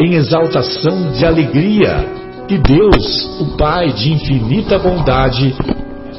em 0.00 0.14
exaltação 0.14 1.12
de 1.12 1.26
alegria 1.26 2.06
que 2.48 2.56
Deus, 2.56 3.38
o 3.38 3.56
Pai 3.56 3.92
de 3.92 4.12
infinita 4.12 4.78
bondade, 4.78 5.54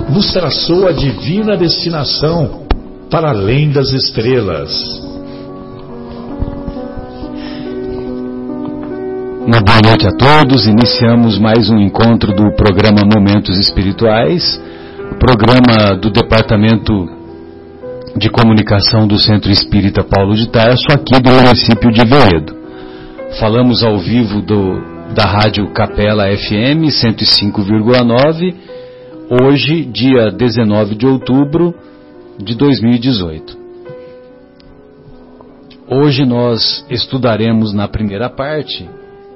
nos 0.07 0.31
traçou 0.31 0.87
a 0.87 0.91
divina 0.91 1.57
destinação 1.57 2.61
para 3.09 3.31
além 3.31 3.71
das 3.71 3.91
estrelas. 3.91 4.71
Uma 9.45 9.59
boa 9.61 9.81
noite 9.83 10.07
a 10.07 10.11
todos. 10.11 10.67
Iniciamos 10.67 11.39
mais 11.39 11.69
um 11.69 11.79
encontro 11.79 12.33
do 12.33 12.55
programa 12.55 13.01
Momentos 13.03 13.57
Espirituais, 13.57 14.61
programa 15.19 15.97
do 15.99 16.11
Departamento 16.11 16.93
de 18.15 18.29
Comunicação 18.29 19.07
do 19.07 19.17
Centro 19.17 19.51
Espírita 19.51 20.03
Paulo 20.03 20.35
de 20.35 20.47
Tarso, 20.49 20.85
aqui 20.91 21.19
do 21.19 21.31
município 21.31 21.91
de 21.91 22.05
Veredo. 22.05 22.60
Falamos 23.39 23.81
ao 23.81 23.97
vivo 23.97 24.41
do, 24.41 25.13
da 25.13 25.23
Rádio 25.23 25.71
Capela 25.71 26.25
FM 26.25 26.89
105,9, 26.89 28.53
hoje, 29.41 29.85
dia 29.85 30.29
19 30.29 30.95
de 30.95 31.07
outubro 31.07 31.73
de 32.37 32.55
2018. 32.55 33.57
Hoje 35.87 36.25
nós 36.25 36.85
estudaremos 36.89 37.73
na 37.73 37.87
primeira 37.87 38.29
parte 38.29 38.87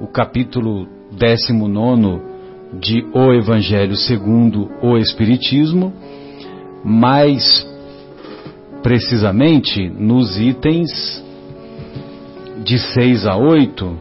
o 0.02 0.08
capítulo 0.08 0.88
19 1.12 2.22
de 2.80 3.06
O 3.14 3.34
Evangelho 3.34 3.96
segundo 3.96 4.70
o 4.82 4.98
Espiritismo, 4.98 5.94
mais 6.84 7.66
precisamente 8.84 9.90
nos 9.90 10.38
itens 10.38 11.24
de 12.66 12.80
6 12.80 13.28
a 13.28 13.38
8, 13.38 13.96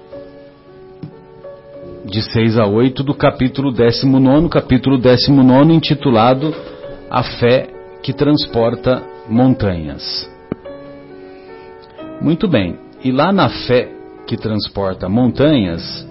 de 2.07 2.23
6 2.23 2.59
a 2.59 2.67
8 2.67 3.03
do 3.03 3.15
capítulo 3.15 3.71
19, 3.71 4.49
capítulo 4.49 4.97
19 4.97 5.75
intitulado 5.75 6.55
A 7.11 7.23
Fé 7.23 7.69
que 8.03 8.15
Transporta 8.15 9.03
Montanhas. 9.29 10.31
Muito 12.23 12.49
bem, 12.49 12.79
e 13.05 13.13
lá 13.13 13.35
na 13.35 13.51
fé 13.51 13.91
que 14.27 14.35
transporta 14.35 15.11
montanhas, 15.11 16.09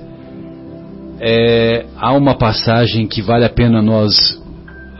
é, 1.20 1.88
há 1.98 2.14
uma 2.14 2.36
passagem 2.36 3.08
que 3.08 3.24
vale 3.24 3.46
a 3.46 3.50
pena 3.50 3.82
nós 3.82 4.40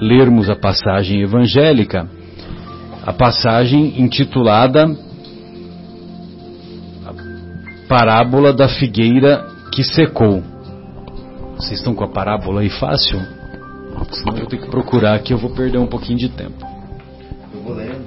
lermos 0.02 0.50
a 0.50 0.56
passagem 0.56 1.22
evangélica, 1.22 2.10
a 3.06 3.14
passagem 3.14 4.02
intitulada 4.02 5.13
parábola 7.88 8.54
da 8.54 8.68
figueira 8.68 9.46
que 9.72 9.84
secou. 9.84 10.44
Vocês 11.56 11.80
estão 11.80 11.94
com 11.96 12.04
a 12.04 12.08
parábola 12.08 12.62
aí 12.62 12.70
fácil? 12.70 13.20
Senão 14.12 14.34
eu 14.34 14.40
vou 14.40 14.48
ter 14.48 14.58
que 14.58 14.70
procurar 14.70 15.16
aqui, 15.16 15.34
eu 15.34 15.38
vou 15.38 15.52
perder 15.52 15.78
um 15.78 15.88
pouquinho 15.88 16.18
de 16.18 16.30
tempo. 16.30 16.66
Eu 17.54 17.62
vou 17.62 17.74
lendo. 17.74 18.04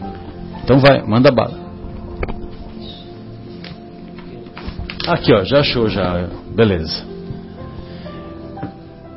Então 0.63 0.79
vai, 0.79 1.03
manda 1.03 1.31
bala. 1.31 1.67
Aqui 5.07 5.33
ó, 5.33 5.45
já 5.45 5.61
achou 5.61 5.89
já, 5.89 6.29
beleza. 6.55 7.05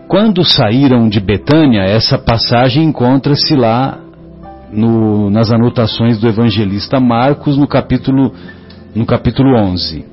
Quando 0.08 0.44
saíram 0.44 1.10
de 1.10 1.20
Betânia, 1.20 1.82
essa 1.82 2.18
passagem 2.18 2.84
encontra-se 2.84 3.56
lá 3.56 4.00
no, 4.72 5.30
nas 5.30 5.52
anotações 5.52 6.20
do 6.20 6.28
evangelista 6.28 7.00
Marcos 7.00 7.58
no 7.58 7.68
capítulo 7.68 8.34
no 8.96 9.06
capítulo 9.06 9.56
11. 9.56 10.09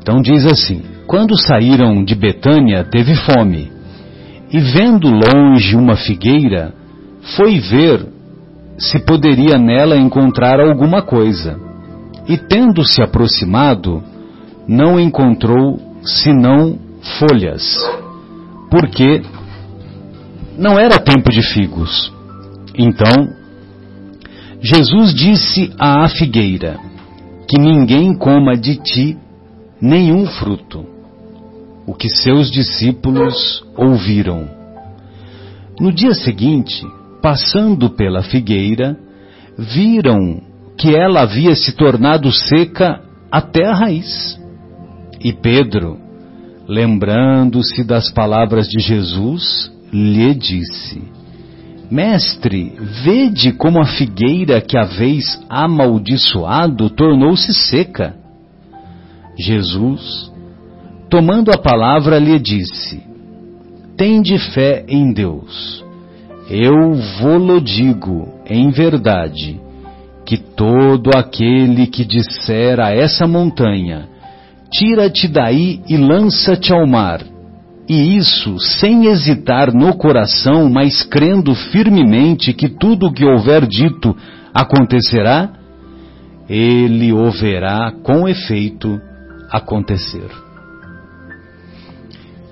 Então 0.00 0.20
diz 0.20 0.44
assim: 0.46 0.82
Quando 1.06 1.38
saíram 1.38 2.04
de 2.04 2.14
Betânia, 2.14 2.84
teve 2.84 3.14
fome, 3.14 3.70
e 4.50 4.58
vendo 4.58 5.08
longe 5.08 5.76
uma 5.76 5.96
figueira, 5.96 6.74
foi 7.36 7.58
ver 7.60 8.06
se 8.78 8.98
poderia 8.98 9.58
nela 9.58 9.96
encontrar 9.96 10.58
alguma 10.58 11.02
coisa. 11.02 11.58
E 12.26 12.36
tendo 12.36 12.84
se 12.84 13.02
aproximado, 13.02 14.02
não 14.66 14.98
encontrou 14.98 15.78
senão 16.02 16.78
folhas, 17.18 17.62
porque 18.70 19.22
não 20.56 20.78
era 20.78 20.98
tempo 20.98 21.30
de 21.30 21.42
figos. 21.42 22.12
Então, 22.74 23.28
Jesus 24.62 25.14
disse 25.14 25.72
à 25.78 26.08
figueira: 26.08 26.78
Que 27.48 27.58
ninguém 27.58 28.14
coma 28.16 28.56
de 28.56 28.76
ti 28.76 29.18
nenhum 29.80 30.26
fruto, 30.26 30.84
o 31.86 31.94
que 31.94 32.08
seus 32.08 32.50
discípulos 32.50 33.64
ouviram. 33.76 34.48
No 35.80 35.92
dia 35.92 36.14
seguinte, 36.14 36.84
passando 37.22 37.90
pela 37.90 38.22
figueira, 38.22 38.96
viram 39.58 40.42
que 40.76 40.94
ela 40.94 41.22
havia 41.22 41.54
se 41.54 41.72
tornado 41.72 42.30
seca 42.32 43.00
até 43.30 43.66
a 43.66 43.74
raiz. 43.74 44.38
E 45.22 45.32
Pedro, 45.32 45.98
lembrando-se 46.66 47.84
das 47.84 48.10
palavras 48.10 48.66
de 48.68 48.80
Jesus, 48.80 49.70
lhe 49.92 50.34
disse: 50.34 51.02
Mestre, 51.90 52.72
vede 53.02 53.52
como 53.52 53.80
a 53.80 53.86
figueira 53.86 54.60
que 54.60 54.78
haveis 54.78 55.44
amaldiçoado 55.48 56.88
tornou-se 56.90 57.52
seca. 57.52 58.19
Jesus, 59.38 60.32
tomando 61.08 61.50
a 61.50 61.58
palavra, 61.58 62.18
lhe 62.18 62.38
disse: 62.38 63.02
Tende 63.96 64.38
fé 64.52 64.84
em 64.88 65.12
Deus. 65.12 65.84
Eu 66.48 66.94
vou-lo 67.20 67.60
digo, 67.60 68.28
em 68.48 68.70
verdade, 68.70 69.60
que 70.26 70.36
todo 70.36 71.10
aquele 71.14 71.86
que 71.86 72.04
disser 72.04 72.80
a 72.80 72.92
essa 72.92 73.26
montanha, 73.26 74.08
tira-te 74.70 75.28
daí 75.28 75.80
e 75.88 75.96
lança-te 75.96 76.72
ao 76.72 76.86
mar, 76.86 77.20
e 77.88 78.16
isso 78.16 78.58
sem 78.58 79.06
hesitar 79.06 79.72
no 79.72 79.94
coração, 79.96 80.68
mas 80.68 81.02
crendo 81.02 81.54
firmemente 81.54 82.52
que 82.52 82.68
tudo 82.68 83.08
o 83.08 83.12
que 83.12 83.24
houver 83.24 83.66
dito 83.66 84.16
acontecerá, 84.54 85.50
ele 86.48 87.12
o 87.12 87.30
verá 87.30 87.92
com 88.02 88.28
efeito 88.28 89.00
acontecer. 89.50 90.28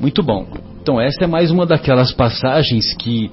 Muito 0.01 0.23
bom. 0.23 0.47
Então, 0.81 1.01
essa 1.01 1.25
é 1.25 1.27
mais 1.27 1.51
uma 1.51 1.67
daquelas 1.67 2.13
passagens 2.13 2.95
que 2.95 3.31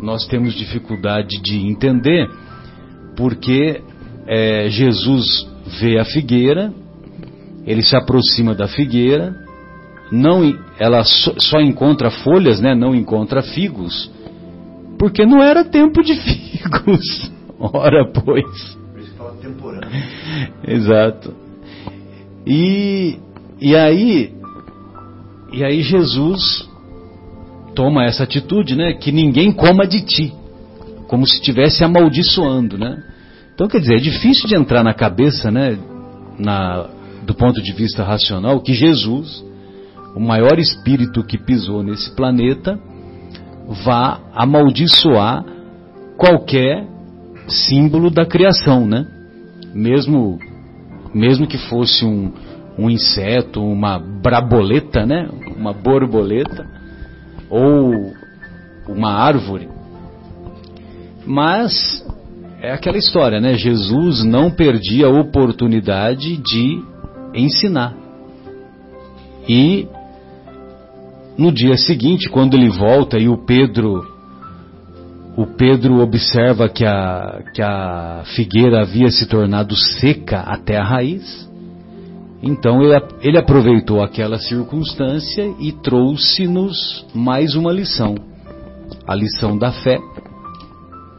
nós 0.00 0.26
temos 0.26 0.54
dificuldade 0.54 1.40
de 1.42 1.58
entender, 1.58 2.28
porque 3.16 3.82
é, 4.26 4.68
Jesus 4.68 5.46
vê 5.80 5.98
a 5.98 6.04
figueira, 6.04 6.72
ele 7.66 7.82
se 7.82 7.96
aproxima 7.96 8.54
da 8.54 8.68
figueira, 8.68 9.34
não, 10.10 10.58
ela 10.78 11.02
só, 11.04 11.34
só 11.38 11.60
encontra 11.60 12.10
folhas, 12.10 12.60
né, 12.60 12.74
não 12.74 12.94
encontra 12.94 13.42
figos, 13.42 14.10
porque 14.98 15.26
não 15.26 15.42
era 15.42 15.64
tempo 15.64 16.02
de 16.02 16.14
figos. 16.20 17.32
Ora, 17.58 18.10
pois. 18.12 18.78
Exato. 20.66 21.43
E, 22.46 23.18
e 23.60 23.74
aí, 23.74 24.32
e 25.52 25.64
aí 25.64 25.82
Jesus 25.82 26.68
toma 27.74 28.04
essa 28.04 28.24
atitude, 28.24 28.76
né? 28.76 28.94
Que 28.94 29.10
ninguém 29.10 29.52
coma 29.52 29.86
de 29.86 30.04
ti, 30.04 30.32
como 31.08 31.26
se 31.26 31.36
estivesse 31.36 31.82
amaldiçoando, 31.84 32.78
né? 32.78 33.02
Então, 33.54 33.68
quer 33.68 33.80
dizer, 33.80 33.94
é 33.94 34.00
difícil 34.00 34.48
de 34.48 34.56
entrar 34.56 34.82
na 34.82 34.92
cabeça, 34.92 35.50
né? 35.50 35.78
Na, 36.38 36.88
do 37.24 37.34
ponto 37.34 37.62
de 37.62 37.72
vista 37.72 38.02
racional, 38.02 38.60
que 38.60 38.74
Jesus, 38.74 39.44
o 40.14 40.20
maior 40.20 40.58
espírito 40.58 41.24
que 41.24 41.38
pisou 41.38 41.82
nesse 41.82 42.14
planeta, 42.14 42.78
vá 43.84 44.20
amaldiçoar 44.34 45.44
qualquer 46.16 46.86
símbolo 47.48 48.10
da 48.10 48.26
criação, 48.26 48.86
né? 48.86 49.06
Mesmo, 49.72 50.38
mesmo 51.14 51.46
que 51.46 51.56
fosse 51.56 52.04
um, 52.04 52.32
um 52.78 52.90
inseto, 52.90 53.62
uma 53.62 53.98
braboleta, 53.98 55.06
né? 55.06 55.28
Uma 55.56 55.72
borboleta 55.72 56.66
ou 57.48 58.12
uma 58.88 59.12
árvore. 59.12 59.68
Mas 61.24 62.04
é 62.60 62.72
aquela 62.72 62.98
história, 62.98 63.40
né? 63.40 63.54
Jesus 63.54 64.24
não 64.24 64.50
perdia 64.50 65.06
a 65.06 65.10
oportunidade 65.10 66.36
de 66.36 66.82
ensinar. 67.34 67.94
E 69.48 69.86
no 71.36 71.52
dia 71.52 71.76
seguinte, 71.76 72.28
quando 72.28 72.54
ele 72.54 72.70
volta 72.70 73.18
e 73.18 73.28
o 73.28 73.36
Pedro 73.36 74.13
o 75.36 75.46
Pedro 75.46 76.00
observa 76.00 76.68
que 76.68 76.84
a, 76.84 77.42
que 77.52 77.60
a 77.60 78.22
figueira 78.36 78.82
havia 78.82 79.10
se 79.10 79.26
tornado 79.26 79.74
seca 79.76 80.40
até 80.40 80.76
a 80.76 80.84
raiz. 80.84 81.48
Então 82.40 82.80
ele, 82.82 83.02
ele 83.20 83.38
aproveitou 83.38 84.02
aquela 84.02 84.38
circunstância 84.38 85.52
e 85.58 85.72
trouxe-nos 85.72 87.04
mais 87.12 87.56
uma 87.56 87.72
lição. 87.72 88.14
A 89.06 89.14
lição 89.14 89.58
da 89.58 89.72
fé. 89.72 89.98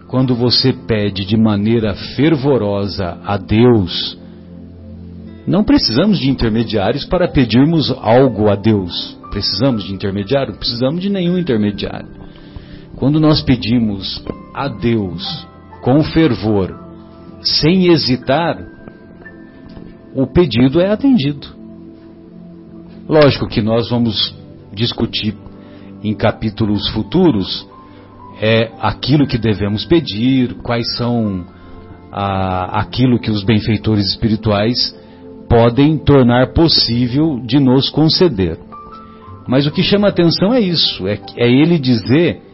Quando 0.08 0.34
você 0.34 0.72
pede 0.72 1.26
de 1.26 1.36
maneira 1.36 1.94
fervorosa 2.16 3.18
a 3.26 3.36
Deus, 3.36 4.18
não 5.46 5.64
precisamos 5.64 6.20
de 6.20 6.30
intermediários 6.30 7.04
para 7.06 7.28
pedirmos 7.28 7.92
algo 8.02 8.50
a 8.50 8.56
Deus. 8.56 9.18
Precisamos 9.30 9.84
de 9.84 9.94
intermediário? 9.94 10.56
Precisamos 10.56 11.02
de 11.02 11.10
nenhum 11.10 11.38
intermediário. 11.38 12.25
Quando 12.98 13.20
nós 13.20 13.42
pedimos 13.42 14.24
a 14.54 14.68
Deus 14.68 15.48
com 15.82 16.04
fervor, 16.04 16.74
sem 17.42 17.92
hesitar, 17.92 18.58
o 20.14 20.26
pedido 20.26 20.80
é 20.80 20.92
atendido. 20.92 21.48
Lógico 23.08 23.48
que 23.48 23.62
nós 23.62 23.90
vamos 23.90 24.34
discutir 24.74 25.36
em 26.04 26.16
capítulos 26.16 26.90
futuros 26.90 27.68
é 28.42 28.72
aquilo 28.80 29.28
que 29.28 29.38
devemos 29.38 29.86
pedir, 29.86 30.56
quais 30.56 30.96
são 30.98 31.46
a, 32.12 32.82
aquilo 32.82 33.20
que 33.20 33.32
os 33.32 33.44
benfeitores 33.44 34.10
espirituais 34.10 34.96
podem 35.50 35.98
tornar 35.98 36.54
possível 36.54 37.40
de 37.46 37.60
nos 37.60 37.90
conceder. 37.90 38.58
Mas 39.48 39.68
o 39.68 39.72
que 39.72 39.84
chama 39.84 40.08
atenção 40.08 40.54
é 40.54 40.60
isso, 40.60 41.08
é, 41.08 41.20
é 41.38 41.50
ele 41.50 41.78
dizer 41.78 42.45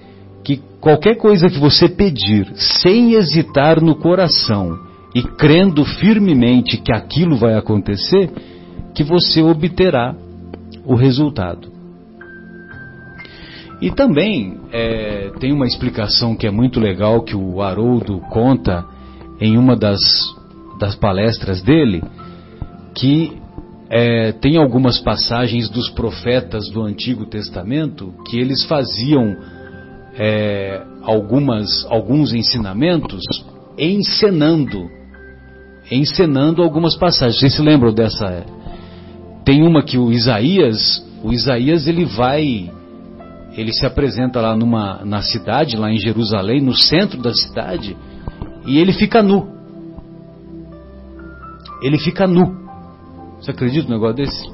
qualquer 0.82 1.16
coisa 1.16 1.48
que 1.48 1.60
você 1.60 1.88
pedir 1.88 2.52
sem 2.56 3.14
hesitar 3.14 3.80
no 3.80 3.96
coração 3.96 4.78
e 5.14 5.22
crendo 5.22 5.86
firmemente 5.86 6.78
que 6.78 6.92
aquilo 6.92 7.38
vai 7.38 7.56
acontecer, 7.56 8.32
que 8.96 9.04
você 9.04 9.42
obterá 9.42 10.16
o 10.84 10.96
resultado. 10.96 11.70
E 13.82 13.92
também 13.92 14.60
é, 14.72 15.32
tem 15.40 15.54
uma 15.54 15.66
explicação 15.66 16.36
que 16.36 16.48
é 16.48 16.52
muito 16.52 16.80
legal 16.80 17.24
que 17.24 17.36
o 17.36 17.62
Haroldo 17.62 18.20
conta 18.30 18.86
em 19.40 19.58
uma 19.58 19.76
das, 19.76 20.00
das 20.80 20.96
palestras 20.96 21.62
dele, 21.62 22.04
que 22.96 23.38
é, 23.90 24.32
tem 24.34 24.58
algumas 24.58 25.00
passagens 25.00 25.70
dos 25.70 25.90
profetas 25.90 26.70
do 26.70 26.82
Antigo 26.84 27.26
Testamento 27.26 28.14
que 28.28 28.40
eles 28.40 28.64
faziam 28.66 29.36
é, 30.18 30.82
algumas, 31.02 31.86
alguns 31.90 32.34
ensinamentos 32.34 33.22
encenando, 33.78 34.90
encenando 35.90 36.62
algumas 36.62 36.96
passagens. 36.96 37.40
Vocês 37.40 37.56
se 37.56 37.62
lembram 37.62 37.94
dessa? 37.94 38.46
Tem 39.46 39.64
uma 39.64 39.84
que 39.84 39.98
o 39.98 40.12
Isaías, 40.12 41.06
o 41.24 41.32
Isaías 41.32 41.88
ele 41.88 42.06
vai, 42.06 42.72
ele 43.54 43.74
se 43.74 43.86
apresenta 43.86 44.42
lá 44.42 44.56
numa, 44.56 45.04
na 45.06 45.22
cidade, 45.22 45.78
lá 45.78 45.92
em 45.92 45.98
Jerusalém, 45.98 46.62
no 46.62 46.76
centro 46.76 47.22
da 47.22 47.34
cidade, 47.34 47.96
e 48.66 48.78
ele 48.78 48.94
fica 48.94 49.24
nu. 49.24 49.50
Ele 51.82 51.98
fica 51.98 52.28
nu. 52.28 52.62
Você 53.40 53.52
acredita 53.52 53.88
no 53.88 53.96
negócio 53.96 54.18
desse? 54.18 54.52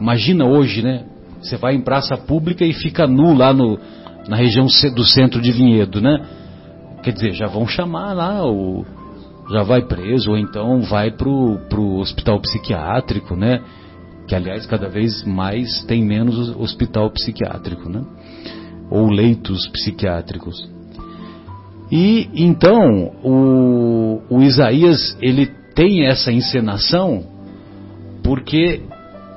Imagina 0.00 0.46
hoje, 0.46 0.82
né? 0.82 1.04
Você 1.42 1.58
vai 1.58 1.74
em 1.74 1.82
praça 1.82 2.16
pública 2.16 2.64
e 2.64 2.72
fica 2.72 3.06
nu 3.06 3.34
lá 3.34 3.52
no, 3.52 3.78
na 4.28 4.36
região 4.36 4.66
do 4.94 5.04
centro 5.04 5.40
de 5.40 5.52
Vinhedo, 5.52 6.00
né? 6.00 6.24
Quer 7.02 7.12
dizer, 7.12 7.32
já 7.32 7.46
vão 7.46 7.66
chamar 7.66 8.12
lá 8.14 8.44
o 8.44 8.84
já 9.50 9.62
vai 9.62 9.82
preso 9.82 10.30
ou 10.30 10.38
então 10.38 10.80
vai 10.82 11.10
pro, 11.10 11.58
pro 11.68 11.98
hospital 11.98 12.40
psiquiátrico, 12.40 13.36
né? 13.36 13.62
Que 14.26 14.34
aliás 14.34 14.66
cada 14.66 14.88
vez 14.88 15.22
mais 15.24 15.84
tem 15.84 16.04
menos 16.04 16.48
hospital 16.56 17.10
psiquiátrico, 17.10 17.88
né? 17.88 18.02
Ou 18.90 19.08
leitos 19.08 19.68
psiquiátricos. 19.68 20.68
E 21.90 22.28
então 22.34 23.12
o, 23.22 24.20
o 24.28 24.42
Isaías 24.42 25.16
ele 25.22 25.46
tem 25.74 26.06
essa 26.06 26.32
encenação 26.32 27.24
porque 28.24 28.82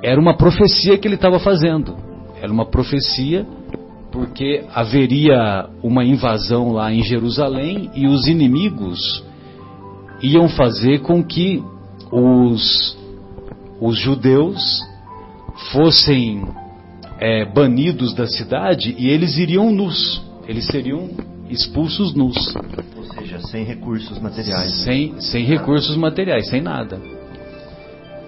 era 0.02 0.20
uma 0.20 0.36
profecia 0.36 0.98
que 0.98 1.06
ele 1.06 1.14
estava 1.14 1.38
fazendo. 1.38 1.96
Era 2.42 2.52
uma 2.52 2.66
profecia 2.66 3.46
porque 4.10 4.64
haveria 4.74 5.68
uma 5.82 6.04
invasão 6.04 6.72
lá 6.72 6.92
em 6.92 7.02
Jerusalém 7.02 7.90
e 7.94 8.06
os 8.06 8.26
inimigos 8.26 9.24
iam 10.22 10.48
fazer 10.48 11.00
com 11.00 11.22
que 11.22 11.62
os, 12.10 12.98
os 13.80 13.98
judeus 13.98 14.82
fossem 15.72 16.42
é, 17.18 17.44
banidos 17.44 18.14
da 18.14 18.26
cidade 18.26 18.94
e 18.98 19.08
eles 19.08 19.36
iriam 19.36 19.70
nus, 19.70 20.22
eles 20.46 20.66
seriam 20.66 21.10
expulsos 21.48 22.14
nus. 22.14 22.54
Ou 22.96 23.04
seja, 23.04 23.40
sem 23.40 23.64
recursos 23.64 24.18
materiais. 24.18 24.70
Né? 24.70 24.84
Sem, 24.84 25.20
sem 25.20 25.44
recursos 25.44 25.96
materiais, 25.96 26.48
sem 26.48 26.60
nada. 26.60 27.00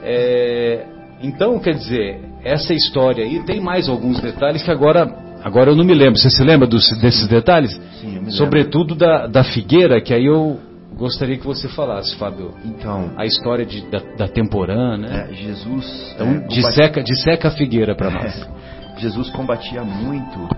É, 0.03 0.87
então, 1.23 1.59
quer 1.61 1.75
dizer, 1.75 2.21
essa 2.43 2.75
história 2.75 3.25
aí 3.25 3.45
tem 3.45 3.61
mais 3.61 3.89
alguns 3.89 4.21
detalhes 4.21 4.63
que 4.63 4.71
agora 4.71 5.22
Agora 5.45 5.71
eu 5.71 5.77
não 5.77 5.85
me 5.85 5.95
lembro. 5.95 6.19
Você 6.19 6.31
se 6.31 6.43
lembra 6.43 6.67
dos, 6.67 6.89
desses 6.99 7.27
detalhes? 7.27 7.73
Sim, 8.01 8.17
eu 8.17 8.23
me 8.23 8.33
Sobretudo 8.33 8.95
da, 8.95 9.27
da 9.27 9.45
figueira, 9.45 10.01
que 10.01 10.15
aí 10.15 10.27
eu 10.27 10.61
gostaria 10.97 11.37
que 11.37 11.47
você 11.47 11.69
falasse, 11.69 12.15
Fábio. 12.17 12.55
Então. 12.65 13.13
A 13.17 13.27
história 13.27 13.65
de, 13.65 13.83
da, 13.91 13.99
da 14.17 14.29
temporã, 14.29 14.97
né? 14.97 15.29
É, 15.31 15.35
Jesus. 15.35 16.13
Então, 16.15 16.29
é, 16.29 16.39
disseca, 16.47 17.03
disseca 17.03 17.49
a 17.49 17.51
figueira 17.51 17.95
para 17.95 18.11
nós. 18.13 18.43
É, 18.43 19.01
Jesus 19.01 19.31
combatia 19.31 19.83
muito 19.83 20.49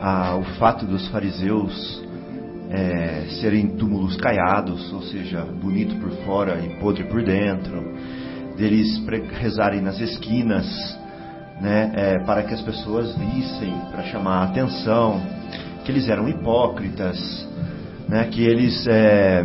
a, 0.00 0.36
o 0.36 0.44
fato 0.58 0.84
dos 0.84 1.06
fariseus 1.08 2.02
é, 2.70 3.26
serem 3.40 3.68
túmulos 3.68 4.16
caiados, 4.16 4.92
ou 4.92 5.02
seja, 5.02 5.40
bonito 5.42 5.94
por 5.96 6.10
fora 6.24 6.58
e 6.64 6.68
podre 6.80 7.04
por 7.04 7.22
dentro, 7.22 7.94
deles 8.56 9.00
rezarem 9.40 9.80
nas 9.80 10.00
esquinas 10.00 10.66
né, 11.60 11.92
é, 11.94 12.18
para 12.20 12.42
que 12.42 12.54
as 12.54 12.62
pessoas 12.62 13.16
vissem, 13.16 13.74
para 13.90 14.04
chamar 14.04 14.40
a 14.40 14.44
atenção, 14.44 15.20
que 15.84 15.90
eles 15.90 16.08
eram 16.08 16.28
hipócritas, 16.28 17.48
né, 18.08 18.24
que 18.30 18.42
eles 18.42 18.86
é, 18.86 19.42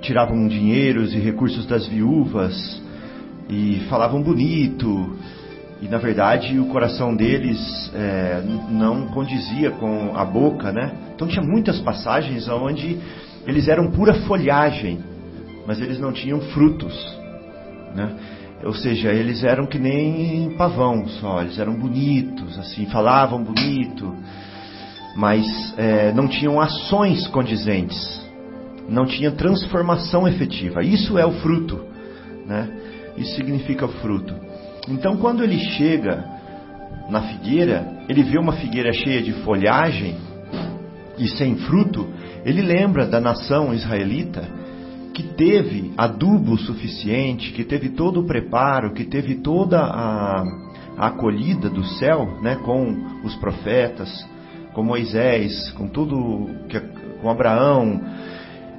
tiravam 0.00 0.48
dinheiros 0.48 1.12
e 1.14 1.18
recursos 1.18 1.66
das 1.66 1.86
viúvas 1.86 2.82
e 3.48 3.86
falavam 3.88 4.22
bonito, 4.22 5.16
e 5.80 5.88
na 5.88 5.98
verdade 5.98 6.58
o 6.58 6.66
coração 6.66 7.14
deles 7.14 7.90
é, 7.94 8.42
não 8.70 9.08
condizia 9.08 9.70
com 9.70 10.16
a 10.16 10.24
boca, 10.24 10.72
né? 10.72 10.92
Então 11.14 11.28
tinha 11.28 11.44
muitas 11.44 11.80
passagens 11.80 12.48
onde 12.48 12.98
eles 13.46 13.68
eram 13.68 13.90
pura 13.90 14.14
folhagem, 14.26 14.98
mas 15.66 15.80
eles 15.80 16.00
não 16.00 16.12
tinham 16.12 16.40
frutos, 16.40 16.94
né? 17.94 18.12
Ou 18.64 18.74
seja, 18.74 19.12
eles 19.12 19.44
eram 19.44 19.66
que 19.66 19.78
nem 19.78 20.50
pavão 20.56 21.06
só, 21.06 21.42
eles 21.42 21.58
eram 21.58 21.74
bonitos, 21.74 22.58
assim, 22.58 22.86
falavam 22.86 23.42
bonito, 23.42 24.14
mas 25.14 25.46
é, 25.76 26.12
não 26.12 26.26
tinham 26.26 26.60
ações 26.60 27.26
condizentes, 27.28 28.20
não 28.88 29.06
tinha 29.06 29.30
transformação 29.30 30.26
efetiva. 30.26 30.82
Isso 30.82 31.16
é 31.16 31.24
o 31.24 31.32
fruto, 31.40 31.84
né? 32.46 32.68
Isso 33.16 33.36
significa 33.36 33.84
o 33.84 33.88
fruto. 33.88 34.34
Então, 34.88 35.16
quando 35.16 35.44
ele 35.44 35.58
chega 35.58 36.24
na 37.08 37.22
figueira, 37.22 37.86
ele 38.08 38.22
vê 38.22 38.38
uma 38.38 38.52
figueira 38.52 38.92
cheia 38.92 39.22
de 39.22 39.32
folhagem 39.44 40.16
e 41.18 41.28
sem 41.28 41.56
fruto, 41.56 42.08
ele 42.44 42.62
lembra 42.62 43.06
da 43.06 43.20
nação 43.20 43.74
israelita 43.74 44.48
que 45.18 45.24
teve 45.24 45.92
adubo 45.96 46.56
suficiente, 46.56 47.50
que 47.50 47.64
teve 47.64 47.88
todo 47.88 48.20
o 48.20 48.24
preparo, 48.24 48.94
que 48.94 49.02
teve 49.02 49.34
toda 49.34 49.80
a, 49.80 50.44
a 50.96 51.06
acolhida 51.08 51.68
do 51.68 51.82
céu, 51.84 52.38
né, 52.40 52.54
com 52.54 52.94
os 53.24 53.34
profetas, 53.34 54.08
com 54.72 54.84
Moisés, 54.84 55.72
com 55.72 55.88
tudo, 55.88 56.48
que, 56.68 56.78
com 57.20 57.28
Abraão, 57.28 58.00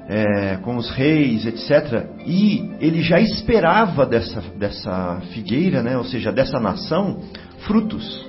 é, 0.08 0.56
com 0.62 0.78
os 0.78 0.90
reis, 0.90 1.44
etc. 1.44 2.06
E 2.24 2.70
ele 2.80 3.02
já 3.02 3.20
esperava 3.20 4.06
dessa, 4.06 4.40
dessa 4.56 5.20
figueira, 5.34 5.82
né, 5.82 5.98
ou 5.98 6.04
seja, 6.04 6.32
dessa 6.32 6.58
nação, 6.58 7.20
frutos. 7.66 8.26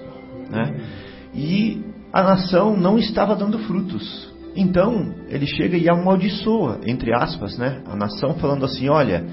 Né? 0.49 0.81
E 1.33 1.81
a 2.11 2.21
nação 2.21 2.75
não 2.75 2.99
estava 2.99 3.37
dando 3.37 3.57
frutos. 3.59 4.30
Então, 4.55 5.13
ele 5.29 5.45
chega 5.45 5.77
e 5.77 5.89
amaldiçoa, 5.89 6.81
entre 6.85 7.13
aspas, 7.13 7.57
né, 7.57 7.81
a 7.85 7.95
nação, 7.95 8.35
falando 8.35 8.65
assim: 8.65 8.89
Olha, 8.89 9.25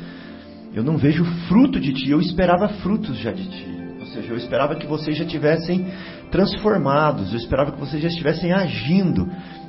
eu 0.74 0.84
não 0.84 0.96
vejo 0.96 1.24
fruto 1.48 1.80
de 1.80 1.92
ti, 1.92 2.10
eu 2.10 2.20
esperava 2.20 2.68
frutos 2.68 3.16
já 3.18 3.32
de 3.32 3.48
ti. 3.48 3.66
Ou 3.98 4.06
seja, 4.06 4.32
eu 4.32 4.36
esperava 4.36 4.76
que 4.76 4.86
vocês 4.86 5.16
já 5.16 5.24
tivessem 5.24 5.86
transformados, 6.30 7.32
eu 7.32 7.38
esperava 7.38 7.72
que 7.72 7.80
vocês 7.80 8.00
já 8.00 8.08
estivessem 8.08 8.52
agindo, 8.52 9.28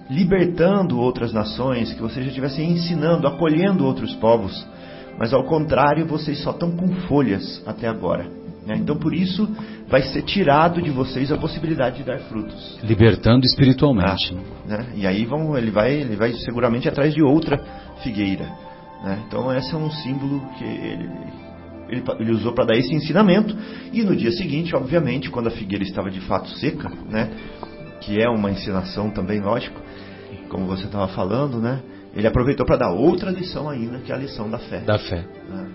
libertando 0.09 0.99
outras 0.99 1.33
nações, 1.33 1.91
que 1.93 2.01
vocês 2.01 2.23
já 2.25 2.29
estivessem 2.29 2.71
ensinando, 2.71 3.27
acolhendo 3.27 3.85
outros 3.85 4.13
povos. 4.15 4.67
Mas 5.17 5.33
ao 5.33 5.43
contrário, 5.43 6.05
vocês 6.05 6.41
só 6.43 6.51
estão 6.51 6.71
com 6.71 6.87
folhas 7.07 7.61
até 7.65 7.87
agora. 7.87 8.38
Né? 8.65 8.77
Então, 8.77 8.95
por 8.97 9.13
isso, 9.13 9.47
vai 9.87 10.01
ser 10.03 10.21
tirado 10.23 10.81
de 10.81 10.89
vocês 10.91 11.31
a 11.31 11.37
possibilidade 11.37 11.97
de 11.97 12.03
dar 12.03 12.19
frutos. 12.19 12.79
Libertando 12.83 13.45
espiritualmente. 13.45 14.35
Ah, 14.35 14.67
né? 14.67 14.87
E 14.95 15.07
aí 15.07 15.25
vão, 15.25 15.57
ele, 15.57 15.71
vai, 15.71 15.93
ele 15.93 16.15
vai 16.15 16.33
seguramente 16.33 16.87
atrás 16.87 17.13
de 17.13 17.21
outra 17.21 17.57
figueira. 18.03 18.45
Né? 19.03 19.23
Então, 19.27 19.51
esse 19.55 19.73
é 19.73 19.77
um 19.77 19.89
símbolo 19.89 20.41
que 20.57 20.63
ele, 20.63 21.09
ele, 21.89 22.03
ele 22.19 22.31
usou 22.31 22.53
para 22.53 22.65
dar 22.65 22.75
esse 22.75 22.93
ensinamento. 22.93 23.55
E 23.91 24.03
no 24.03 24.15
dia 24.15 24.31
seguinte, 24.31 24.75
obviamente, 24.75 25.29
quando 25.29 25.47
a 25.47 25.51
figueira 25.51 25.83
estava 25.83 26.11
de 26.11 26.19
fato 26.21 26.49
seca, 26.49 26.89
né? 27.09 27.29
que 28.01 28.21
é 28.21 28.29
uma 28.29 28.51
ensinação 28.51 29.09
também, 29.09 29.39
lógico, 29.39 29.79
como 30.49 30.65
você 30.65 30.85
estava 30.85 31.07
falando, 31.09 31.59
né? 31.59 31.79
ele 32.13 32.27
aproveitou 32.27 32.65
para 32.65 32.77
dar 32.77 32.91
outra 32.91 33.31
lição 33.31 33.69
ainda, 33.69 33.99
que 33.99 34.11
é 34.11 34.15
a 34.15 34.17
lição 34.17 34.49
da 34.49 34.59
fé. 34.59 34.79
Da 34.81 34.99
fé. 34.99 35.25
Né? 35.47 35.67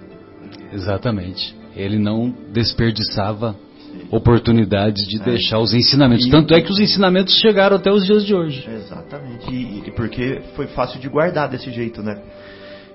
Exatamente. 0.72 1.63
Ele 1.76 1.98
não 1.98 2.32
desperdiçava 2.52 3.56
oportunidades 4.10 5.06
de 5.06 5.20
é. 5.20 5.24
deixar 5.24 5.58
os 5.58 5.72
ensinamentos. 5.72 6.26
E, 6.26 6.30
Tanto 6.30 6.54
é 6.54 6.60
que 6.60 6.70
os 6.70 6.78
ensinamentos 6.78 7.34
chegaram 7.40 7.76
até 7.76 7.90
os 7.90 8.04
dias 8.04 8.24
de 8.24 8.34
hoje. 8.34 8.64
Exatamente. 8.68 9.52
E, 9.52 9.82
e 9.86 9.90
porque 9.92 10.40
foi 10.54 10.66
fácil 10.68 11.00
de 11.00 11.08
guardar 11.08 11.48
desse 11.48 11.70
jeito, 11.70 12.02
né? 12.02 12.20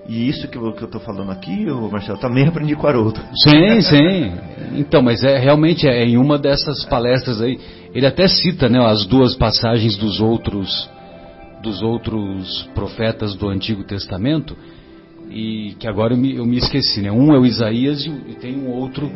E 0.08 0.28
isso 0.28 0.48
que 0.48 0.58
eu, 0.58 0.70
estou 0.72 1.00
falando 1.02 1.32
aqui, 1.32 1.70
o 1.70 1.90
Marcelo, 1.90 2.18
também 2.18 2.46
aprendi 2.50 2.76
com 2.76 2.84
o 2.84 2.90
Haroldo. 2.90 3.20
Sim, 3.44 3.82
sim. 3.82 4.32
Então, 4.76 5.02
mas 5.02 5.24
é 5.24 5.38
realmente 5.38 5.88
é 5.88 6.04
em 6.04 6.18
uma 6.18 6.38
dessas 6.38 6.84
palestras 6.86 7.42
aí, 7.42 7.60
ele 7.94 8.06
até 8.06 8.28
cita, 8.28 8.68
né, 8.68 8.84
as 8.84 9.06
duas 9.06 9.36
passagens 9.36 9.96
dos 9.98 10.20
outros 10.20 10.90
dos 11.62 11.82
outros 11.82 12.70
profetas 12.74 13.36
do 13.36 13.50
Antigo 13.50 13.84
Testamento 13.84 14.56
e 15.30 15.76
que 15.80 15.88
agora 15.88 16.14
eu 16.14 16.18
me, 16.18 16.36
eu 16.36 16.46
me 16.46 16.58
esqueci, 16.58 17.02
né? 17.02 17.12
Um 17.12 17.34
é 17.34 17.40
o 17.40 17.46
Isaías 17.46 18.06
e, 18.06 18.10
e 18.10 18.36
tem 18.36 18.58
um 18.58 18.70
outro. 18.70 19.12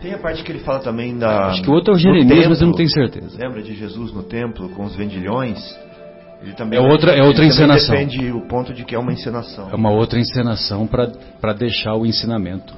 Tem 0.00 0.14
a 0.14 0.18
parte 0.18 0.42
que 0.42 0.50
ele 0.50 0.60
fala 0.60 0.78
também 0.78 1.18
da. 1.18 1.48
Acho 1.48 1.62
que 1.62 1.70
o 1.70 1.74
outro 1.74 1.92
é 1.92 1.96
o 1.96 1.98
Jeremias, 1.98 2.48
mas 2.48 2.60
eu 2.60 2.68
não 2.68 2.74
tenho 2.74 2.88
certeza. 2.88 3.36
Lembra 3.38 3.62
de 3.62 3.74
Jesus 3.74 4.12
no 4.12 4.22
templo 4.22 4.70
com 4.70 4.84
os 4.84 4.96
vendilhões? 4.96 5.58
Ele 6.42 6.54
também 6.54 6.78
é 6.78 6.82
outra, 6.82 7.12
é 7.12 7.22
outra 7.22 7.44
encenação. 7.44 7.94
Depende 7.94 8.32
o 8.32 8.40
ponto 8.48 8.72
de 8.72 8.84
que 8.84 8.94
é 8.94 8.98
uma 8.98 9.12
encenação. 9.12 9.68
É 9.70 9.74
uma 9.74 9.90
outra 9.90 10.18
encenação 10.18 10.86
para 10.86 11.52
deixar 11.52 11.94
o 11.94 12.06
ensinamento 12.06 12.74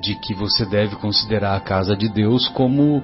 de 0.00 0.16
que 0.16 0.34
você 0.34 0.66
deve 0.66 0.96
considerar 0.96 1.54
a 1.54 1.60
casa 1.60 1.96
de 1.96 2.08
Deus 2.08 2.48
como 2.48 3.02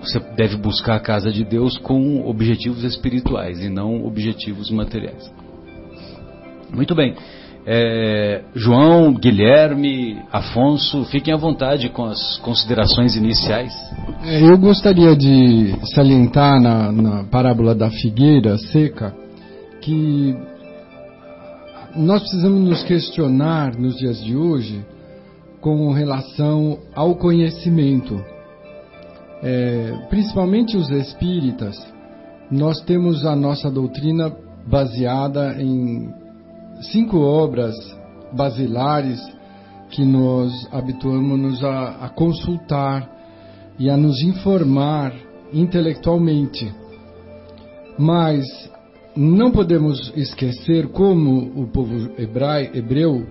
você 0.00 0.18
deve 0.34 0.56
buscar 0.56 0.96
a 0.96 1.00
casa 1.00 1.30
de 1.30 1.44
Deus 1.44 1.76
com 1.78 2.26
objetivos 2.26 2.82
espirituais 2.82 3.60
e 3.60 3.68
não 3.68 4.04
objetivos 4.04 4.70
materiais. 4.70 5.30
Muito 6.72 6.94
bem. 6.94 7.14
É, 7.66 8.42
João, 8.54 9.14
Guilherme, 9.14 10.22
Afonso, 10.30 11.04
fiquem 11.06 11.32
à 11.32 11.36
vontade 11.36 11.88
com 11.88 12.04
as 12.04 12.36
considerações 12.38 13.16
iniciais. 13.16 13.72
É, 14.22 14.42
eu 14.42 14.58
gostaria 14.58 15.16
de 15.16 15.74
salientar 15.94 16.60
na, 16.60 16.92
na 16.92 17.24
parábola 17.24 17.74
da 17.74 17.90
figueira 17.90 18.58
seca 18.58 19.14
que 19.80 20.36
nós 21.96 22.20
precisamos 22.22 22.68
nos 22.68 22.82
questionar 22.82 23.78
nos 23.78 23.96
dias 23.96 24.22
de 24.22 24.36
hoje 24.36 24.84
com 25.60 25.90
relação 25.92 26.78
ao 26.94 27.14
conhecimento. 27.14 28.22
É, 29.42 30.06
principalmente 30.10 30.76
os 30.76 30.90
espíritas, 30.90 31.76
nós 32.50 32.80
temos 32.82 33.24
a 33.24 33.34
nossa 33.34 33.70
doutrina 33.70 34.30
baseada 34.66 35.56
em 35.58 36.12
cinco 36.80 37.18
obras 37.18 37.74
basilares 38.32 39.20
que 39.90 40.04
nós 40.04 40.52
habituamos 40.72 41.62
a, 41.62 42.06
a 42.06 42.08
consultar 42.08 43.08
e 43.78 43.88
a 43.88 43.96
nos 43.96 44.22
informar 44.22 45.14
intelectualmente. 45.52 46.72
Mas 47.98 48.44
não 49.16 49.52
podemos 49.52 50.12
esquecer, 50.16 50.88
como 50.88 51.62
o 51.62 51.68
povo 51.68 52.10
hebreu, 52.18 53.26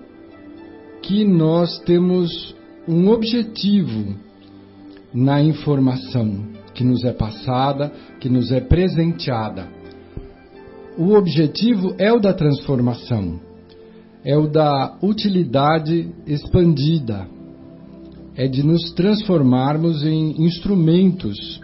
que 1.02 1.24
nós 1.24 1.78
temos 1.80 2.54
um 2.88 3.08
objetivo 3.10 4.14
na 5.12 5.42
informação 5.42 6.46
que 6.72 6.82
nos 6.82 7.04
é 7.04 7.12
passada, 7.12 7.92
que 8.18 8.28
nos 8.28 8.50
é 8.50 8.60
presenteada 8.60 9.73
o 10.96 11.14
objetivo 11.14 11.94
é 11.98 12.12
o 12.12 12.20
da 12.20 12.32
transformação, 12.32 13.40
é 14.24 14.36
o 14.36 14.46
da 14.46 14.96
utilidade 15.02 16.08
expandida, 16.26 17.26
é 18.36 18.46
de 18.46 18.62
nos 18.62 18.92
transformarmos 18.92 20.04
em 20.04 20.42
instrumentos 20.42 21.60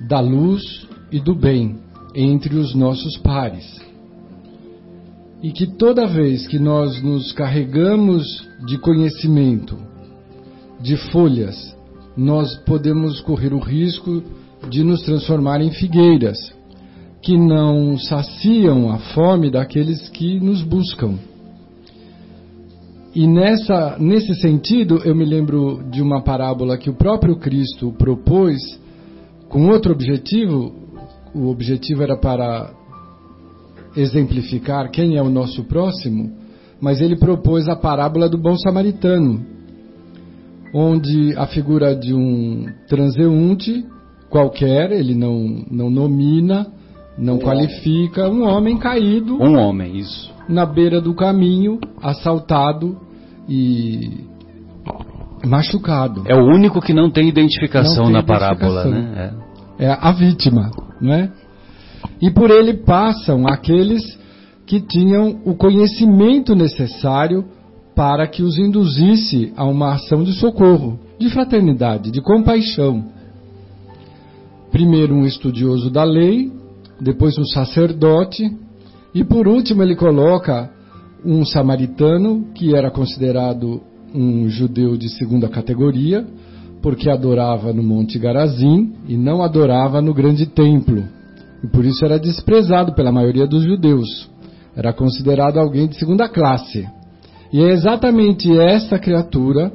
da 0.00 0.20
luz 0.20 0.86
e 1.10 1.18
do 1.18 1.34
bem 1.34 1.78
entre 2.14 2.56
os 2.56 2.74
nossos 2.74 3.16
pares. 3.18 3.78
E 5.42 5.52
que 5.52 5.66
toda 5.66 6.06
vez 6.06 6.46
que 6.46 6.58
nós 6.58 7.02
nos 7.02 7.32
carregamos 7.32 8.24
de 8.66 8.76
conhecimento, 8.78 9.78
de 10.80 10.96
folhas, 11.10 11.76
nós 12.16 12.56
podemos 12.64 13.20
correr 13.20 13.54
o 13.54 13.58
risco 13.58 14.22
de 14.68 14.82
nos 14.82 15.00
transformar 15.02 15.60
em 15.60 15.70
figueiras 15.70 16.57
que 17.28 17.36
não 17.36 17.98
saciam 17.98 18.90
a 18.90 18.96
fome 19.12 19.50
daqueles 19.50 20.08
que 20.08 20.40
nos 20.40 20.62
buscam. 20.62 21.18
E 23.14 23.26
nessa, 23.26 23.98
nesse 23.98 24.34
sentido, 24.36 25.02
eu 25.04 25.14
me 25.14 25.26
lembro 25.26 25.84
de 25.90 26.00
uma 26.00 26.22
parábola 26.22 26.78
que 26.78 26.88
o 26.88 26.94
próprio 26.94 27.36
Cristo 27.36 27.92
propôs 27.98 28.56
com 29.50 29.68
outro 29.68 29.92
objetivo. 29.92 30.72
O 31.34 31.48
objetivo 31.48 32.02
era 32.02 32.16
para 32.16 32.70
exemplificar 33.94 34.90
quem 34.90 35.16
é 35.16 35.22
o 35.22 35.28
nosso 35.28 35.64
próximo, 35.64 36.32
mas 36.80 37.02
ele 37.02 37.18
propôs 37.18 37.68
a 37.68 37.76
parábola 37.76 38.26
do 38.26 38.38
bom 38.38 38.56
samaritano, 38.56 39.44
onde 40.72 41.34
a 41.36 41.46
figura 41.46 41.94
de 41.94 42.14
um 42.14 42.64
transeunte 42.88 43.84
qualquer, 44.30 44.92
ele 44.92 45.14
não, 45.14 45.66
não 45.70 45.90
nomina, 45.90 46.77
não 47.18 47.34
um 47.34 47.38
qualifica 47.38 48.28
homem. 48.28 48.40
um 48.40 48.48
homem 48.48 48.78
caído. 48.78 49.42
Um 49.42 49.58
homem, 49.58 49.98
isso. 49.98 50.32
Na 50.48 50.64
beira 50.64 51.00
do 51.00 51.14
caminho, 51.14 51.78
assaltado 52.00 52.96
e 53.48 54.24
machucado. 55.44 56.22
É 56.26 56.34
o 56.34 56.44
único 56.44 56.80
que 56.80 56.94
não 56.94 57.10
tem 57.10 57.28
identificação 57.28 58.04
não 58.04 58.04
tem 58.04 58.12
na 58.12 58.18
identificação. 58.20 58.56
parábola, 58.56 58.84
né? 58.84 59.34
É. 59.78 59.86
é 59.86 59.98
a 60.00 60.12
vítima, 60.12 60.70
né? 61.00 61.32
E 62.20 62.30
por 62.30 62.50
ele 62.50 62.74
passam 62.74 63.46
aqueles 63.46 64.02
que 64.66 64.80
tinham 64.80 65.40
o 65.44 65.54
conhecimento 65.54 66.54
necessário 66.54 67.44
para 67.94 68.26
que 68.28 68.42
os 68.42 68.58
induzisse 68.58 69.52
a 69.56 69.64
uma 69.64 69.94
ação 69.94 70.22
de 70.22 70.32
socorro, 70.34 71.00
de 71.18 71.28
fraternidade, 71.30 72.10
de 72.10 72.20
compaixão. 72.20 73.06
Primeiro 74.70 75.14
um 75.14 75.24
estudioso 75.24 75.90
da 75.90 76.04
lei, 76.04 76.52
depois 77.00 77.38
um 77.38 77.44
sacerdote, 77.44 78.50
e 79.14 79.24
por 79.24 79.46
último 79.48 79.82
ele 79.82 79.96
coloca 79.96 80.70
um 81.24 81.44
samaritano, 81.44 82.46
que 82.54 82.74
era 82.74 82.90
considerado 82.90 83.80
um 84.14 84.48
judeu 84.48 84.96
de 84.96 85.08
segunda 85.08 85.48
categoria, 85.48 86.26
porque 86.82 87.10
adorava 87.10 87.72
no 87.72 87.82
Monte 87.82 88.18
Garazim 88.18 88.92
e 89.06 89.16
não 89.16 89.42
adorava 89.42 90.00
no 90.00 90.14
grande 90.14 90.46
templo. 90.46 91.04
E 91.62 91.66
por 91.66 91.84
isso 91.84 92.04
era 92.04 92.18
desprezado 92.18 92.94
pela 92.94 93.10
maioria 93.10 93.46
dos 93.46 93.64
judeus. 93.64 94.30
Era 94.76 94.92
considerado 94.92 95.58
alguém 95.58 95.88
de 95.88 95.98
segunda 95.98 96.28
classe. 96.28 96.86
E 97.52 97.60
é 97.60 97.70
exatamente 97.70 98.50
essa 98.58 98.98
criatura 98.98 99.72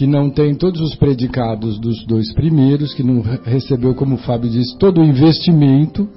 que 0.00 0.06
não 0.06 0.30
tem 0.30 0.54
todos 0.54 0.80
os 0.80 0.94
predicados 0.94 1.78
dos 1.78 2.06
dois 2.06 2.32
primeiros, 2.32 2.94
que 2.94 3.02
não 3.02 3.20
recebeu, 3.20 3.94
como 3.94 4.14
o 4.14 4.18
Fábio 4.18 4.48
disse, 4.48 4.78
todo 4.78 4.98
o 4.98 5.04
investimento, 5.04 6.08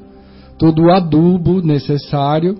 todo 0.58 0.84
o 0.84 0.90
adubo 0.90 1.62
necessário, 1.62 2.56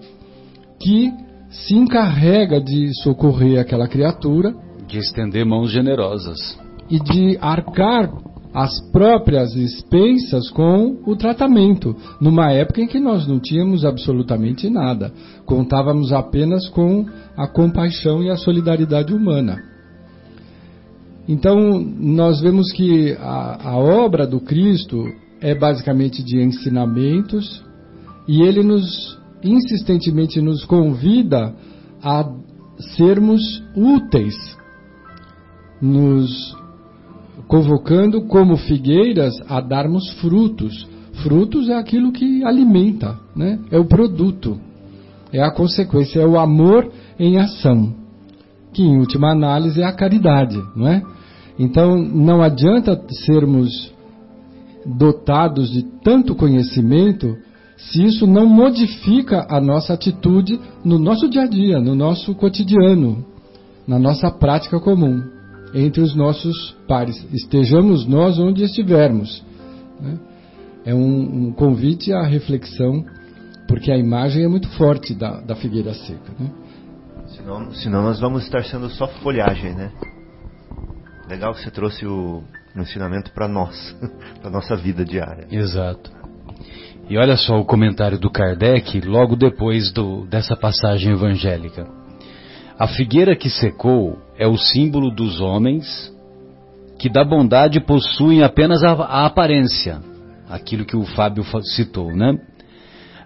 que 0.82 1.14
se 1.50 1.76
encarrega 1.76 2.60
de 2.60 2.94
socorrer 3.02 3.58
aquela 3.58 3.88
criatura. 3.88 4.54
De 4.86 4.98
estender 4.98 5.46
mãos 5.46 5.72
generosas. 5.72 6.60
E 6.90 7.00
de 7.00 7.38
arcar 7.40 8.12
as 8.54 8.82
próprias 8.92 9.56
expensas 9.56 10.50
com 10.50 11.04
o 11.08 11.16
tratamento, 11.16 11.96
numa 12.20 12.52
época 12.52 12.82
em 12.82 12.88
que 12.88 13.00
nós 13.00 13.26
não 13.26 13.40
tínhamos 13.40 13.86
absolutamente 13.86 14.70
nada, 14.70 15.14
contávamos 15.46 16.12
apenas 16.12 16.68
com 16.68 17.06
a 17.38 17.48
compaixão 17.48 18.22
e 18.22 18.30
a 18.30 18.36
solidariedade 18.36 19.14
humana. 19.14 19.72
Então, 21.28 21.80
nós 21.80 22.42
vemos 22.42 22.72
que 22.72 23.14
a, 23.20 23.70
a 23.70 23.78
obra 23.78 24.28
do 24.28 24.40
Cristo 24.40 25.06
é 25.40 25.56
basicamente 25.56 26.24
de 26.24 26.42
ensinamentos 26.42 27.64
e 28.28 28.42
ele 28.42 28.64
nos 28.64 29.18
insistentemente 29.44 30.42
nos 30.42 30.64
convida 30.66 31.54
a 32.02 32.30
sermos 32.96 33.42
úteis, 33.76 34.36
nos 35.82 36.58
convocando 37.48 38.24
como 38.24 38.58
figueiras 38.58 39.34
a 39.48 39.60
darmos 39.62 40.10
frutos. 40.22 40.88
Frutos 41.24 41.70
é 41.70 41.76
aquilo 41.76 42.12
que 42.12 42.44
alimenta, 42.44 43.20
né? 43.36 43.60
é 43.70 43.78
o 43.78 43.86
produto, 43.86 44.60
é 45.32 45.42
a 45.42 45.52
consequência, 45.52 46.20
é 46.20 46.26
o 46.26 46.40
amor 46.40 46.92
em 47.20 47.38
ação, 47.38 47.94
que 48.74 48.82
em 48.82 48.98
última 48.98 49.32
análise 49.32 49.82
é 49.82 49.86
a 49.86 49.94
caridade, 49.94 50.62
não 50.76 50.88
é? 50.88 51.04
Então 51.58 51.98
não 51.98 52.42
adianta 52.42 53.00
sermos 53.26 53.94
dotados 54.86 55.72
de 55.72 55.84
tanto 56.04 56.36
conhecimento 56.36 57.38
se 57.78 58.04
isso 58.04 58.26
não 58.26 58.46
modifica 58.46 59.46
a 59.50 59.60
nossa 59.60 59.94
atitude 59.94 60.60
no 60.84 60.98
nosso 60.98 61.30
dia 61.30 61.44
a 61.44 61.48
dia, 61.48 61.80
no 61.80 61.96
nosso 61.96 62.34
cotidiano, 62.36 63.26
na 63.88 64.00
nossa 64.00 64.32
prática 64.32 64.80
comum 64.80 65.22
entre 65.74 66.02
os 66.02 66.16
nossos 66.16 66.76
pares, 66.88 67.16
estejamos 67.34 68.06
nós 68.06 68.38
onde 68.38 68.64
estivermos. 68.64 69.44
Né? 70.00 70.20
É 70.86 70.94
um, 70.94 71.48
um, 71.48 71.52
convite 71.52 72.14
à 72.14 72.24
reflexão, 72.24 73.04
porque 73.68 73.92
a 73.92 73.98
imagem 73.98 74.44
é 74.44 74.48
muito 74.48 74.68
forte 74.70 75.16
da, 75.16 75.42
da 75.42 75.56
figueira 75.56 75.94
seca. 75.94 76.32
Né? 76.40 76.52
Senão, 77.44 77.72
senão 77.74 78.04
nós 78.04 78.22
vamos 78.22 78.44
estar 78.44 78.64
sendo 78.64 78.90
só 78.90 79.06
folhagem, 79.06 79.76
né? 79.76 79.92
Legal 81.28 81.54
que 81.54 81.62
você 81.62 81.70
trouxe 81.70 82.06
o, 82.06 82.42
o 82.74 82.80
ensinamento 82.80 83.32
para 83.32 83.50
nós, 83.50 83.94
para 84.42 84.50
nossa 84.50 84.78
vida 84.78 85.04
diária. 85.04 85.46
Exato. 85.52 86.10
E 87.10 87.18
olha 87.18 87.36
só 87.36 87.60
o 87.60 87.66
comentário 87.66 88.18
do 88.18 88.32
Kardec 88.32 89.02
logo 89.02 89.36
depois 89.36 89.92
do, 89.92 90.26
dessa 90.26 90.56
passagem 90.56 91.12
evangélica. 91.12 91.86
A 92.80 92.88
figueira 92.88 93.36
que 93.36 93.50
secou 93.50 94.18
é 94.38 94.48
o 94.48 94.58
símbolo 94.58 95.12
dos 95.12 95.42
homens 95.42 96.14
que 96.98 97.10
da 97.10 97.26
bondade 97.26 97.82
possuem 97.82 98.42
apenas 98.42 98.82
a, 98.84 98.92
a 98.92 99.26
aparência, 99.26 100.00
aquilo 100.50 100.86
que 100.86 100.96
o 100.96 101.04
Fábio 101.04 101.44
citou, 101.76 102.16
né? 102.16 102.38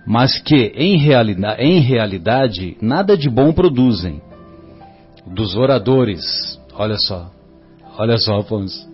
Mas 0.08 0.40
que 0.40 0.72
em, 0.74 0.98
realidade, 0.98 1.62
em 1.62 1.82
realidade 1.82 2.78
nada 2.82 3.18
de 3.18 3.30
bom 3.30 3.52
produzem. 3.52 4.22
Dos 5.26 5.58
oradores, 5.58 6.24
olha 6.74 6.98
só, 6.98 7.30
olha 7.98 8.18
só, 8.18 8.40
Afonso, 8.40 8.90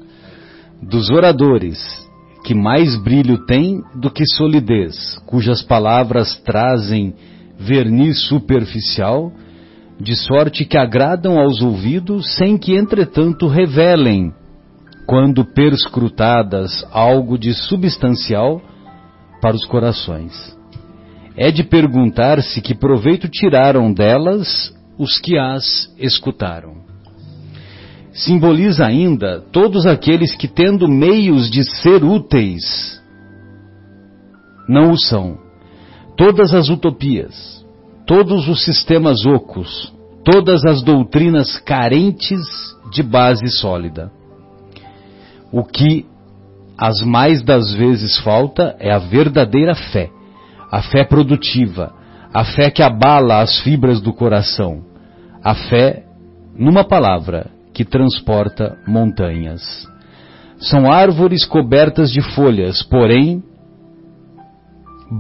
dos 0.82 1.12
oradores 1.12 1.78
que 2.44 2.56
mais 2.56 2.96
brilho 2.96 3.46
têm 3.46 3.84
do 3.96 4.10
que 4.10 4.26
solidez, 4.26 5.20
cujas 5.28 5.62
palavras 5.62 6.36
trazem 6.40 7.14
verniz 7.60 8.28
superficial 8.28 9.32
de 10.00 10.16
sorte 10.16 10.66
que 10.66 10.78
agradam 10.78 11.40
aos 11.40 11.62
ouvidos 11.62 12.36
sem 12.36 12.58
que, 12.58 12.76
entretanto, 12.76 13.48
revelem, 13.48 14.34
quando 15.06 15.46
perscrutadas, 15.46 16.84
algo 16.92 17.38
de 17.38 17.54
substancial 17.54 18.60
para 19.40 19.56
os 19.56 19.64
corações. 19.66 20.34
É 21.36 21.52
de 21.52 21.64
perguntar-se 21.64 22.62
que 22.62 22.76
proveito 22.76 23.28
tiraram 23.28 23.92
delas 23.92 24.74
os 24.98 25.20
que 25.20 25.38
as 25.38 25.92
escutaram. 25.98 26.84
Simboliza 28.14 28.86
ainda 28.86 29.42
todos 29.52 29.88
aqueles 29.88 30.36
que, 30.36 30.48
tendo 30.48 30.88
meios 30.88 31.50
de 31.50 31.64
ser 31.64 32.04
úteis, 32.04 33.02
não 34.70 34.92
o 34.92 34.98
são. 34.98 35.40
Todas 36.16 36.54
as 36.54 36.70
utopias, 36.70 37.66
todos 38.06 38.48
os 38.48 38.64
sistemas 38.64 39.26
ocos, 39.26 39.92
todas 40.24 40.64
as 40.64 40.84
doutrinas 40.84 41.58
carentes 41.58 42.42
de 42.92 43.02
base 43.02 43.50
sólida. 43.50 44.12
O 45.52 45.64
que 45.64 46.06
as 46.78 47.02
mais 47.02 47.42
das 47.42 47.74
vezes 47.74 48.18
falta 48.20 48.76
é 48.80 48.92
a 48.92 49.00
verdadeira 49.00 49.74
fé, 49.74 50.10
a 50.74 50.82
fé 50.82 51.04
produtiva, 51.04 51.94
a 52.34 52.44
fé 52.44 52.72
que 52.72 52.82
abala 52.82 53.42
as 53.42 53.60
fibras 53.60 54.02
do 54.02 54.12
coração, 54.12 54.84
a 55.44 55.54
fé, 55.54 56.04
numa 56.58 56.84
palavra, 56.84 57.52
que 57.72 57.86
transporta 57.86 58.76
montanhas. 58.88 59.88
São 60.58 60.92
árvores 60.92 61.46
cobertas 61.46 62.12
de 62.12 62.24
folhas, 62.24 62.82
porém 62.82 63.44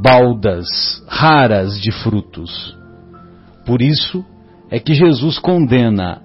baldas 0.01 0.65
raras 1.07 1.79
de 1.79 1.91
frutos. 1.91 2.75
Por 3.63 3.79
isso 3.79 4.25
é 4.71 4.79
que 4.79 4.95
Jesus 4.95 5.37
condena, 5.37 6.19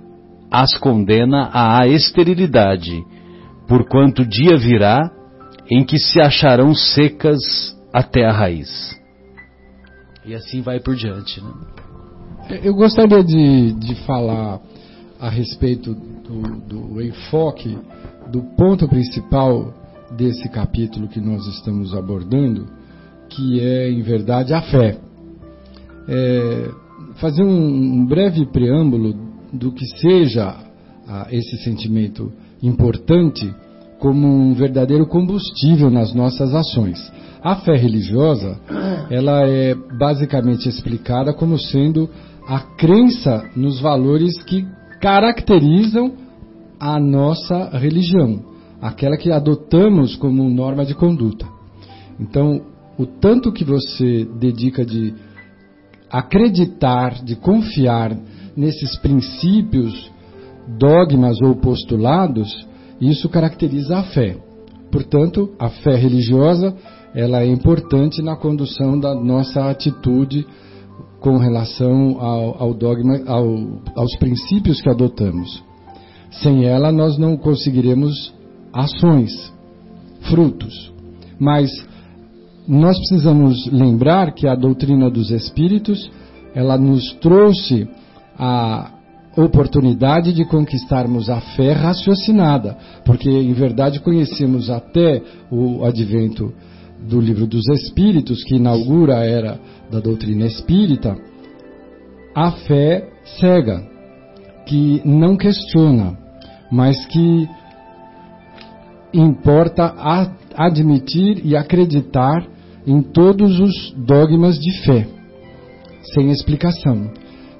as 0.50 0.74
condena 0.78 1.50
à 1.52 1.86
esterilidade, 1.86 2.98
porquanto 3.68 4.24
dia 4.24 4.56
virá 4.56 5.10
em 5.70 5.84
que 5.84 5.98
se 5.98 6.18
acharão 6.18 6.74
secas 6.74 7.76
até 7.92 8.24
a 8.24 8.32
raiz. 8.32 8.97
E 10.28 10.34
assim 10.34 10.60
vai 10.60 10.78
por 10.78 10.94
diante. 10.94 11.40
Né? 11.40 11.50
Eu 12.62 12.74
gostaria 12.74 13.24
de, 13.24 13.72
de 13.72 13.94
falar 14.04 14.60
a 15.18 15.30
respeito 15.30 15.94
do, 15.94 16.42
do 16.60 17.02
enfoque, 17.02 17.78
do 18.30 18.42
ponto 18.54 18.86
principal 18.86 19.72
desse 20.14 20.46
capítulo 20.50 21.08
que 21.08 21.18
nós 21.18 21.46
estamos 21.46 21.94
abordando, 21.94 22.66
que 23.30 23.58
é, 23.58 23.90
em 23.90 24.02
verdade, 24.02 24.52
a 24.52 24.60
fé. 24.60 24.98
É, 26.06 26.70
fazer 27.14 27.42
um, 27.42 28.00
um, 28.00 28.06
breve 28.06 28.44
preâmbulo 28.44 29.14
do 29.50 29.72
que 29.72 29.86
seja 29.98 30.58
esse 31.30 31.56
sentimento 31.64 32.30
importante 32.62 33.50
como 33.98 34.26
um 34.26 34.54
verdadeiro 34.54 35.06
combustível 35.06 35.90
nas 35.90 36.14
nossas 36.14 36.54
ações. 36.54 36.98
A 37.42 37.56
fé 37.56 37.76
religiosa, 37.76 38.58
ela 39.10 39.46
é 39.46 39.74
basicamente 39.74 40.68
explicada 40.68 41.32
como 41.32 41.58
sendo 41.58 42.08
a 42.46 42.60
crença 42.60 43.44
nos 43.54 43.80
valores 43.80 44.42
que 44.42 44.66
caracterizam 45.00 46.12
a 46.80 46.98
nossa 46.98 47.70
religião, 47.76 48.42
aquela 48.80 49.16
que 49.16 49.30
adotamos 49.30 50.16
como 50.16 50.48
norma 50.48 50.84
de 50.84 50.94
conduta. 50.94 51.46
Então, 52.18 52.60
o 52.98 53.06
tanto 53.06 53.52
que 53.52 53.64
você 53.64 54.24
dedica 54.38 54.84
de 54.84 55.14
acreditar, 56.10 57.22
de 57.22 57.36
confiar 57.36 58.16
nesses 58.56 58.96
princípios, 58.98 60.10
dogmas 60.78 61.40
ou 61.40 61.54
postulados, 61.56 62.66
isso 63.00 63.28
caracteriza 63.28 63.98
a 63.98 64.02
fé. 64.04 64.36
Portanto, 64.90 65.54
a 65.58 65.68
fé 65.68 65.94
religiosa 65.96 66.74
ela 67.14 67.42
é 67.42 67.46
importante 67.46 68.22
na 68.22 68.36
condução 68.36 68.98
da 68.98 69.14
nossa 69.14 69.68
atitude 69.68 70.46
com 71.20 71.36
relação 71.36 72.20
ao, 72.20 72.62
ao 72.62 72.74
dogma, 72.74 73.20
ao, 73.26 73.44
aos 73.96 74.16
princípios 74.18 74.80
que 74.80 74.88
adotamos. 74.88 75.62
Sem 76.30 76.64
ela, 76.64 76.92
nós 76.92 77.18
não 77.18 77.36
conseguiremos 77.36 78.32
ações, 78.72 79.32
frutos. 80.28 80.92
Mas 81.40 81.70
nós 82.66 82.96
precisamos 82.98 83.66
lembrar 83.72 84.32
que 84.32 84.46
a 84.46 84.54
doutrina 84.54 85.10
dos 85.10 85.30
espíritos 85.30 86.10
ela 86.54 86.76
nos 86.76 87.14
trouxe 87.14 87.88
a 88.38 88.97
oportunidade 89.42 90.32
de 90.32 90.44
conquistarmos 90.44 91.30
a 91.30 91.40
fé 91.40 91.72
raciocinada, 91.72 92.76
porque 93.04 93.30
em 93.30 93.52
verdade 93.52 94.00
conhecemos 94.00 94.68
até 94.68 95.22
o 95.50 95.84
advento 95.84 96.52
do 97.08 97.20
livro 97.20 97.46
dos 97.46 97.68
Espíritos, 97.68 98.42
que 98.44 98.56
inaugura 98.56 99.18
a 99.18 99.24
era 99.24 99.60
da 99.90 100.00
doutrina 100.00 100.46
espírita, 100.46 101.16
a 102.34 102.50
fé 102.50 103.08
cega, 103.38 103.86
que 104.66 105.00
não 105.04 105.36
questiona, 105.36 106.18
mas 106.70 107.06
que 107.06 107.48
importa 109.14 109.94
admitir 110.54 111.40
e 111.44 111.56
acreditar 111.56 112.44
em 112.86 113.02
todos 113.02 113.60
os 113.60 113.92
dogmas 113.96 114.58
de 114.58 114.72
fé, 114.84 115.06
sem 116.14 116.30
explicação, 116.30 117.10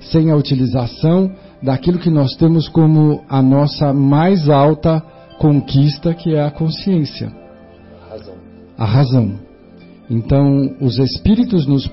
sem 0.01 0.31
a 0.31 0.37
utilização 0.37 1.31
daquilo 1.63 1.99
que 1.99 2.11
nós 2.11 2.35
temos 2.37 2.69
como 2.69 3.25
a 3.29 3.43
nossa 3.43 3.93
mais 3.93 4.49
alta 4.49 5.01
conquista, 5.39 6.15
que 6.15 6.35
é 6.35 6.43
a 6.43 6.51
consciência. 6.51 7.33
A 8.07 8.11
razão. 8.11 8.35
A 8.77 8.85
razão. 8.85 9.33
Então, 10.11 10.77
os 10.81 10.99
espíritos 10.99 11.67
nos 11.67 11.91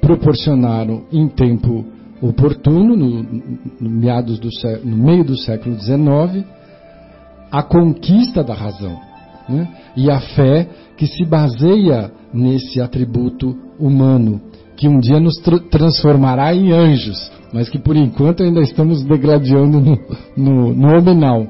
proporcionaram 0.00 1.04
em 1.12 1.28
tempo 1.28 1.84
oportuno, 2.20 2.96
no, 2.96 3.22
no, 3.22 3.90
meados 3.90 4.38
do, 4.38 4.48
no 4.84 4.96
meio 4.96 5.24
do 5.24 5.36
século 5.38 5.78
XIX, 5.78 6.44
a 7.50 7.62
conquista 7.62 8.44
da 8.44 8.54
razão 8.54 8.98
né? 9.48 9.68
e 9.96 10.10
a 10.10 10.20
fé 10.20 10.68
que 10.96 11.06
se 11.06 11.24
baseia 11.24 12.12
nesse 12.32 12.80
atributo 12.80 13.56
humano, 13.78 14.40
que 14.80 14.88
um 14.88 14.98
dia 14.98 15.20
nos 15.20 15.36
tr 15.36 15.58
transformará 15.70 16.54
em 16.54 16.72
anjos, 16.72 17.30
mas 17.52 17.68
que 17.68 17.78
por 17.78 17.94
enquanto 17.94 18.42
ainda 18.42 18.62
estamos 18.62 19.04
degradando 19.04 19.78
no, 19.78 19.98
no, 20.34 20.74
no 20.74 20.92
nominal. 20.94 21.46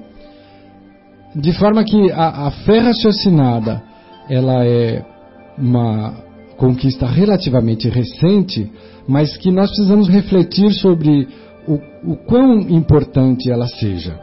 De 1.36 1.52
forma 1.52 1.84
que 1.84 2.10
a, 2.10 2.48
a 2.48 2.50
fé 2.50 2.80
raciocinada 2.80 3.84
ela 4.28 4.66
é 4.66 5.04
uma 5.56 6.12
conquista 6.56 7.06
relativamente 7.06 7.88
recente, 7.88 8.68
mas 9.06 9.36
que 9.36 9.52
nós 9.52 9.70
precisamos 9.70 10.08
refletir 10.08 10.72
sobre 10.72 11.28
o, 11.68 12.12
o 12.12 12.16
quão 12.16 12.58
importante 12.68 13.48
ela 13.48 13.68
seja. 13.68 14.18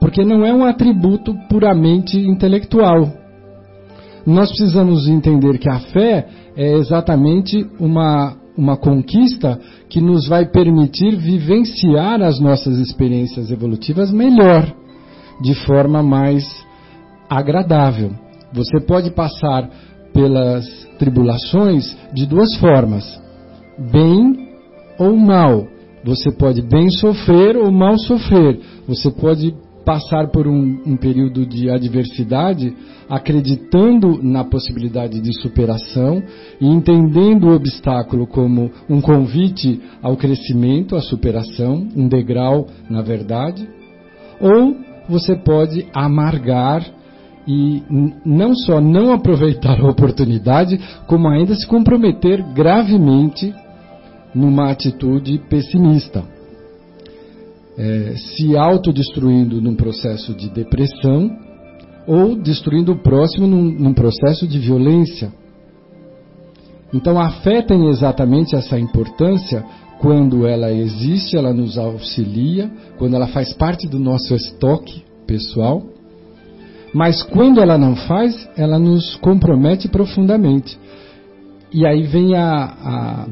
Porque 0.00 0.24
não 0.24 0.46
é 0.46 0.52
um 0.54 0.64
atributo 0.64 1.34
puramente 1.50 2.18
intelectual. 2.18 3.12
Nós 4.26 4.48
precisamos 4.48 5.06
entender 5.08 5.58
que 5.58 5.68
a 5.68 5.78
fé 5.78 6.26
é 6.56 6.72
exatamente 6.72 7.66
uma, 7.78 8.34
uma 8.56 8.76
conquista 8.76 9.60
que 9.88 10.00
nos 10.00 10.28
vai 10.28 10.46
permitir 10.46 11.16
vivenciar 11.16 12.22
as 12.22 12.40
nossas 12.40 12.78
experiências 12.78 13.50
evolutivas 13.50 14.10
melhor, 14.10 14.72
de 15.42 15.54
forma 15.66 16.02
mais 16.02 16.44
agradável. 17.28 18.12
Você 18.52 18.80
pode 18.80 19.10
passar 19.10 19.68
pelas 20.12 20.64
tribulações 20.98 21.96
de 22.14 22.26
duas 22.26 22.54
formas: 22.56 23.04
bem 23.92 24.48
ou 24.98 25.16
mal. 25.16 25.66
Você 26.04 26.30
pode 26.30 26.62
bem 26.62 26.88
sofrer 26.90 27.56
ou 27.56 27.70
mal 27.70 27.98
sofrer. 27.98 28.60
Você 28.86 29.10
pode 29.10 29.54
passar 29.86 30.32
por 30.32 30.48
um, 30.48 30.82
um, 30.84 30.96
período 30.96 31.46
de 31.46 31.70
adversidade 31.70 32.74
acreditando 33.08 34.20
na 34.20 34.42
possibilidade 34.42 35.20
de 35.20 35.32
superação 35.40 36.20
e 36.60 36.66
entendendo 36.66 37.44
o 37.46 37.54
obstáculo 37.54 38.26
como 38.26 38.68
um 38.90 39.00
convite 39.00 39.80
ao 40.02 40.16
crescimento, 40.16 40.96
à 40.96 41.00
superação, 41.00 41.86
um 41.94 42.08
degrau 42.08 42.66
na 42.90 43.00
verdade. 43.00 43.68
Ou 44.40 44.76
você 45.08 45.36
pode 45.36 45.86
amargar 45.94 46.84
e 47.46 47.80
não 48.24 48.56
só 48.56 48.80
não 48.80 49.12
aproveitar 49.12 49.78
a 49.80 49.88
oportunidade, 49.88 50.80
como 51.06 51.28
ainda 51.28 51.54
se 51.54 51.64
comprometer 51.64 52.42
gravemente 52.54 53.54
numa 54.34 54.68
atitude 54.68 55.40
pessimista, 55.48 56.24
é, 57.78 58.14
se 58.16 58.56
autodestruindo 58.56 59.60
num 59.60 59.74
processo 59.74 60.34
de 60.34 60.48
depressão 60.50 61.30
ou 62.06 62.36
destruindo 62.36 62.92
o 62.92 63.02
próximo 63.02 63.46
num, 63.46 63.64
num 63.64 63.94
processo 63.94 64.46
de 64.46 64.58
violência. 64.58 65.32
Então 66.94 67.20
a 67.20 67.30
fé 67.42 67.62
tem 67.62 67.88
exatamente 67.88 68.54
essa 68.54 68.78
importância 68.78 69.64
quando 69.98 70.46
ela 70.46 70.72
existe, 70.72 71.36
ela 71.36 71.52
nos 71.52 71.76
auxilia, 71.78 72.70
quando 72.98 73.16
ela 73.16 73.26
faz 73.26 73.52
parte 73.52 73.88
do 73.88 73.98
nosso 73.98 74.34
estoque 74.34 75.02
pessoal 75.26 75.82
mas 76.96 77.22
quando 77.22 77.60
ela 77.60 77.76
não 77.76 77.94
faz, 77.94 78.48
ela 78.56 78.78
nos 78.78 79.16
compromete 79.16 79.86
profundamente. 79.86 80.78
E 81.70 81.86
aí 81.86 82.04
vem 82.04 82.34
a, 82.34 82.64
a, 82.64 83.26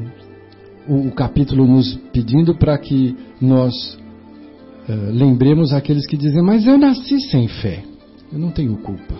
o, 0.87 1.07
o, 1.07 1.11
capítulo 1.11 1.65
nos 1.65 1.95
pedindo 2.13 2.53
para 2.53 2.77
que 2.77 3.17
nós 3.41 3.97
uh, 4.87 5.11
lembremos 5.11 5.73
aqueles 5.73 6.05
que 6.07 6.17
dizem: 6.17 6.41
Mas 6.41 6.65
eu 6.65 6.77
nasci 6.77 7.19
sem 7.29 7.47
fé, 7.47 7.83
eu 8.31 8.39
não 8.39 8.51
tenho 8.51 8.75
culpa. 8.77 9.13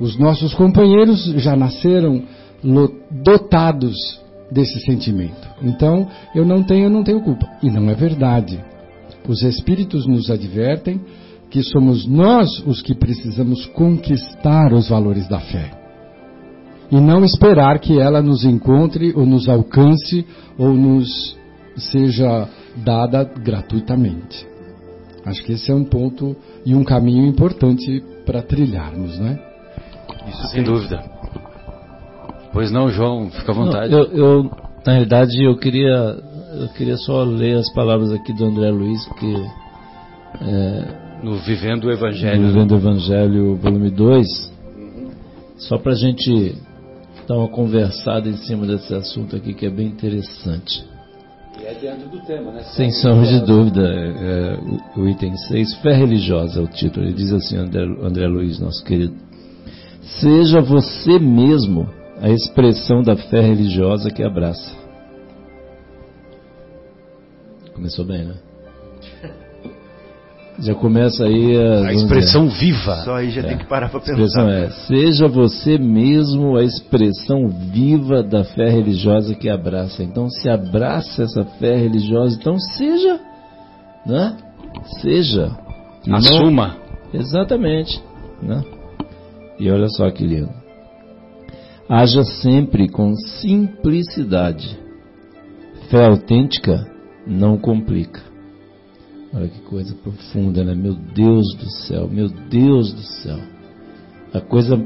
Os 0.00 0.18
nossos 0.18 0.54
companheiros 0.54 1.24
já 1.36 1.54
nasceram 1.54 2.24
dotados 3.22 3.94
desse 4.50 4.80
sentimento. 4.80 5.48
Então, 5.62 6.08
eu 6.34 6.44
não 6.44 6.62
tenho, 6.62 6.84
eu 6.84 6.90
não 6.90 7.04
tenho 7.04 7.20
culpa. 7.20 7.46
E 7.62 7.70
não 7.70 7.88
é 7.88 7.94
verdade. 7.94 8.62
Os 9.28 9.42
espíritos 9.42 10.06
nos 10.06 10.30
advertem 10.30 11.00
que 11.50 11.62
somos 11.62 12.06
nós 12.06 12.48
os 12.66 12.82
que 12.82 12.94
precisamos 12.94 13.66
conquistar 13.66 14.72
os 14.72 14.88
valores 14.88 15.28
da 15.28 15.40
fé. 15.40 15.70
E 16.90 17.00
não 17.00 17.24
esperar 17.24 17.78
que 17.78 17.98
ela 17.98 18.20
nos 18.20 18.44
encontre 18.44 19.12
ou 19.14 19.24
nos 19.24 19.48
alcance 19.48 20.26
ou 20.58 20.74
nos 20.74 21.36
seja 21.76 22.48
dada 22.76 23.24
gratuitamente. 23.24 24.46
Acho 25.24 25.42
que 25.42 25.52
esse 25.52 25.70
é 25.70 25.74
um 25.74 25.84
ponto 25.84 26.36
e 26.66 26.74
um 26.74 26.84
caminho 26.84 27.26
importante 27.26 28.02
para 28.26 28.42
trilharmos, 28.42 29.18
não 29.18 29.28
é? 29.28 29.54
Isso 30.28 30.48
sem 30.48 30.62
dúvida. 30.62 31.02
Pois 32.52 32.70
não, 32.70 32.88
João, 32.88 33.30
fica 33.30 33.52
à 33.52 33.54
vontade. 33.54 33.90
Não, 33.90 33.98
eu, 33.98 34.12
eu, 34.12 34.50
na 34.86 34.92
realidade, 34.92 35.42
eu 35.42 35.56
queria, 35.56 36.16
eu 36.60 36.68
queria 36.76 36.96
só 36.96 37.24
ler 37.24 37.56
as 37.56 37.72
palavras 37.72 38.12
aqui 38.12 38.32
do 38.32 38.44
André 38.44 38.70
Luiz, 38.70 39.04
porque 39.06 39.34
é, 40.42 41.04
no 41.22 41.36
Vivendo 41.38 41.84
o 41.84 41.90
Evangelho. 41.90 42.42
No 42.42 42.48
Vivendo 42.48 42.72
o 42.72 42.76
Evangelho, 42.76 43.56
volume 43.56 43.90
2. 43.90 44.52
Só 45.56 45.78
para 45.78 45.92
a 45.92 45.96
gente 45.96 46.54
dar 47.26 47.38
uma 47.38 47.48
conversada 47.48 48.28
em 48.28 48.36
cima 48.36 48.66
desse 48.66 48.94
assunto 48.94 49.34
aqui 49.34 49.54
que 49.54 49.66
é 49.66 49.70
bem 49.70 49.86
interessante. 49.86 50.84
E 51.60 51.66
é 51.66 51.74
dentro 51.74 52.08
do 52.08 52.20
tema, 52.26 52.52
né? 52.52 52.62
Sem 52.74 52.90
sombra 52.90 53.26
de 53.26 53.40
dúvida. 53.44 53.82
É, 53.82 54.58
o, 54.96 55.02
o, 55.02 55.08
item 55.08 55.36
6, 55.36 55.74
Fé 55.76 55.94
Religiosa 55.94 56.60
é 56.60 56.62
o 56.62 56.66
título. 56.66 57.06
Ele 57.06 57.14
diz 57.14 57.32
assim, 57.32 57.56
André, 57.56 57.84
André 58.02 58.26
Luiz, 58.26 58.58
nosso 58.58 58.84
querido. 58.84 59.14
Seja 60.20 60.60
você 60.60 61.18
mesmo 61.18 61.88
a 62.20 62.28
expressão 62.28 63.02
da 63.02 63.16
fé 63.16 63.40
religiosa 63.40 64.10
que 64.10 64.22
abraça. 64.22 64.74
Começou 67.74 68.04
bem, 68.04 68.24
né? 68.24 68.34
Já 70.58 70.74
começa 70.74 71.24
aí 71.24 71.56
a, 71.56 71.88
a 71.88 71.92
expressão 71.92 72.46
dizer, 72.46 72.60
viva. 72.60 72.96
Só 73.04 73.16
aí 73.16 73.30
já 73.30 73.40
é. 73.40 73.44
tem 73.44 73.58
que 73.58 73.66
parar 73.66 73.88
para 73.88 74.00
pensar. 74.00 74.12
expressão 74.12 74.48
é: 74.48 74.70
seja 74.70 75.26
você 75.26 75.78
mesmo 75.78 76.56
a 76.56 76.62
expressão 76.62 77.48
viva 77.48 78.22
da 78.22 78.44
fé 78.44 78.70
religiosa 78.70 79.34
que 79.34 79.48
abraça. 79.48 80.02
Então, 80.02 80.28
se 80.30 80.48
abraça 80.48 81.24
essa 81.24 81.44
fé 81.58 81.76
religiosa, 81.76 82.36
então 82.38 82.56
seja, 82.58 83.20
né? 84.06 84.36
Seja. 85.00 85.50
Assuma. 86.10 86.76
Não, 87.12 87.20
exatamente, 87.20 88.00
né? 88.40 88.62
E 89.58 89.70
olha 89.70 89.88
só 89.88 90.08
que 90.10 90.24
lindo. 90.24 90.52
Haja 91.88 92.22
sempre 92.22 92.88
com 92.88 93.14
simplicidade. 93.16 94.78
Fé 95.90 96.06
autêntica 96.06 96.86
não 97.26 97.58
complica. 97.58 98.33
Olha 99.34 99.48
que 99.48 99.60
coisa 99.62 99.92
profunda, 99.96 100.62
né? 100.62 100.74
Meu 100.76 100.94
Deus 100.94 101.54
do 101.56 101.68
céu, 101.68 102.08
meu 102.08 102.28
Deus 102.28 102.92
do 102.92 103.02
céu. 103.02 103.38
A 104.32 104.40
coisa, 104.40 104.76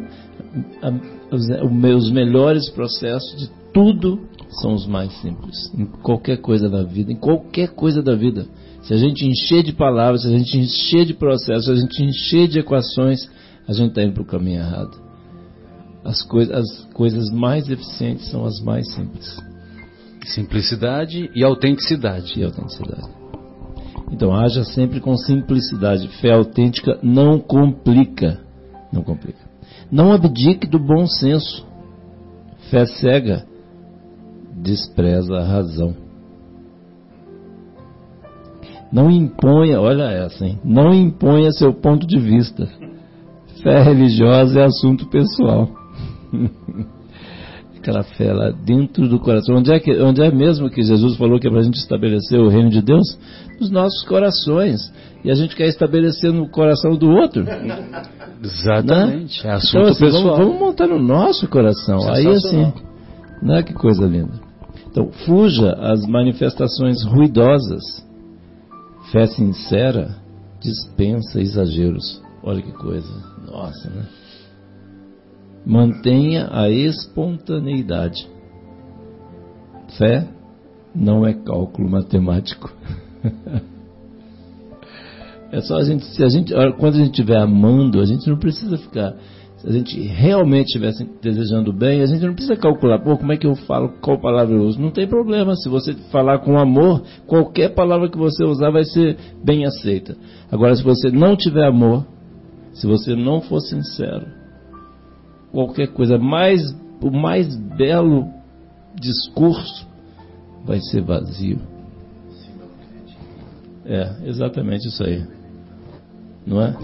a, 0.82 1.34
os, 1.34 2.04
os 2.04 2.10
melhores 2.10 2.70
processos 2.70 3.38
de 3.38 3.50
tudo 3.74 4.26
são 4.62 4.72
os 4.72 4.86
mais 4.86 5.12
simples. 5.20 5.70
Em 5.76 5.84
qualquer 5.84 6.38
coisa 6.38 6.66
da 6.68 6.82
vida, 6.82 7.12
em 7.12 7.16
qualquer 7.16 7.68
coisa 7.74 8.02
da 8.02 8.14
vida. 8.14 8.46
Se 8.82 8.94
a 8.94 8.96
gente 8.96 9.26
encher 9.26 9.62
de 9.62 9.74
palavras, 9.74 10.22
se 10.22 10.28
a 10.28 10.38
gente 10.38 10.56
encher 10.56 11.04
de 11.04 11.12
processos, 11.12 11.66
se 11.66 11.70
a 11.70 11.76
gente 11.76 12.02
encher 12.02 12.48
de 12.48 12.58
equações, 12.58 13.28
a 13.66 13.72
gente 13.74 13.90
está 13.90 14.02
indo 14.02 14.14
para 14.14 14.22
o 14.22 14.26
caminho 14.26 14.60
errado. 14.60 14.96
As, 16.02 16.22
coi 16.22 16.50
as 16.50 16.84
coisas 16.94 17.30
mais 17.30 17.68
eficientes 17.68 18.30
são 18.30 18.46
as 18.46 18.62
mais 18.62 18.90
simples. 18.94 19.38
Simplicidade 20.24 21.30
e 21.34 21.44
autenticidade. 21.44 22.40
E 22.40 22.44
autenticidade. 22.44 23.17
Então, 24.10 24.34
haja 24.34 24.64
sempre 24.64 25.00
com 25.00 25.16
simplicidade. 25.16 26.08
Fé 26.20 26.32
autêntica 26.32 26.98
não 27.02 27.38
complica. 27.38 28.40
Não 28.92 29.02
complica. 29.02 29.38
Não 29.90 30.12
abdique 30.12 30.66
do 30.66 30.78
bom 30.78 31.06
senso. 31.06 31.66
Fé 32.70 32.84
cega 32.86 33.46
despreza 34.54 35.36
a 35.36 35.44
razão. 35.44 35.94
Não 38.90 39.10
imponha, 39.10 39.80
olha 39.80 40.04
essa, 40.04 40.46
hein? 40.46 40.58
Não 40.64 40.94
imponha 40.94 41.52
seu 41.52 41.74
ponto 41.74 42.06
de 42.06 42.18
vista. 42.18 42.66
Fé 43.62 43.82
religiosa 43.82 44.60
é 44.60 44.64
assunto 44.64 45.08
pessoal. 45.08 45.68
Aquela 47.88 48.02
fé 48.02 48.34
lá 48.34 48.50
dentro 48.50 49.08
do 49.08 49.18
coração. 49.18 49.56
Onde 49.56 49.72
é, 49.72 49.80
que, 49.80 49.90
onde 49.98 50.22
é 50.22 50.30
mesmo 50.30 50.68
que 50.68 50.82
Jesus 50.82 51.16
falou 51.16 51.40
que 51.40 51.48
é 51.48 51.50
para 51.50 51.60
a 51.60 51.62
gente 51.62 51.78
estabelecer 51.78 52.38
o 52.38 52.48
reino 52.48 52.68
de 52.68 52.82
Deus? 52.82 53.18
Nos 53.58 53.70
nossos 53.70 54.04
corações. 54.04 54.92
E 55.24 55.30
a 55.30 55.34
gente 55.34 55.56
quer 55.56 55.68
estabelecer 55.68 56.30
no 56.30 56.50
coração 56.50 56.96
do 56.96 57.08
outro. 57.08 57.46
Exatamente. 58.44 59.42
Né? 59.42 59.50
É 59.50 59.54
assunto 59.54 59.78
então, 59.78 59.90
assim, 59.90 60.04
pessoal. 60.04 60.36
Vamos, 60.36 60.38
vamos, 60.38 60.60
montar 60.60 60.86
no 60.86 60.98
nosso 60.98 61.48
coração. 61.48 62.12
Aí 62.12 62.26
assim, 62.26 62.72
né? 63.42 63.62
Que 63.62 63.72
coisa 63.72 64.04
linda. 64.04 64.34
Então, 64.90 65.10
fuja 65.24 65.72
as 65.72 66.06
manifestações 66.06 67.02
ruidosas. 67.04 68.06
Fé 69.10 69.26
sincera 69.28 70.14
dispensa 70.60 71.40
exageros. 71.40 72.22
Olha 72.42 72.60
que 72.60 72.72
coisa. 72.72 73.08
Nossa, 73.50 73.88
né? 73.88 74.04
Mantenha 75.68 76.48
a 76.50 76.70
espontaneidade. 76.70 78.26
Fé 79.98 80.26
não 80.94 81.26
é 81.26 81.34
cálculo 81.34 81.90
matemático. 81.90 82.72
é 85.52 85.60
só 85.60 85.76
a 85.76 85.84
gente, 85.84 86.06
se 86.06 86.24
a 86.24 86.28
gente, 86.30 86.54
quando 86.78 86.94
a 86.94 86.98
gente 86.98 87.10
estiver 87.10 87.36
amando, 87.36 88.00
a 88.00 88.06
gente 88.06 88.26
não 88.28 88.38
precisa 88.38 88.78
ficar 88.78 89.14
se 89.58 89.66
a 89.66 89.72
gente 89.72 90.00
realmente 90.00 90.66
estivesse 90.66 91.04
desejando 91.20 91.72
bem, 91.72 92.00
a 92.00 92.06
gente 92.06 92.24
não 92.24 92.32
precisa 92.32 92.56
calcular, 92.56 93.00
pô, 93.00 93.16
como 93.16 93.32
é 93.32 93.36
que 93.36 93.46
eu 93.46 93.56
falo, 93.56 93.92
qual 94.00 94.20
palavra 94.20 94.54
eu 94.54 94.62
uso. 94.62 94.80
Não 94.80 94.92
tem 94.92 95.08
problema, 95.08 95.56
se 95.56 95.68
você 95.68 95.94
falar 96.12 96.38
com 96.38 96.56
amor, 96.56 97.02
qualquer 97.26 97.74
palavra 97.74 98.08
que 98.08 98.16
você 98.16 98.44
usar 98.44 98.70
vai 98.70 98.84
ser 98.84 99.16
bem 99.44 99.66
aceita. 99.66 100.16
Agora, 100.50 100.76
se 100.76 100.82
você 100.82 101.10
não 101.10 101.36
tiver 101.36 101.66
amor, 101.66 102.06
se 102.72 102.86
você 102.86 103.16
não 103.16 103.40
for 103.40 103.60
sincero, 103.60 104.37
qualquer 105.58 105.88
coisa, 105.88 106.16
mais, 106.18 106.62
o 107.02 107.10
mais 107.10 107.56
belo 107.56 108.28
discurso 108.94 109.88
vai 110.64 110.78
ser 110.80 111.02
vazio. 111.02 111.58
É, 113.84 114.28
exatamente 114.28 114.86
isso 114.86 115.02
aí. 115.02 115.26
Não 116.46 116.62
é? 116.62 116.76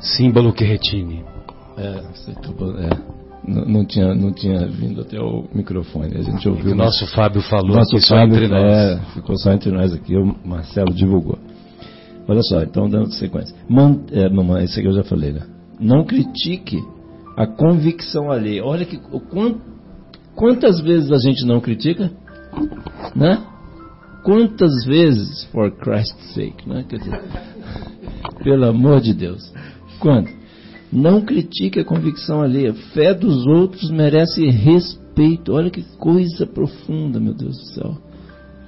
Símbolo 0.00 0.52
que 0.52 0.64
retine. 0.64 1.24
É, 1.76 1.82
é. 1.82 3.20
Não, 3.46 3.64
não, 3.64 3.84
tinha, 3.84 4.12
não 4.12 4.32
tinha 4.32 4.66
vindo 4.66 5.02
até 5.02 5.20
o 5.20 5.44
microfone. 5.54 6.16
A 6.16 6.22
gente 6.22 6.48
ouviu. 6.48 6.72
O 6.72 6.74
nosso 6.74 7.04
mas... 7.04 7.14
Fábio 7.14 7.42
falou 7.42 7.76
nosso 7.76 7.96
aqui 7.96 8.08
Fábio, 8.08 8.34
só 8.34 8.36
entre 8.36 8.48
nós. 8.48 8.72
É, 8.72 9.00
ficou 9.14 9.38
só 9.38 9.52
entre 9.52 9.70
nós 9.70 9.92
aqui. 9.92 10.16
O 10.16 10.34
Marcelo 10.44 10.92
divulgou. 10.92 11.38
Olha 12.26 12.42
só, 12.42 12.60
então 12.62 12.88
dando 12.88 13.12
sequência. 13.12 13.54
Man, 13.68 14.00
é, 14.10 14.28
mamãe, 14.28 14.64
esse 14.64 14.80
aqui 14.80 14.88
eu 14.88 14.94
já 14.94 15.04
falei, 15.04 15.32
né? 15.32 15.42
Não 15.78 16.04
critique 16.04 16.82
a 17.40 17.46
convicção 17.46 18.30
alheia. 18.30 18.62
Olha 18.62 18.84
que 18.84 19.00
quantas 20.34 20.78
vezes 20.82 21.10
a 21.10 21.16
gente 21.16 21.46
não 21.46 21.58
critica, 21.58 22.12
né? 23.16 23.42
Quantas 24.22 24.84
vezes, 24.84 25.44
for 25.44 25.70
Christ's 25.70 26.34
sake, 26.34 26.68
né? 26.68 26.84
Quer 26.86 26.98
dizer, 26.98 27.22
pelo 28.44 28.66
amor 28.66 29.00
de 29.00 29.14
Deus. 29.14 29.50
Quanto? 29.98 30.30
Não 30.92 31.22
critique 31.22 31.80
a 31.80 31.84
convicção 31.84 32.42
alheia. 32.42 32.74
Fé 32.92 33.14
dos 33.14 33.46
outros 33.46 33.90
merece 33.90 34.44
respeito. 34.50 35.54
Olha 35.54 35.70
que 35.70 35.82
coisa 35.96 36.46
profunda, 36.46 37.18
meu 37.18 37.32
Deus 37.32 37.56
do 37.56 37.64
céu. 37.72 38.09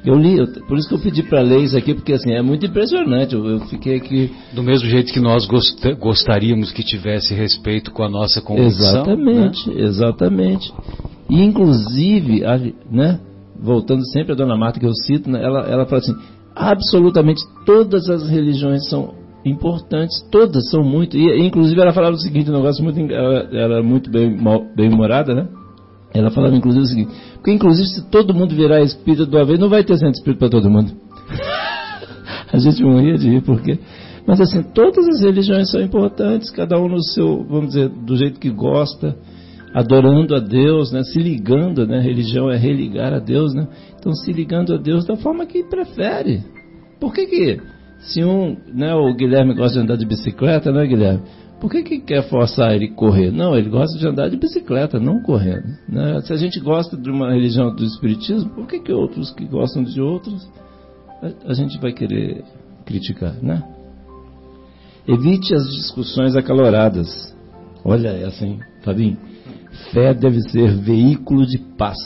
Eu 0.04 0.16
li, 0.16 0.36
eu, 0.36 0.48
por 0.66 0.76
isso 0.76 0.88
que 0.88 0.94
eu 0.94 0.98
pedi 0.98 1.22
para 1.22 1.40
ler 1.40 1.60
isso 1.60 1.76
aqui, 1.76 1.94
porque 1.94 2.12
assim, 2.12 2.32
é 2.32 2.42
muito 2.42 2.66
impressionante. 2.66 3.34
Eu, 3.34 3.46
eu 3.46 3.60
fiquei 3.60 3.96
aqui. 3.96 4.32
Do 4.52 4.62
mesmo 4.62 4.88
jeito 4.88 5.12
que 5.12 5.20
nós 5.20 5.46
gost, 5.46 5.80
gostaríamos 5.98 6.72
que 6.72 6.82
tivesse 6.82 7.34
respeito 7.34 7.92
com 7.92 8.02
a 8.02 8.08
nossa 8.08 8.40
convicção. 8.40 9.02
Exatamente, 9.02 9.70
né? 9.70 9.82
exatamente. 9.82 10.72
E 11.30 11.40
inclusive, 11.40 12.42
né, 12.90 13.20
voltando 13.58 14.04
sempre 14.10 14.32
a 14.32 14.34
Dona 14.34 14.56
Marta 14.56 14.80
que 14.80 14.86
eu 14.86 14.92
cito, 14.92 15.30
né, 15.30 15.42
ela, 15.42 15.60
ela 15.68 15.86
fala 15.86 15.98
assim: 15.98 16.16
absolutamente 16.54 17.42
todas 17.64 18.08
as 18.10 18.28
religiões 18.28 18.88
são 18.88 19.14
importantes, 19.44 20.20
todas 20.30 20.68
são 20.70 20.82
muito. 20.82 21.16
E 21.16 21.46
inclusive 21.46 21.80
ela 21.80 21.92
falava 21.92 22.14
o 22.14 22.18
seguinte, 22.18 22.50
um 22.50 22.54
negócio 22.54 22.82
muito 22.82 22.98
ela 23.12 23.48
era 23.52 23.82
muito 23.82 24.10
bem 24.10 24.36
bem 24.74 24.88
humorada, 24.92 25.32
né? 25.34 25.48
Ela 26.14 26.30
falava 26.30 26.54
inclusive 26.54 26.84
o 26.84 26.88
seguinte, 26.88 27.10
porque 27.34 27.52
inclusive 27.52 27.86
se 27.88 28.10
todo 28.10 28.34
mundo 28.34 28.54
virar 28.54 28.82
espírito 28.82 29.34
uma 29.34 29.44
vez, 29.44 29.58
não 29.58 29.68
vai 29.68 29.82
ter 29.82 29.96
centro 29.96 30.14
espírito 30.14 30.38
para 30.38 30.50
todo 30.50 30.70
mundo. 30.70 30.92
a 32.52 32.58
gente 32.58 32.82
morria 32.82 33.16
de 33.16 33.28
rir 33.30 33.42
porque 33.42 33.78
mas 34.26 34.40
assim, 34.40 34.62
todas 34.62 35.06
as 35.08 35.20
religiões 35.20 35.70
são 35.70 35.80
importantes, 35.80 36.50
cada 36.50 36.78
um 36.78 36.88
no 36.88 37.02
seu, 37.02 37.44
vamos 37.44 37.68
dizer, 37.68 37.88
do 37.88 38.16
jeito 38.16 38.38
que 38.38 38.50
gosta, 38.50 39.16
adorando 39.74 40.34
a 40.34 40.38
Deus, 40.38 40.92
né, 40.92 41.02
se 41.02 41.18
ligando, 41.18 41.86
né, 41.86 42.00
religião 42.00 42.50
é 42.50 42.56
religar 42.56 43.12
a 43.12 43.18
Deus, 43.18 43.54
né? 43.54 43.66
Então 43.98 44.12
se 44.12 44.32
ligando 44.32 44.74
a 44.74 44.76
Deus 44.76 45.04
da 45.06 45.16
forma 45.16 45.46
que 45.46 45.64
prefere. 45.64 46.42
Por 47.00 47.12
que 47.12 47.26
que 47.26 47.60
se 48.00 48.22
um, 48.22 48.56
né, 48.72 48.94
o 48.94 49.12
Guilherme 49.14 49.54
gosta 49.54 49.78
de 49.78 49.84
andar 49.84 49.96
de 49.96 50.06
bicicleta, 50.06 50.70
né, 50.70 50.86
Guilherme? 50.86 51.22
Por 51.62 51.70
que, 51.70 51.84
que 51.84 52.00
quer 52.00 52.28
forçar 52.28 52.74
ele 52.74 52.86
a 52.86 52.92
correr? 52.92 53.30
Não, 53.30 53.56
ele 53.56 53.70
gosta 53.70 53.96
de 53.96 54.04
andar 54.04 54.28
de 54.28 54.36
bicicleta, 54.36 54.98
não 54.98 55.22
correndo. 55.22 55.78
Né? 55.88 56.20
Se 56.22 56.32
a 56.32 56.36
gente 56.36 56.58
gosta 56.58 56.96
de 56.96 57.08
uma 57.08 57.32
religião 57.32 57.72
do 57.72 57.84
Espiritismo, 57.84 58.50
por 58.50 58.66
que, 58.66 58.80
que 58.80 58.92
outros 58.92 59.30
que 59.30 59.44
gostam 59.44 59.84
de 59.84 60.00
outros 60.00 60.44
a, 61.22 61.52
a 61.52 61.54
gente 61.54 61.78
vai 61.78 61.92
querer 61.92 62.42
criticar, 62.84 63.34
né? 63.40 63.62
Evite 65.06 65.54
as 65.54 65.62
discussões 65.72 66.34
acaloradas. 66.34 67.32
Olha 67.84 68.08
essa, 68.08 68.44
hein, 68.44 68.58
Fabinho? 68.82 69.16
Fé 69.92 70.12
deve 70.12 70.40
ser 70.50 70.76
veículo 70.78 71.46
de 71.46 71.58
paz 71.78 71.96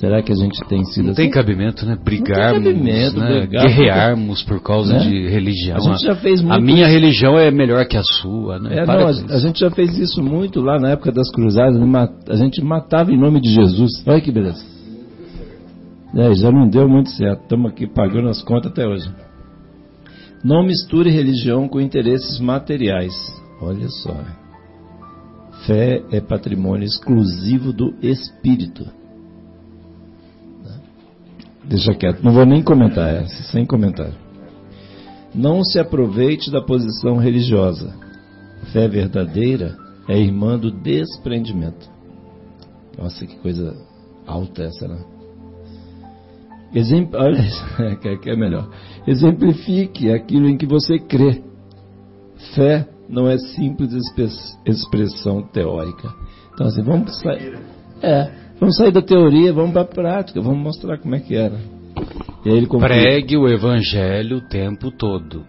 Será 0.00 0.22
que 0.22 0.32
a 0.32 0.34
gente 0.34 0.58
tem 0.66 0.82
sido 0.86 1.04
não 1.04 1.12
assim? 1.12 1.24
Tem 1.24 1.30
cabimento, 1.30 1.84
né? 1.84 1.94
Brigarmos, 2.02 2.64
cabimento, 2.64 3.20
né? 3.20 3.40
brigar, 3.40 3.66
guerrearmos 3.66 4.42
por 4.44 4.58
causa 4.62 4.94
né? 4.94 5.00
de 5.00 5.28
religião. 5.28 5.76
A 5.76 5.80
gente 5.80 6.06
já 6.06 6.16
fez 6.16 6.40
muito 6.40 6.54
A 6.54 6.58
minha 6.58 6.86
isso. 6.86 6.92
religião 6.94 7.38
é 7.38 7.50
melhor 7.50 7.86
que 7.86 7.98
a 7.98 8.02
sua, 8.02 8.58
né? 8.58 8.78
É, 8.78 8.86
não, 8.86 9.06
a, 9.06 9.10
a, 9.10 9.38
gente 9.38 9.60
já 9.60 9.70
fez 9.70 9.98
isso 9.98 10.22
muito 10.22 10.62
lá 10.62 10.78
na 10.78 10.92
época 10.92 11.12
das 11.12 11.30
cruzadas. 11.30 11.78
A 12.30 12.36
gente 12.36 12.64
matava 12.64 13.12
em 13.12 13.18
nome 13.18 13.42
de 13.42 13.50
Jesus. 13.50 14.02
Olha 14.06 14.22
que 14.22 14.32
beleza. 14.32 14.64
É, 16.16 16.34
já 16.34 16.50
não 16.50 16.66
deu 16.66 16.88
muito 16.88 17.10
certo. 17.10 17.42
Estamos 17.42 17.70
aqui 17.70 17.86
pagando 17.86 18.30
as 18.30 18.42
contas 18.42 18.72
até 18.72 18.86
hoje. 18.86 19.06
Não 20.42 20.64
misture 20.64 21.10
religião 21.10 21.68
com 21.68 21.78
interesses 21.78 22.40
materiais. 22.40 23.12
Olha 23.60 23.88
só. 23.90 24.16
Fé 25.66 26.02
é 26.10 26.22
patrimônio 26.22 26.86
exclusivo 26.86 27.70
do 27.70 27.94
espírito. 28.00 28.98
Deixa 31.70 31.94
quieto, 31.94 32.20
não 32.20 32.32
vou 32.32 32.44
nem 32.44 32.64
comentar 32.64 33.14
essa, 33.14 33.44
sem 33.44 33.64
comentário. 33.64 34.16
Não 35.32 35.62
se 35.62 35.78
aproveite 35.78 36.50
da 36.50 36.60
posição 36.60 37.16
religiosa. 37.16 37.94
Fé 38.72 38.88
verdadeira 38.88 39.76
é 40.08 40.18
irmã 40.18 40.58
do 40.58 40.72
desprendimento. 40.72 41.88
Nossa, 42.98 43.24
que 43.24 43.36
coisa 43.36 43.72
alta 44.26 44.64
essa, 44.64 44.88
né? 44.88 44.98
Exempl... 46.74 47.16
Olha, 47.16 47.38
que 48.20 48.30
é 48.30 48.36
melhor. 48.36 48.68
Exemplifique 49.06 50.10
aquilo 50.10 50.48
em 50.48 50.56
que 50.56 50.66
você 50.66 50.98
crê. 50.98 51.40
Fé 52.56 52.88
não 53.08 53.28
é 53.28 53.38
simples 53.38 53.92
expressão 54.66 55.42
teórica. 55.42 56.12
Então, 56.52 56.66
assim, 56.66 56.82
vamos 56.82 57.16
sair. 57.20 57.56
É, 58.02 58.28
Vamos 58.60 58.76
sair 58.76 58.92
da 58.92 59.00
teoria, 59.00 59.54
vamos 59.54 59.72
para 59.72 59.82
a 59.82 59.86
prática, 59.86 60.40
vamos 60.42 60.62
mostrar 60.62 60.98
como 60.98 61.14
é 61.14 61.20
que 61.20 61.34
era. 61.34 61.58
E 62.44 62.50
aí 62.50 62.56
ele 62.58 62.66
Pregue 62.66 63.36
o 63.38 63.48
evangelho 63.48 64.36
o 64.36 64.48
tempo 64.48 64.90
todo. 64.90 65.44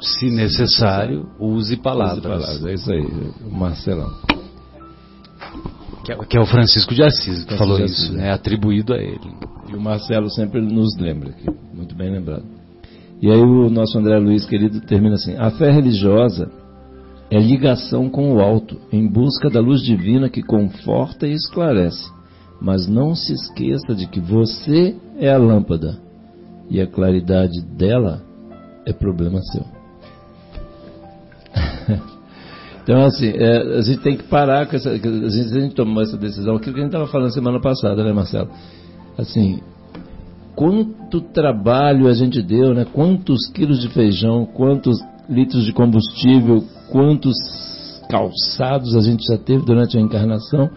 Se 0.00 0.30
necessário, 0.30 1.28
use 1.38 1.76
palavras. 1.76 2.18
Use 2.18 2.28
palavras. 2.28 2.64
É 2.66 2.74
isso 2.74 2.90
aí, 2.90 3.06
Marcelão. 3.50 4.10
Que 6.04 6.12
é, 6.12 6.16
que 6.16 6.36
é 6.36 6.40
o 6.40 6.46
Francisco 6.46 6.94
de 6.94 7.02
Assis 7.02 7.44
que 7.44 7.56
falou 7.58 7.78
isso, 7.78 8.12
né? 8.14 8.28
É 8.28 8.32
atribuído 8.32 8.94
a 8.94 8.98
ele. 8.98 9.34
E 9.68 9.74
o 9.74 9.80
Marcelo 9.80 10.30
sempre 10.30 10.60
nos 10.60 10.96
lembra, 10.98 11.30
aqui, 11.30 11.46
muito 11.74 11.94
bem 11.94 12.10
lembrado. 12.10 12.44
E 13.20 13.30
aí 13.30 13.40
o 13.40 13.68
nosso 13.68 13.98
André 13.98 14.18
Luiz 14.18 14.46
querido 14.46 14.80
termina 14.82 15.16
assim: 15.16 15.36
a 15.36 15.50
fé 15.50 15.70
religiosa 15.70 16.50
é 17.30 17.38
ligação 17.38 18.08
com 18.08 18.34
o 18.34 18.40
alto, 18.40 18.78
em 18.92 19.06
busca 19.06 19.50
da 19.50 19.60
luz 19.60 19.82
divina 19.82 20.28
que 20.28 20.42
conforta 20.42 21.26
e 21.26 21.32
esclarece 21.32 22.15
mas 22.66 22.88
não 22.88 23.14
se 23.14 23.32
esqueça 23.32 23.94
de 23.94 24.08
que 24.08 24.18
você 24.18 24.96
é 25.16 25.32
a 25.32 25.38
lâmpada 25.38 26.00
e 26.68 26.80
a 26.80 26.86
claridade 26.86 27.64
dela 27.64 28.20
é 28.84 28.92
problema 28.92 29.40
seu. 29.40 29.64
então, 32.82 33.04
assim, 33.04 33.28
é, 33.28 33.78
a 33.78 33.82
gente 33.82 34.00
tem 34.00 34.16
que 34.16 34.24
parar 34.24 34.66
com 34.66 34.74
essa. 34.74 34.90
A 34.90 34.96
gente, 34.96 35.06
a 35.06 35.60
gente 35.60 35.76
tomou 35.76 36.02
essa 36.02 36.16
decisão, 36.16 36.56
aquilo 36.56 36.74
que 36.74 36.80
a 36.80 36.82
gente 36.82 36.92
estava 36.92 37.06
falando 37.06 37.32
semana 37.32 37.60
passada, 37.60 38.02
né, 38.02 38.12
Marcelo? 38.12 38.50
Assim, 39.16 39.60
quanto 40.56 41.20
trabalho 41.20 42.08
a 42.08 42.14
gente 42.14 42.42
deu, 42.42 42.74
né? 42.74 42.84
Quantos 42.84 43.46
quilos 43.50 43.80
de 43.80 43.90
feijão, 43.90 44.44
quantos 44.44 44.98
litros 45.30 45.64
de 45.64 45.72
combustível, 45.72 46.64
quantos 46.90 47.36
calçados 48.10 48.96
a 48.96 49.02
gente 49.02 49.24
já 49.24 49.38
teve 49.38 49.64
durante 49.64 49.96
a 49.96 50.00
encarnação 50.00 50.68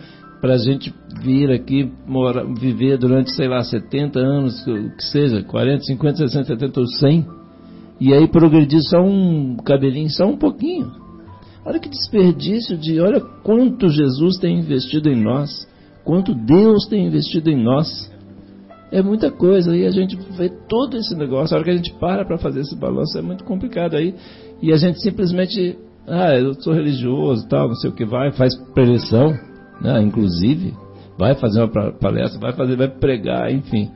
para 0.42 0.54
a 0.54 0.58
gente 0.58 0.94
vir 1.22 1.52
aqui 1.52 1.92
mora, 2.08 2.46
viver 2.46 2.98
durante, 2.98 3.32
sei 3.32 3.48
lá, 3.48 3.62
70 3.62 4.20
anos, 4.20 4.64
que 4.64 5.04
seja, 5.04 5.44
40, 5.44 5.84
50, 5.84 6.18
60, 6.18 6.46
70 6.46 6.80
ou 6.80 6.88
100, 6.88 7.28
e 8.00 8.14
aí 8.14 8.28
progredir 8.28 8.82
só 8.84 9.02
um 9.02 9.58
cabelinho, 9.58 10.10
só 10.10 10.26
um 10.26 10.38
pouquinho. 10.38 10.92
Olha 11.66 11.80
que 11.80 11.90
desperdício 11.90 12.78
de, 12.78 13.00
olha 13.02 13.20
quanto 13.44 13.90
Jesus 13.90 14.38
tem 14.38 14.60
investido 14.60 15.10
em 15.10 15.22
nós, 15.22 15.68
quanto 16.06 16.34
Deus 16.34 16.88
tem 16.88 17.06
investido 17.06 17.50
em 17.50 17.62
nós. 17.62 18.10
É 18.92 19.04
muita 19.04 19.30
coisa, 19.30 19.76
e 19.76 19.86
a 19.86 19.92
gente 19.92 20.18
vê 20.32 20.50
todo 20.68 20.98
esse 20.98 21.16
negócio, 21.16 21.54
a 21.54 21.58
hora 21.58 21.66
que 21.66 21.72
a 21.72 21.76
gente 21.76 21.94
para 22.00 22.26
para 22.26 22.40
fazer 22.40 22.62
esse 22.62 22.76
balanço 22.76 23.18
é 23.18 23.22
muito 23.22 23.44
complicado 23.44 23.96
aí, 23.96 24.16
e 24.64 24.72
a 24.72 24.78
gente 24.78 25.00
simplesmente, 25.02 25.78
ah, 26.08 26.34
eu 26.34 26.56
sou 26.56 26.74
religioso, 26.74 27.48
tal, 27.48 27.68
não 27.68 27.76
sei 27.76 27.92
o 27.92 27.94
que 27.94 28.06
vai, 28.06 28.32
faz 28.32 28.56
preleção, 28.74 29.38
né, 29.82 30.02
inclusive, 30.02 30.74
vai 31.18 31.36
fazer 31.36 31.62
uma 31.62 31.92
palestra, 31.92 32.40
vai 32.40 32.54
fazer, 32.54 32.78
vai 32.78 32.88
pregar, 32.88 33.52
enfim. 33.52 33.92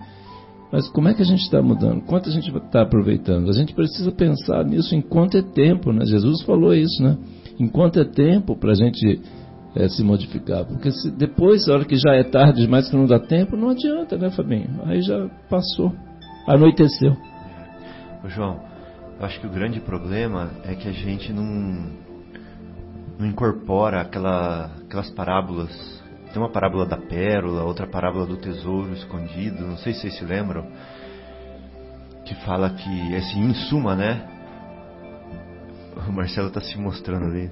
Mas 0.72 0.90
como 0.90 1.08
é 1.08 1.14
que 1.14 1.22
a 1.22 1.26
gente 1.26 1.42
está 1.42 1.62
mudando? 1.62 2.02
Quanto 2.02 2.30
a 2.30 2.32
gente 2.32 2.50
está 2.50 2.82
aproveitando? 2.82 3.50
A 3.50 3.54
gente 3.54 3.74
precisa 3.74 4.12
pensar 4.12 4.66
nisso 4.66 4.96
enquanto 4.96 5.38
é 5.38 5.42
tempo, 5.42 5.94
né? 5.94 6.04
Jesus 6.04 6.42
falou 6.42 6.74
isso, 6.74 7.02
né? 7.04 7.16
Enquanto 7.60 8.00
é 8.00 8.04
tempo 8.04 8.56
para 8.56 8.72
a 8.72 8.76
gente 8.76 9.22
é, 9.76 9.88
se 9.88 10.04
modificar. 10.04 10.66
Porque 10.66 10.92
se 10.92 11.12
depois, 11.12 11.68
a 11.68 11.74
hora 11.74 11.86
que 11.86 11.96
já 11.96 12.16
é 12.16 12.24
tarde 12.24 12.62
demais, 12.62 12.90
que 12.90 12.96
não 12.96 13.06
dá 13.06 13.20
tempo, 13.20 13.56
não 13.56 13.70
adianta, 13.70 14.18
né, 14.18 14.32
Fabinho? 14.32 14.82
Aí 14.86 15.02
já 15.02 15.30
passou, 15.50 15.94
anoiteceu. 16.48 17.16
Ô, 18.24 18.30
João, 18.30 18.60
eu 19.20 19.26
acho 19.26 19.40
que 19.40 19.48
o 19.48 19.52
grande 19.52 19.80
problema 19.80 20.50
é 20.66 20.76
que 20.76 20.88
a 20.88 20.92
gente 20.92 21.32
não, 21.32 21.92
não 23.18 23.28
incorpora 23.28 24.02
aquela, 24.02 24.72
aquelas 24.86 25.10
parábolas. 25.12 25.72
Tem 26.32 26.42
uma 26.42 26.52
parábola 26.52 26.86
da 26.86 26.98
pérola, 26.98 27.64
outra 27.64 27.86
parábola 27.86 28.26
do 28.26 28.38
tesouro 28.38 28.94
escondido, 28.94 29.66
não 29.66 29.78
sei 29.78 29.94
se 29.94 30.02
vocês 30.02 30.18
se 30.18 30.26
lembram, 30.26 30.68
que 32.26 32.34
fala 32.44 32.72
que, 32.72 33.16
assim, 33.16 33.40
em 33.40 33.54
suma, 33.54 33.96
né? 33.96 34.28
O 36.08 36.12
Marcelo 36.12 36.48
está 36.48 36.60
se 36.60 36.78
mostrando 36.78 37.26
ali. 37.26 37.52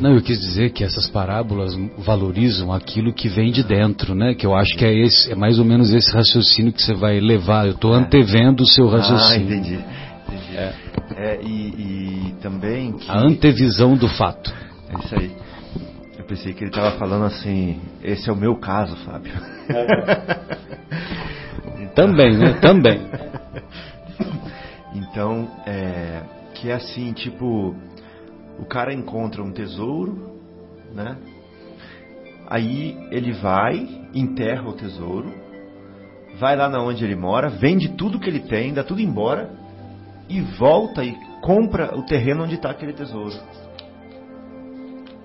Não, 0.00 0.14
eu 0.14 0.22
quis 0.22 0.40
dizer 0.40 0.70
que 0.70 0.84
essas 0.84 1.08
parábolas 1.10 1.74
valorizam 1.98 2.72
aquilo 2.72 3.12
que 3.12 3.28
vem 3.28 3.50
de 3.50 3.62
dentro, 3.64 4.14
né? 4.14 4.34
Que 4.34 4.46
eu 4.46 4.54
acho 4.54 4.76
que 4.76 4.84
é, 4.84 4.94
esse, 4.94 5.32
é 5.32 5.34
mais 5.34 5.58
ou 5.58 5.64
menos 5.64 5.92
esse 5.92 6.10
raciocínio 6.12 6.72
que 6.72 6.80
você 6.80 6.94
vai 6.94 7.18
levar. 7.20 7.66
Eu 7.66 7.72
estou 7.72 7.94
é. 7.94 7.98
antevendo 7.98 8.62
o 8.62 8.66
seu 8.66 8.88
ah, 8.88 8.98
raciocínio. 8.98 9.48
Ah, 9.48 9.56
entendi. 9.56 9.84
É. 10.60 10.74
É, 11.16 11.42
e, 11.42 12.28
e, 12.28 12.34
também 12.42 12.92
que... 12.92 13.10
A 13.10 13.18
antevisão 13.18 13.96
do 13.96 14.08
fato. 14.08 14.52
É 14.90 15.04
isso 15.04 15.14
aí. 15.14 15.36
Eu 16.18 16.24
pensei 16.24 16.52
que 16.52 16.62
ele 16.62 16.70
estava 16.70 16.98
falando 16.98 17.24
assim, 17.24 17.80
esse 18.02 18.28
é 18.28 18.32
o 18.32 18.36
meu 18.36 18.56
caso, 18.56 18.94
Fábio. 19.04 19.32
então... 21.78 21.90
Também, 22.06 22.36
né? 22.36 22.52
Também. 22.60 23.00
então, 24.94 25.50
é, 25.66 26.22
que 26.54 26.70
é 26.70 26.74
assim, 26.74 27.12
tipo 27.12 27.74
o 28.58 28.64
cara 28.64 28.92
encontra 28.92 29.42
um 29.42 29.50
tesouro, 29.50 30.38
né? 30.94 31.16
Aí 32.46 32.96
ele 33.10 33.32
vai, 33.32 33.88
enterra 34.14 34.68
o 34.68 34.74
tesouro, 34.74 35.32
vai 36.38 36.54
lá 36.54 36.68
na 36.68 36.82
onde 36.82 37.04
ele 37.04 37.16
mora, 37.16 37.48
vende 37.48 37.88
tudo 37.96 38.20
que 38.20 38.28
ele 38.28 38.40
tem, 38.40 38.72
dá 38.74 38.84
tudo 38.84 39.00
embora 39.00 39.59
e 40.30 40.40
volta 40.40 41.04
e 41.04 41.18
compra 41.42 41.98
o 41.98 42.02
terreno 42.04 42.44
onde 42.44 42.54
está 42.54 42.70
aquele 42.70 42.92
tesouro. 42.92 43.34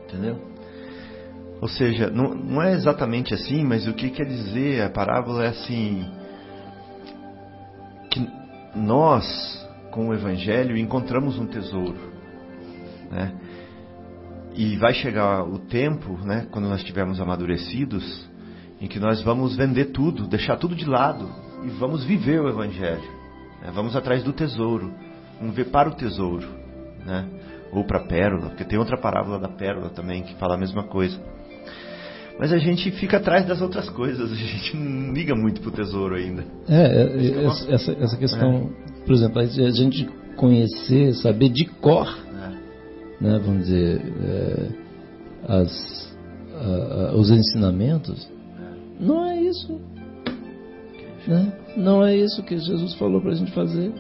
Entendeu? 0.08 0.42
Ou 1.62 1.68
seja, 1.68 2.10
não, 2.10 2.34
não 2.34 2.62
é 2.62 2.74
exatamente 2.74 3.34
assim, 3.34 3.64
mas 3.64 3.88
o 3.88 3.94
que 3.94 4.10
quer 4.10 4.26
dizer 4.26 4.82
a 4.82 4.90
parábola 4.90 5.46
é 5.46 5.50
assim: 5.50 6.06
que 8.10 8.28
nós, 8.76 9.26
com 9.92 10.10
o 10.10 10.14
Evangelho, 10.14 10.76
encontramos 10.76 11.38
um 11.38 11.46
tesouro. 11.46 12.14
Né? 13.12 13.34
E 14.56 14.76
vai 14.78 14.94
chegar 14.94 15.44
o 15.44 15.60
tempo, 15.60 16.18
né, 16.24 16.48
quando 16.50 16.68
nós 16.68 16.80
estivermos 16.80 17.20
amadurecidos, 17.20 18.30
em 18.82 18.88
que 18.88 19.00
nós 19.00 19.22
vamos 19.22 19.56
vender 19.56 19.86
tudo, 19.86 20.28
deixar 20.28 20.58
tudo 20.58 20.76
de 20.76 20.86
lado 20.86 21.30
e 21.64 21.70
vamos 21.70 22.04
viver 22.04 22.42
o 22.42 22.50
Evangelho. 22.50 23.15
Né? 23.66 23.72
Vamos 23.74 23.96
atrás 23.96 24.24
do 24.24 24.32
tesouro, 24.32 24.94
vamos 25.40 25.56
ver 25.56 25.66
para 25.66 25.90
o 25.90 25.96
tesouro, 25.96 26.48
né? 27.06 27.26
ou 27.72 27.84
para 27.84 28.00
a 28.00 28.04
pérola, 28.04 28.50
porque 28.50 28.64
tem 28.64 28.80
outra 28.80 28.98
parábola 28.98 29.40
da 29.40 29.50
pérola 29.50 29.90
também 29.90 30.24
que 30.24 30.36
fala 30.36 30.56
a 30.56 30.58
mesma 30.58 30.84
coisa. 30.84 31.20
Mas 32.40 32.52
a 32.52 32.58
gente 32.58 32.92
fica 32.92 33.18
atrás 33.18 33.46
das 33.46 33.62
outras 33.62 33.90
coisas, 33.90 34.32
a 34.32 34.36
gente 34.36 34.78
não 34.78 35.14
liga 35.14 35.36
muito 35.36 35.62
para 35.62 35.70
o 35.70 35.74
tesouro 35.74 36.16
ainda. 36.16 36.46
É, 36.70 36.84
é 36.84 37.74
essa, 37.74 37.92
essa 37.94 38.18
questão, 38.18 38.72
é. 39.02 39.06
por 39.06 39.14
exemplo, 39.14 39.40
a 39.40 39.46
gente 39.46 40.06
conhecer, 40.36 41.14
saber 41.14 41.50
de 41.50 41.66
cor 41.66 42.26
né, 43.20 43.40
vamos 43.44 43.66
dizer, 43.66 44.02
é, 44.24 44.70
as, 45.48 46.18
a, 46.54 47.10
a, 47.10 47.16
os 47.16 47.30
ensinamentos, 47.30 48.30
não 49.00 49.26
é 49.26 49.42
isso. 49.42 49.80
Né? 51.28 51.52
Não 51.76 52.04
é 52.04 52.16
isso 52.16 52.44
que 52.44 52.58
Jesus 52.58 52.94
falou 52.96 53.22
para 53.22 53.32
a 53.32 53.36
gente 53.36 53.52
fazer. 53.52 53.92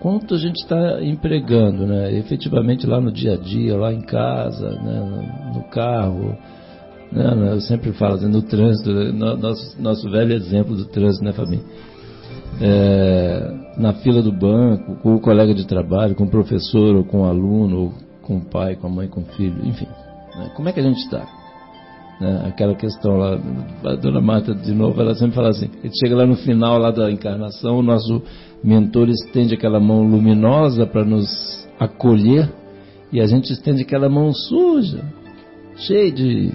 Quanto 0.00 0.34
a 0.34 0.38
gente 0.38 0.56
está 0.56 1.02
empregando, 1.02 1.86
né? 1.86 2.12
efetivamente 2.18 2.86
lá 2.86 3.00
no 3.00 3.12
dia 3.12 3.34
a 3.34 3.36
dia, 3.36 3.76
lá 3.76 3.92
em 3.92 4.00
casa, 4.00 4.70
né? 4.70 5.00
no, 5.00 5.58
no 5.58 5.64
carro. 5.68 6.36
Né? 7.10 7.52
Eu 7.52 7.60
sempre 7.60 7.92
falo 7.92 8.14
assim, 8.14 8.28
no 8.28 8.42
trânsito, 8.42 8.92
né? 8.92 9.12
nosso, 9.12 9.80
nosso 9.80 10.10
velho 10.10 10.32
exemplo 10.32 10.74
do 10.74 10.86
trânsito, 10.86 11.24
né, 11.24 11.32
Fabinho? 11.32 11.64
É, 12.60 13.54
na 13.76 13.94
fila 13.94 14.22
do 14.22 14.32
banco, 14.32 14.96
com 14.96 15.14
o 15.14 15.20
colega 15.20 15.54
de 15.54 15.66
trabalho, 15.66 16.14
com 16.14 16.24
o 16.24 16.30
professor 16.30 16.96
ou 16.96 17.04
com 17.04 17.22
o 17.22 17.24
aluno, 17.24 17.78
ou 17.78 17.92
com 18.22 18.36
o 18.36 18.44
pai, 18.44 18.76
com 18.76 18.86
a 18.86 18.90
mãe, 18.90 19.08
com 19.08 19.20
o 19.20 19.24
filho, 19.24 19.64
enfim. 19.64 19.86
Né? 20.36 20.50
Como 20.54 20.68
é 20.68 20.72
que 20.72 20.80
a 20.80 20.82
gente 20.82 20.98
está? 20.98 21.41
Né? 22.22 22.44
Aquela 22.46 22.74
questão 22.74 23.16
lá, 23.16 23.38
a 23.84 23.94
dona 23.96 24.20
Marta, 24.20 24.54
de 24.54 24.72
novo, 24.72 25.00
ela 25.00 25.14
sempre 25.14 25.34
fala 25.34 25.48
assim: 25.48 25.68
gente 25.82 25.98
chega 25.98 26.16
lá 26.16 26.24
no 26.24 26.36
final 26.36 26.78
lá 26.78 26.90
da 26.90 27.10
encarnação, 27.10 27.78
o 27.78 27.82
nosso 27.82 28.22
mentor 28.62 29.08
estende 29.08 29.54
aquela 29.54 29.80
mão 29.80 30.02
luminosa 30.02 30.86
para 30.86 31.04
nos 31.04 31.26
acolher 31.80 32.48
e 33.12 33.20
a 33.20 33.26
gente 33.26 33.52
estende 33.52 33.82
aquela 33.82 34.08
mão 34.08 34.32
suja, 34.32 35.04
cheia 35.76 36.10
de. 36.12 36.52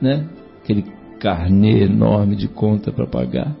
Né? 0.00 0.28
aquele 0.64 0.84
carnê 1.20 1.84
enorme 1.84 2.34
de 2.34 2.48
conta 2.48 2.90
para 2.90 3.06
pagar. 3.06 3.54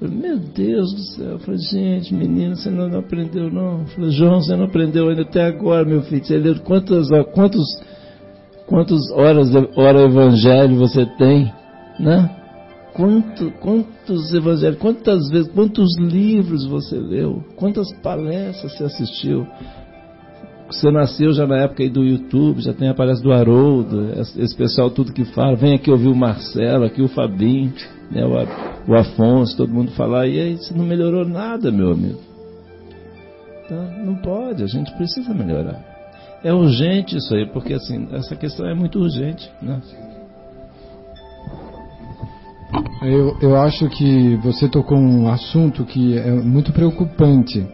Meu 0.00 0.38
Deus 0.38 0.92
do 0.92 1.00
céu. 1.00 1.30
Eu 1.32 1.38
falei, 1.38 1.58
gente, 1.60 2.14
menino, 2.14 2.54
você 2.54 2.70
não, 2.70 2.86
não 2.86 2.98
aprendeu 2.98 3.50
não. 3.50 3.80
Eu 3.80 3.86
falei, 3.86 4.10
João, 4.10 4.42
você 4.42 4.54
não 4.54 4.64
aprendeu 4.64 5.08
ainda 5.08 5.22
até 5.22 5.42
agora, 5.42 5.86
meu 5.86 6.02
filho. 6.02 6.22
Você 6.22 6.36
leu 6.36 6.54
quantas, 6.60 7.08
quantos, 7.32 7.64
quantas 8.66 9.10
horas 9.12 9.48
hora 9.76 10.02
evangelho 10.02 10.76
você 10.76 11.06
tem, 11.18 11.52
né? 11.98 12.30
Quanto, 12.94 13.50
quantos 13.60 14.32
evangelhos, 14.32 14.78
quantas 14.78 15.28
vezes, 15.28 15.48
quantos 15.52 15.96
livros 15.98 16.64
você 16.66 16.98
leu, 16.98 17.44
quantas 17.56 17.92
palestras 18.02 18.72
você 18.72 18.84
assistiu. 18.84 19.46
Você 20.68 20.90
nasceu 20.90 21.32
já 21.32 21.46
na 21.46 21.58
época 21.58 21.82
aí 21.82 21.88
do 21.88 22.02
YouTube, 22.02 22.60
já 22.60 22.72
tem 22.72 22.88
a 22.88 22.94
palestra 22.94 23.22
do 23.22 23.32
Haroldo, 23.32 24.10
esse 24.36 24.56
pessoal 24.56 24.90
tudo 24.90 25.12
que 25.12 25.24
fala. 25.26 25.54
Vem 25.54 25.74
aqui 25.74 25.90
ouvir 25.90 26.08
o 26.08 26.16
Marcelo, 26.16 26.84
aqui 26.84 27.02
o 27.02 27.08
Fabinho 27.08 27.72
né, 28.10 28.24
o, 28.24 28.94
Afonso, 28.94 29.56
todo 29.56 29.72
mundo 29.72 29.90
falar, 29.92 30.26
e 30.26 30.40
aí 30.40 30.52
isso 30.54 30.76
não 30.76 30.84
melhorou 30.84 31.26
nada, 31.26 31.70
meu 31.70 31.92
amigo. 31.92 32.20
Então, 33.64 34.04
não 34.04 34.16
pode, 34.16 34.62
a 34.62 34.66
gente 34.66 34.92
precisa 34.96 35.34
melhorar. 35.34 35.95
É 36.46 36.54
urgente 36.54 37.16
isso 37.16 37.34
aí, 37.34 37.44
porque 37.44 37.74
assim, 37.74 38.06
essa 38.12 38.36
questão 38.36 38.68
é 38.68 38.72
muito 38.72 39.00
urgente. 39.00 39.50
Né? 39.60 39.80
Eu, 43.02 43.36
eu 43.42 43.56
acho 43.56 43.88
que 43.88 44.36
você 44.36 44.68
tocou 44.68 44.96
um 44.96 45.26
assunto 45.26 45.84
que 45.84 46.16
é 46.16 46.30
muito 46.30 46.72
preocupante. 46.72 47.66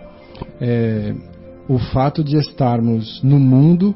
É, 0.59 1.15
o 1.69 1.79
fato 1.79 2.25
de 2.25 2.39
estarmos 2.39 3.23
no 3.23 3.39
mundo 3.39 3.95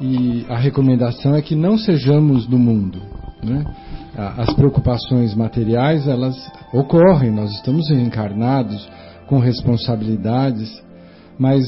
e 0.00 0.44
a 0.48 0.56
recomendação 0.56 1.36
é 1.36 1.40
que 1.40 1.54
não 1.54 1.78
sejamos 1.78 2.44
do 2.44 2.58
mundo. 2.58 3.00
Né? 3.40 3.64
as 4.16 4.52
preocupações 4.52 5.32
materiais 5.32 6.08
elas 6.08 6.34
ocorrem, 6.72 7.30
nós 7.30 7.52
estamos 7.52 7.88
reencarnados, 7.88 8.88
com 9.28 9.38
responsabilidades, 9.38 10.82
mas 11.38 11.62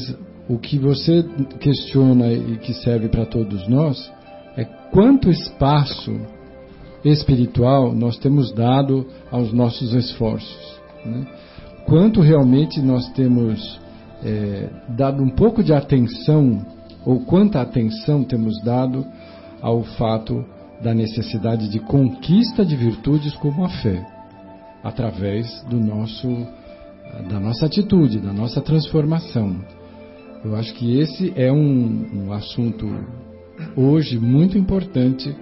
o 0.51 0.59
que 0.59 0.77
você 0.77 1.23
questiona 1.61 2.29
e 2.33 2.57
que 2.57 2.73
serve 2.73 3.07
para 3.07 3.25
todos 3.25 3.65
nós 3.69 4.11
é 4.57 4.65
quanto 4.65 5.29
espaço 5.29 6.11
espiritual 7.05 7.95
nós 7.95 8.17
temos 8.17 8.51
dado 8.51 9.07
aos 9.31 9.53
nossos 9.53 9.93
esforços. 9.93 10.81
Né? 11.05 11.25
Quanto 11.85 12.19
realmente 12.19 12.81
nós 12.81 13.07
temos 13.13 13.79
é, 14.23 14.69
dado 14.89 15.23
um 15.23 15.29
pouco 15.29 15.63
de 15.63 15.73
atenção, 15.73 16.65
ou 17.05 17.21
quanta 17.21 17.61
atenção 17.61 18.25
temos 18.25 18.61
dado 18.61 19.05
ao 19.61 19.83
fato 19.83 20.43
da 20.81 20.93
necessidade 20.93 21.69
de 21.69 21.79
conquista 21.79 22.65
de 22.65 22.75
virtudes 22.75 23.33
como 23.35 23.63
a 23.63 23.69
fé, 23.69 24.05
através 24.83 25.63
do 25.69 25.79
nosso, 25.79 26.27
da 27.29 27.39
nossa 27.39 27.67
atitude, 27.67 28.19
da 28.19 28.33
nossa 28.33 28.59
transformação. 28.59 29.55
Eu 30.43 30.55
acho 30.55 30.73
que 30.73 30.99
esse 30.99 31.31
é 31.35 31.51
um, 31.51 32.25
um 32.25 32.33
assunto 32.33 32.87
hoje 33.75 34.17
muito 34.17 34.57
importante, 34.57 35.35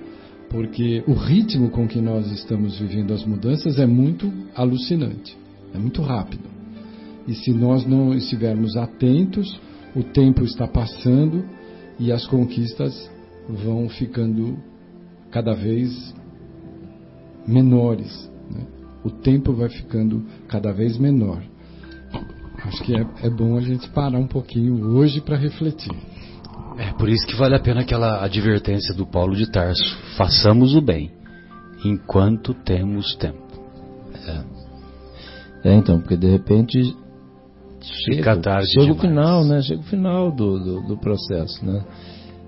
porque 0.49 1.03
o 1.07 1.13
ritmo 1.13 1.69
com 1.69 1.87
que 1.87 2.01
nós 2.01 2.29
estamos 2.31 2.77
vivendo 2.79 3.13
as 3.13 3.23
mudanças 3.23 3.79
é 3.79 3.85
muito 3.85 4.31
alucinante, 4.55 5.37
é 5.73 5.77
muito 5.77 6.01
rápido. 6.01 6.43
E 7.27 7.33
se 7.33 7.51
nós 7.51 7.85
não 7.85 8.13
estivermos 8.13 8.75
atentos, 8.75 9.59
o 9.95 10.03
tempo 10.03 10.43
está 10.43 10.67
passando 10.67 11.45
e 11.97 12.11
as 12.11 12.25
conquistas 12.27 13.09
vão 13.47 13.87
ficando 13.87 14.57
cada 15.31 15.53
vez 15.53 16.13
menores. 17.47 18.29
Né? 18.49 18.65
O 19.03 19.09
tempo 19.09 19.53
vai 19.53 19.69
ficando 19.69 20.25
cada 20.47 20.73
vez 20.73 20.97
menor. 20.97 21.41
Acho 22.69 22.83
que 22.83 22.95
é, 22.95 23.03
é 23.23 23.29
bom 23.31 23.57
a 23.57 23.61
gente 23.61 23.89
parar 23.89 24.19
um 24.19 24.27
pouquinho 24.27 24.95
hoje 24.95 25.19
para 25.21 25.35
refletir. 25.35 25.91
É 26.77 26.93
por 26.93 27.09
isso 27.09 27.25
que 27.25 27.35
vale 27.35 27.55
a 27.55 27.59
pena 27.59 27.81
aquela 27.81 28.23
advertência 28.23 28.93
do 28.93 29.07
Paulo 29.07 29.35
de 29.35 29.51
Tarso: 29.51 29.97
façamos 30.15 30.75
o 30.75 30.81
bem 30.81 31.11
enquanto 31.83 32.53
temos 32.53 33.15
tempo. 33.15 33.41
É, 35.63 35.69
é 35.69 35.73
então, 35.73 35.99
porque 35.99 36.15
de 36.15 36.29
repente 36.29 36.95
chega, 37.81 38.39
chega 38.63 38.93
o 38.93 38.99
final, 38.99 39.43
né? 39.43 39.63
Chega 39.63 39.81
o 39.81 39.85
final 39.85 40.31
do, 40.31 40.59
do, 40.59 40.81
do 40.89 40.97
processo, 40.97 41.65
né? 41.65 41.83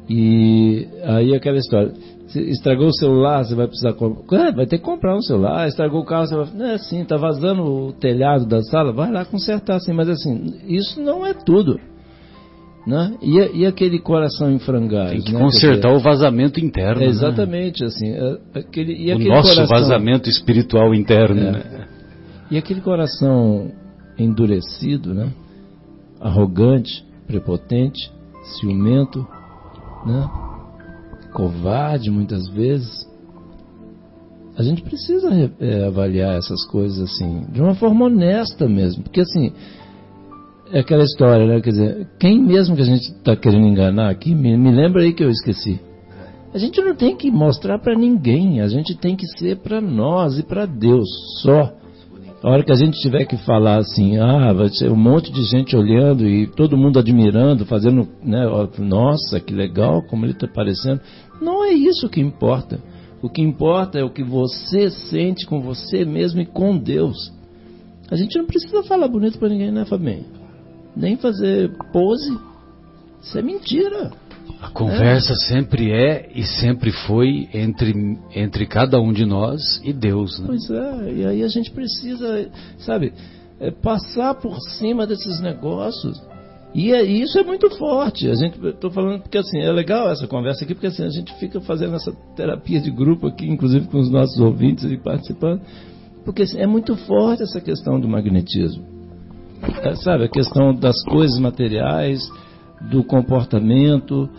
E 0.07 0.87
aí 1.03 1.33
aquela 1.33 1.57
história 1.57 1.93
estragou 2.35 2.87
o 2.87 2.93
celular, 2.93 3.43
você 3.43 3.55
vai 3.55 3.67
precisar 3.67 3.93
comprar. 3.93 4.47
É, 4.47 4.51
vai 4.51 4.65
ter 4.65 4.77
que 4.77 4.83
comprar 4.83 5.15
um 5.15 5.21
celular. 5.21 5.67
Estragou 5.67 6.01
o 6.01 6.05
carro, 6.05 6.27
você 6.27 6.35
vai. 6.35 6.47
Não 6.53 6.65
é 6.65 6.73
assim, 6.73 7.03
tá 7.05 7.17
vazando 7.17 7.63
o 7.63 7.93
telhado 7.93 8.45
da 8.45 8.61
sala, 8.63 8.91
vai 8.91 9.11
lá 9.11 9.25
consertar 9.25 9.75
assim. 9.75 9.93
Mas 9.93 10.09
assim, 10.09 10.59
isso 10.67 10.99
não 11.01 11.25
é 11.25 11.33
tudo. 11.33 11.79
Né? 12.85 13.13
E, 13.21 13.59
e 13.59 13.65
aquele 13.65 13.99
coração 13.99 14.51
em 14.51 14.57
frangalhos? 14.57 15.23
Tem 15.23 15.33
que 15.33 15.33
né? 15.33 15.39
consertar 15.39 15.89
Porque, 15.89 15.97
o 15.97 15.99
vazamento 15.99 16.59
interno. 16.59 17.03
É, 17.03 17.05
exatamente, 17.05 17.81
né? 17.81 17.87
assim. 17.87 18.13
Aquele, 18.55 18.93
e 18.93 19.11
o 19.11 19.15
aquele 19.15 19.29
nosso 19.29 19.49
coração, 19.49 19.67
vazamento 19.67 20.29
espiritual 20.29 20.93
interno. 20.95 21.39
É, 21.39 21.51
né? 21.51 21.87
E 22.49 22.57
aquele 22.57 22.81
coração 22.81 23.71
endurecido, 24.17 25.13
né? 25.13 25.31
arrogante, 26.21 27.03
prepotente, 27.25 28.11
ciumento, 28.59 29.27
né? 30.05 30.29
Covarde 31.33 32.09
muitas 32.09 32.47
vezes. 32.49 33.09
A 34.57 34.63
gente 34.63 34.81
precisa 34.83 35.29
é, 35.59 35.85
avaliar 35.85 36.37
essas 36.37 36.65
coisas 36.67 36.99
assim, 36.99 37.45
de 37.51 37.61
uma 37.61 37.73
forma 37.73 38.05
honesta 38.05 38.67
mesmo, 38.67 39.03
porque 39.03 39.21
assim, 39.21 39.53
é 40.71 40.79
aquela 40.79 41.03
história, 41.03 41.45
né? 41.45 41.61
Quer 41.61 41.71
dizer, 41.71 42.07
quem 42.19 42.41
mesmo 42.41 42.75
que 42.75 42.81
a 42.81 42.85
gente 42.85 43.01
está 43.01 43.35
querendo 43.35 43.67
enganar 43.67 44.09
aqui, 44.09 44.35
me, 44.35 44.57
me 44.57 44.71
lembra 44.71 45.03
aí 45.03 45.13
que 45.13 45.23
eu 45.23 45.29
esqueci. 45.29 45.79
A 46.53 46.57
gente 46.57 46.81
não 46.81 46.95
tem 46.95 47.15
que 47.15 47.31
mostrar 47.31 47.79
para 47.79 47.95
ninguém, 47.95 48.59
a 48.61 48.67
gente 48.67 48.95
tem 48.97 49.15
que 49.15 49.25
ser 49.37 49.57
para 49.57 49.79
nós 49.79 50.37
e 50.37 50.43
para 50.43 50.65
Deus 50.65 51.07
só. 51.41 51.73
A 52.43 52.49
hora 52.49 52.63
que 52.63 52.71
a 52.71 52.75
gente 52.75 52.99
tiver 52.99 53.25
que 53.25 53.37
falar 53.37 53.77
assim, 53.77 54.17
ah, 54.17 54.51
vai 54.51 54.67
ser 54.69 54.91
um 54.91 54.95
monte 54.95 55.31
de 55.31 55.43
gente 55.43 55.75
olhando 55.75 56.27
e 56.27 56.47
todo 56.47 56.75
mundo 56.75 56.97
admirando, 56.97 57.67
fazendo, 57.67 58.07
né, 58.23 58.43
nossa, 58.79 59.39
que 59.39 59.53
legal, 59.53 60.01
como 60.01 60.25
ele 60.25 60.33
está 60.33 60.47
parecendo. 60.47 61.01
Não 61.39 61.63
é 61.63 61.71
isso 61.71 62.09
que 62.09 62.19
importa. 62.19 62.79
O 63.21 63.29
que 63.29 63.43
importa 63.43 63.99
é 63.99 64.03
o 64.03 64.09
que 64.09 64.23
você 64.23 64.89
sente 64.89 65.45
com 65.45 65.61
você 65.61 66.03
mesmo 66.03 66.41
e 66.41 66.45
com 66.47 66.75
Deus. 66.75 67.31
A 68.09 68.15
gente 68.15 68.35
não 68.35 68.45
precisa 68.45 68.81
falar 68.83 69.07
bonito 69.07 69.37
para 69.37 69.49
ninguém, 69.49 69.71
né, 69.71 69.85
Fabinho? 69.85 70.25
Nem 70.95 71.17
fazer 71.17 71.71
pose. 71.93 72.39
Isso 73.21 73.37
é 73.37 73.43
mentira. 73.43 74.11
A 74.61 74.69
conversa 74.69 75.33
é. 75.33 75.35
sempre 75.47 75.91
é 75.91 76.29
e 76.35 76.43
sempre 76.43 76.91
foi 76.91 77.49
entre, 77.51 77.93
entre 78.35 78.67
cada 78.67 79.01
um 79.01 79.11
de 79.11 79.25
nós 79.25 79.81
e 79.83 79.91
Deus. 79.91 80.39
Né? 80.39 80.45
Pois 80.47 80.69
é, 80.69 81.13
e 81.13 81.25
aí 81.25 81.43
a 81.43 81.47
gente 81.47 81.71
precisa, 81.71 82.47
sabe, 82.77 83.11
é 83.59 83.71
passar 83.71 84.35
por 84.35 84.55
cima 84.77 85.07
desses 85.07 85.41
negócios. 85.41 86.21
E 86.75 86.93
é, 86.93 87.01
isso 87.03 87.39
é 87.39 87.43
muito 87.43 87.69
forte. 87.71 88.29
A 88.29 88.35
gente, 88.35 88.63
estou 88.65 88.91
falando 88.91 89.23
porque 89.23 89.39
assim 89.39 89.59
é 89.59 89.71
legal 89.71 90.09
essa 90.11 90.27
conversa 90.27 90.63
aqui, 90.63 90.75
porque 90.75 90.87
assim 90.87 91.03
a 91.03 91.09
gente 91.09 91.33
fica 91.39 91.59
fazendo 91.61 91.95
essa 91.95 92.11
terapia 92.35 92.79
de 92.79 92.91
grupo 92.91 93.27
aqui, 93.27 93.47
inclusive 93.47 93.87
com 93.87 93.99
os 93.99 94.11
nossos 94.11 94.39
ouvintes 94.39 94.83
e 94.85 94.95
participando, 94.95 95.61
porque 96.23 96.43
assim, 96.43 96.59
é 96.59 96.67
muito 96.67 96.95
forte 96.95 97.41
essa 97.41 97.59
questão 97.59 97.99
do 97.99 98.07
magnetismo. 98.07 98.85
É, 99.83 99.95
sabe, 99.95 100.25
a 100.25 100.29
questão 100.29 100.73
das 100.73 101.03
coisas 101.03 101.39
materiais, 101.39 102.21
do 102.89 103.03
comportamento, 103.03 104.29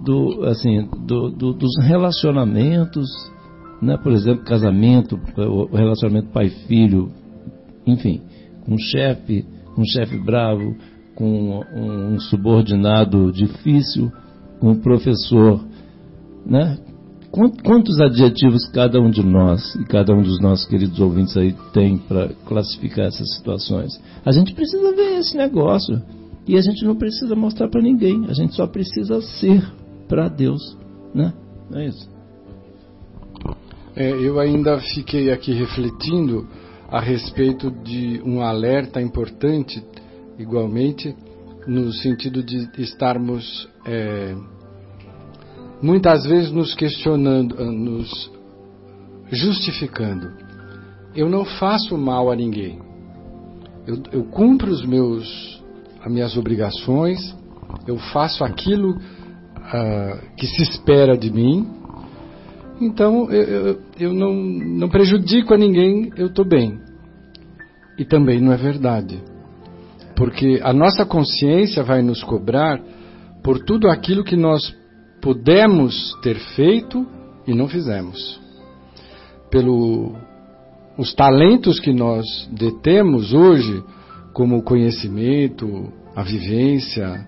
do, 0.00 0.44
assim, 0.44 0.88
do, 1.06 1.30
do, 1.30 1.52
dos 1.52 1.78
relacionamentos, 1.82 3.08
né? 3.80 3.96
por 3.96 4.12
exemplo, 4.12 4.44
casamento, 4.44 5.18
o 5.36 5.76
relacionamento 5.76 6.28
pai-filho, 6.28 7.10
enfim, 7.86 8.20
com 8.64 8.74
um 8.74 8.78
chefe, 8.78 9.44
um 9.76 9.84
chefe 9.84 10.18
bravo, 10.18 10.76
com 11.14 11.62
um, 11.74 12.14
um 12.14 12.20
subordinado 12.20 13.32
difícil, 13.32 14.10
com 14.60 14.70
um 14.70 14.80
professor, 14.80 15.64
né? 16.46 16.78
Quantos 17.64 17.98
adjetivos 17.98 18.68
cada 18.72 19.00
um 19.00 19.08
de 19.08 19.22
nós 19.22 19.74
e 19.76 19.84
cada 19.86 20.14
um 20.14 20.20
dos 20.20 20.38
nossos 20.38 20.66
queridos 20.66 21.00
ouvintes 21.00 21.34
aí 21.34 21.54
tem 21.72 21.96
para 21.96 22.28
classificar 22.46 23.06
essas 23.06 23.36
situações? 23.36 23.98
A 24.22 24.30
gente 24.30 24.52
precisa 24.52 24.94
ver 24.94 25.18
esse 25.18 25.34
negócio 25.34 26.02
e 26.46 26.56
a 26.56 26.60
gente 26.60 26.84
não 26.84 26.96
precisa 26.96 27.34
mostrar 27.34 27.68
para 27.68 27.80
ninguém, 27.80 28.26
a 28.28 28.32
gente 28.32 28.54
só 28.54 28.66
precisa 28.66 29.20
ser 29.20 29.62
para 30.08 30.28
Deus, 30.28 30.76
né? 31.14 31.32
É 31.72 31.86
isso. 31.86 32.10
É, 33.94 34.10
eu 34.10 34.40
ainda 34.40 34.78
fiquei 34.94 35.30
aqui 35.30 35.52
refletindo 35.52 36.46
a 36.90 37.00
respeito 37.00 37.70
de 37.70 38.20
um 38.24 38.42
alerta 38.42 39.00
importante, 39.00 39.82
igualmente, 40.38 41.14
no 41.66 41.92
sentido 41.92 42.42
de 42.42 42.68
estarmos 42.78 43.68
é, 43.86 44.34
muitas 45.82 46.24
vezes 46.24 46.52
nos 46.52 46.74
questionando, 46.74 47.56
ah, 47.58 47.64
nos 47.64 48.30
justificando. 49.30 50.30
Eu 51.14 51.28
não 51.28 51.44
faço 51.44 51.96
mal 51.98 52.30
a 52.30 52.36
ninguém. 52.36 52.78
Eu, 53.86 54.02
eu 54.12 54.24
cumpro 54.24 54.70
os 54.70 54.84
meus, 54.84 55.61
as 56.04 56.12
minhas 56.12 56.36
obrigações. 56.36 57.18
Eu 57.86 57.96
faço 57.96 58.44
aquilo 58.44 58.92
uh, 58.92 60.36
que 60.36 60.46
se 60.46 60.62
espera 60.62 61.16
de 61.16 61.30
mim. 61.30 61.66
Então 62.80 63.30
eu, 63.30 63.42
eu, 63.42 63.82
eu 63.98 64.12
não, 64.12 64.34
não 64.34 64.88
prejudico 64.88 65.54
a 65.54 65.58
ninguém, 65.58 66.10
eu 66.16 66.26
estou 66.26 66.44
bem. 66.44 66.80
E 67.98 68.04
também 68.04 68.40
não 68.40 68.52
é 68.52 68.56
verdade. 68.56 69.22
Porque 70.16 70.60
a 70.62 70.72
nossa 70.72 71.04
consciência 71.04 71.82
vai 71.82 72.02
nos 72.02 72.22
cobrar 72.22 72.80
por 73.42 73.58
tudo 73.64 73.88
aquilo 73.88 74.24
que 74.24 74.36
nós 74.36 74.74
pudemos 75.20 76.16
ter 76.22 76.36
feito 76.54 77.06
e 77.46 77.54
não 77.54 77.68
fizemos. 77.68 78.40
Pelo 79.50 80.14
os 80.96 81.14
talentos 81.14 81.80
que 81.80 81.92
nós 81.92 82.26
detemos 82.52 83.32
hoje, 83.32 83.82
como 84.32 84.58
o 84.58 84.62
conhecimento, 84.62 85.92
a 86.14 86.22
vivência, 86.22 87.26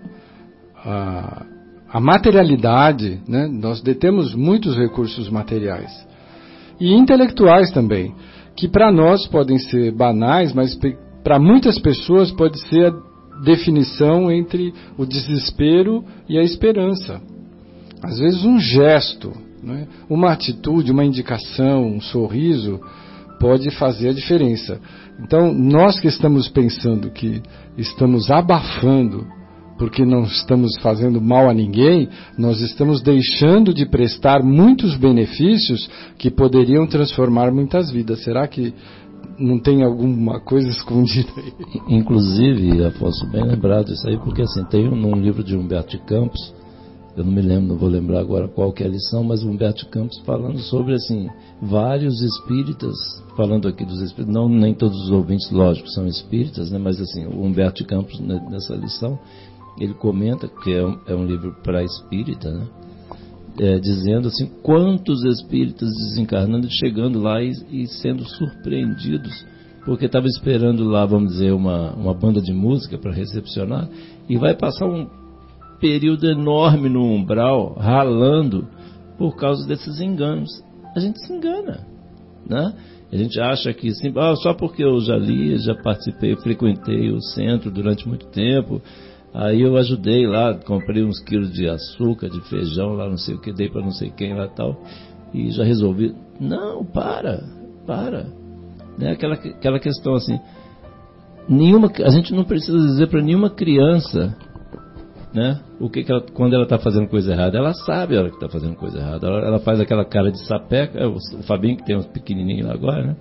a, 0.77 1.47
a 1.91 2.01
materialidade, 2.01 3.21
né? 3.29 3.47
nós 3.47 3.81
detemos 3.81 4.35
muitos 4.35 4.77
recursos 4.77 5.29
materiais 5.29 5.93
e 6.81 6.93
intelectuais 6.93 7.71
também, 7.71 8.15
que 8.57 8.69
para 8.69 8.91
nós 8.91 9.27
podem 9.27 9.59
ser 9.59 9.93
banais, 9.93 10.53
mas 10.53 10.79
para 11.23 11.39
muitas 11.39 11.79
pessoas 11.79 12.31
pode 12.31 12.59
ser 12.69 12.93
a 12.93 13.43
definição 13.43 14.31
entre 14.31 14.73
o 14.97 15.05
desespero 15.05 16.05
e 16.29 16.39
a 16.39 16.43
esperança. 16.43 17.21
Às 18.03 18.19
vezes 18.19 18.45
um 18.45 18.59
gesto, 18.59 19.33
né? 19.63 19.89
uma 20.09 20.31
atitude, 20.31 20.93
uma 20.93 21.05
indicação, 21.05 21.87
um 21.87 22.01
sorriso, 22.01 22.81
pode 23.39 23.71
fazer 23.73 24.11
a 24.11 24.13
diferença. 24.13 24.81
Então, 25.21 25.53
nós 25.53 26.01
que 26.01 26.09
estamos 26.09 26.49
pensando 26.49 27.11
que 27.11 27.43
estamos 27.77 28.31
abafando 28.31 29.27
porque 29.79 30.05
não 30.05 30.23
estamos 30.23 30.77
fazendo 30.81 31.21
mal 31.21 31.49
a 31.49 31.55
ninguém, 31.55 32.09
nós 32.39 32.61
estamos 32.61 33.03
deixando 33.03 33.75
de 33.75 33.87
prestar 33.87 34.43
muitos 34.43 34.97
benefícios 34.97 35.91
que 36.17 36.31
poderiam 36.31 36.87
transformar 36.87 37.53
muitas 37.53 37.91
vidas. 37.91 38.23
Será 38.23 38.47
que 38.47 38.73
não 39.39 39.59
tem 39.59 39.83
alguma 39.83 40.41
coisa 40.41 40.69
escondida 40.71 41.29
aí? 41.37 41.53
Inclusive, 41.89 42.85
Afonso, 42.85 43.29
bem 43.31 43.45
lembrado 43.45 43.93
isso 43.93 44.07
aí, 44.09 44.17
porque 44.19 44.43
assim, 44.43 44.65
tem 44.65 44.89
um, 44.89 45.17
livro 45.17 45.43
de 45.43 45.57
Humberto 45.57 45.99
Campos, 46.07 46.55
eu 47.17 47.25
não 47.25 47.33
me 47.33 47.43
lembro, 47.43 47.69
não 47.69 47.77
vou 47.77 47.89
lembrar 47.89 48.21
agora 48.21 48.49
qual 48.49 48.73
que 48.73 48.83
é 48.83 48.87
a 48.87 48.91
lição, 48.91 49.23
mas 49.23 49.45
Humberto 49.45 49.89
Campos 49.89 50.19
falando 50.27 50.59
sobre 50.59 50.95
assim, 50.95 51.29
vários 51.63 52.21
espíritas, 52.21 52.97
falando 53.37 53.69
aqui 53.69 53.85
dos 53.85 54.01
espíritas, 54.01 54.35
não 54.35 54.49
nem 54.49 54.75
todos 54.75 55.01
os 55.05 55.11
ouvintes, 55.11 55.49
lógico, 55.51 55.89
são 55.91 56.07
espíritas, 56.07 56.71
né, 56.73 56.79
mas 56.79 57.01
assim, 57.01 57.25
o 57.27 57.45
Humberto 57.45 57.85
Campos 57.85 58.19
né, 58.19 58.45
nessa 58.51 58.75
lição, 58.75 59.17
ele 59.79 59.95
comenta 59.95 60.49
que 60.49 60.73
é 60.73 60.85
um, 60.85 60.99
é 61.07 61.15
um 61.15 61.25
livro 61.25 61.55
para 61.63 61.85
espírita, 61.85 62.51
né? 62.51 62.67
É, 63.57 63.79
dizendo 63.79 64.27
assim 64.27 64.51
quantos 64.65 65.23
espíritas 65.23 65.89
desencarnando, 65.89 66.69
chegando 66.69 67.21
lá 67.21 67.41
e, 67.41 67.53
e 67.71 67.87
sendo 67.87 68.25
surpreendidos, 68.25 69.47
porque 69.85 70.07
estava 70.07 70.27
esperando 70.27 70.83
lá, 70.83 71.07
vamos 71.07 71.35
dizer, 71.35 71.53
uma, 71.53 71.93
uma 71.95 72.13
banda 72.13 72.41
de 72.41 72.53
música 72.53 72.99
para 72.99 73.13
recepcionar, 73.13 73.89
e 74.29 74.37
vai 74.37 74.57
passar 74.57 74.87
um 74.87 75.07
período 75.85 76.27
enorme 76.27 76.89
no 76.89 77.05
umbral, 77.05 77.75
ralando, 77.75 78.67
por 79.19 79.37
causa 79.37 79.69
desses 79.69 80.01
enganos. 80.01 80.51
A 80.97 80.99
gente 80.99 81.21
se 81.21 81.31
engana, 81.31 81.87
né? 82.49 82.73
A 83.13 83.17
gente 83.17 83.39
acha 83.39 83.71
que 83.75 83.91
sim, 83.93 84.11
ah, 84.17 84.35
só 84.37 84.55
porque 84.55 84.83
eu 84.83 84.99
já 85.01 85.15
li, 85.15 85.59
já 85.59 85.75
participei, 85.75 86.35
frequentei 86.37 87.11
o 87.11 87.21
centro 87.21 87.71
durante 87.71 88.09
muito 88.09 88.27
tempo, 88.29 88.81
Aí 89.35 89.63
eu 89.63 89.77
ajudei 89.77 90.29
lá, 90.29 90.55
comprei 90.55 91.03
uns 91.03 91.19
quilos 91.19 91.53
de 91.53 91.69
açúcar, 91.69 92.29
de 92.29 92.41
feijão 92.49 92.93
lá, 92.93 93.11
não 93.11 93.19
sei 93.19 93.35
o 93.35 93.41
que, 93.41 93.53
dei 93.53 93.69
para 93.69 93.83
não 93.83 93.91
sei 93.91 94.09
quem 94.11 94.33
lá 94.33 94.47
tal, 94.47 94.81
e 95.35 95.51
já 95.51 95.65
resolvi. 95.65 96.15
Não, 96.39 96.85
para, 96.85 97.43
para. 97.85 98.29
Né? 98.97 99.11
Aquela, 99.11 99.35
aquela 99.35 99.81
questão 99.81 100.15
assim, 100.15 100.39
nenhuma, 101.49 101.91
a 102.05 102.11
gente 102.11 102.33
não 102.33 102.45
precisa 102.45 102.79
dizer 102.79 103.09
para 103.09 103.21
nenhuma 103.21 103.51
criança 103.51 104.37
né? 105.35 105.61
O 105.81 105.91
que, 105.91 106.05
que 106.05 106.13
ela, 106.13 106.25
quando 106.33 106.55
ela 106.55 106.63
está 106.63 106.79
fazendo 106.79 107.09
coisa 107.09 107.33
errada, 107.33 107.59
ela 107.59 107.75
sabe 107.75 108.17
hora 108.17 108.29
que 108.29 108.37
está 108.37 108.49
fazendo 108.49 108.77
coisa 108.77 108.99
errada. 108.99 109.27
Ela, 109.27 109.47
ela, 109.47 109.59
faz 109.59 109.81
aquela 109.81 110.05
cara 110.05 110.31
de 110.31 110.39
sapeca, 110.47 110.99
é 110.99 111.07
o, 111.07 111.17
o 111.17 111.43
Fabinho 111.43 111.77
que 111.77 111.85
tem 111.85 111.97
uns 111.97 112.07
pequenininhos 112.07 112.67
lá 112.67 112.75
agora, 112.75 113.05
né? 113.05 113.17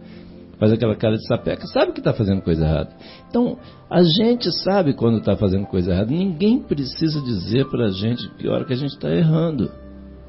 faz 0.64 0.72
aquela 0.72 0.96
cara 0.96 1.18
de 1.18 1.28
sapeca, 1.28 1.68
sabe 1.68 1.92
que 1.92 2.00
está 2.00 2.14
fazendo 2.14 2.42
coisa 2.42 2.64
errada. 2.64 2.90
Então, 3.28 3.58
a 3.90 4.02
gente 4.02 4.50
sabe 4.64 4.94
quando 4.94 5.18
está 5.18 5.36
fazendo 5.36 5.66
coisa 5.66 5.92
errada. 5.92 6.12
Ninguém 6.12 6.60
precisa 6.60 7.20
dizer 7.22 7.66
para 7.70 7.88
a 7.88 7.92
gente 7.92 8.30
que 8.38 8.48
hora 8.48 8.64
que 8.64 8.72
a 8.72 8.78
gente 8.78 8.92
está 8.92 9.10
errando. 9.10 9.70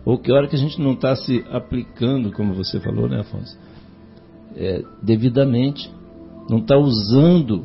Ou 0.04 0.18
que 0.18 0.32
hora 0.32 0.48
que 0.48 0.56
a 0.56 0.58
gente 0.58 0.80
não 0.80 0.92
está 0.92 1.14
se 1.14 1.44
aplicando, 1.50 2.32
como 2.32 2.52
você 2.52 2.80
falou, 2.80 3.08
né, 3.08 3.20
Afonso? 3.20 3.56
É, 4.56 4.82
devidamente. 5.02 5.88
Não 6.50 6.58
está 6.58 6.76
usando 6.76 7.64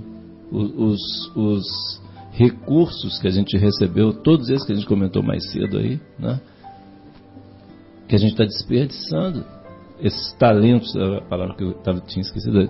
os, 0.52 1.36
os 1.36 2.02
recursos 2.32 3.20
que 3.20 3.28
a 3.28 3.32
gente 3.32 3.58
recebeu, 3.58 4.14
todos 4.14 4.50
esses 4.50 4.66
que 4.66 4.72
a 4.72 4.76
gente 4.76 4.88
comentou 4.88 5.24
mais 5.24 5.52
cedo 5.52 5.78
aí, 5.78 6.00
né? 6.18 6.40
Que 8.08 8.16
a 8.16 8.20
gente 8.20 8.32
está 8.32 8.46
desperdiçando 8.46 9.44
esses 10.00 10.34
talentos, 10.34 10.96
a 10.96 11.22
palavra 11.22 11.56
que 11.56 11.64
eu 11.64 11.74
tava, 11.74 12.00
tinha 12.02 12.22
esquecido, 12.22 12.70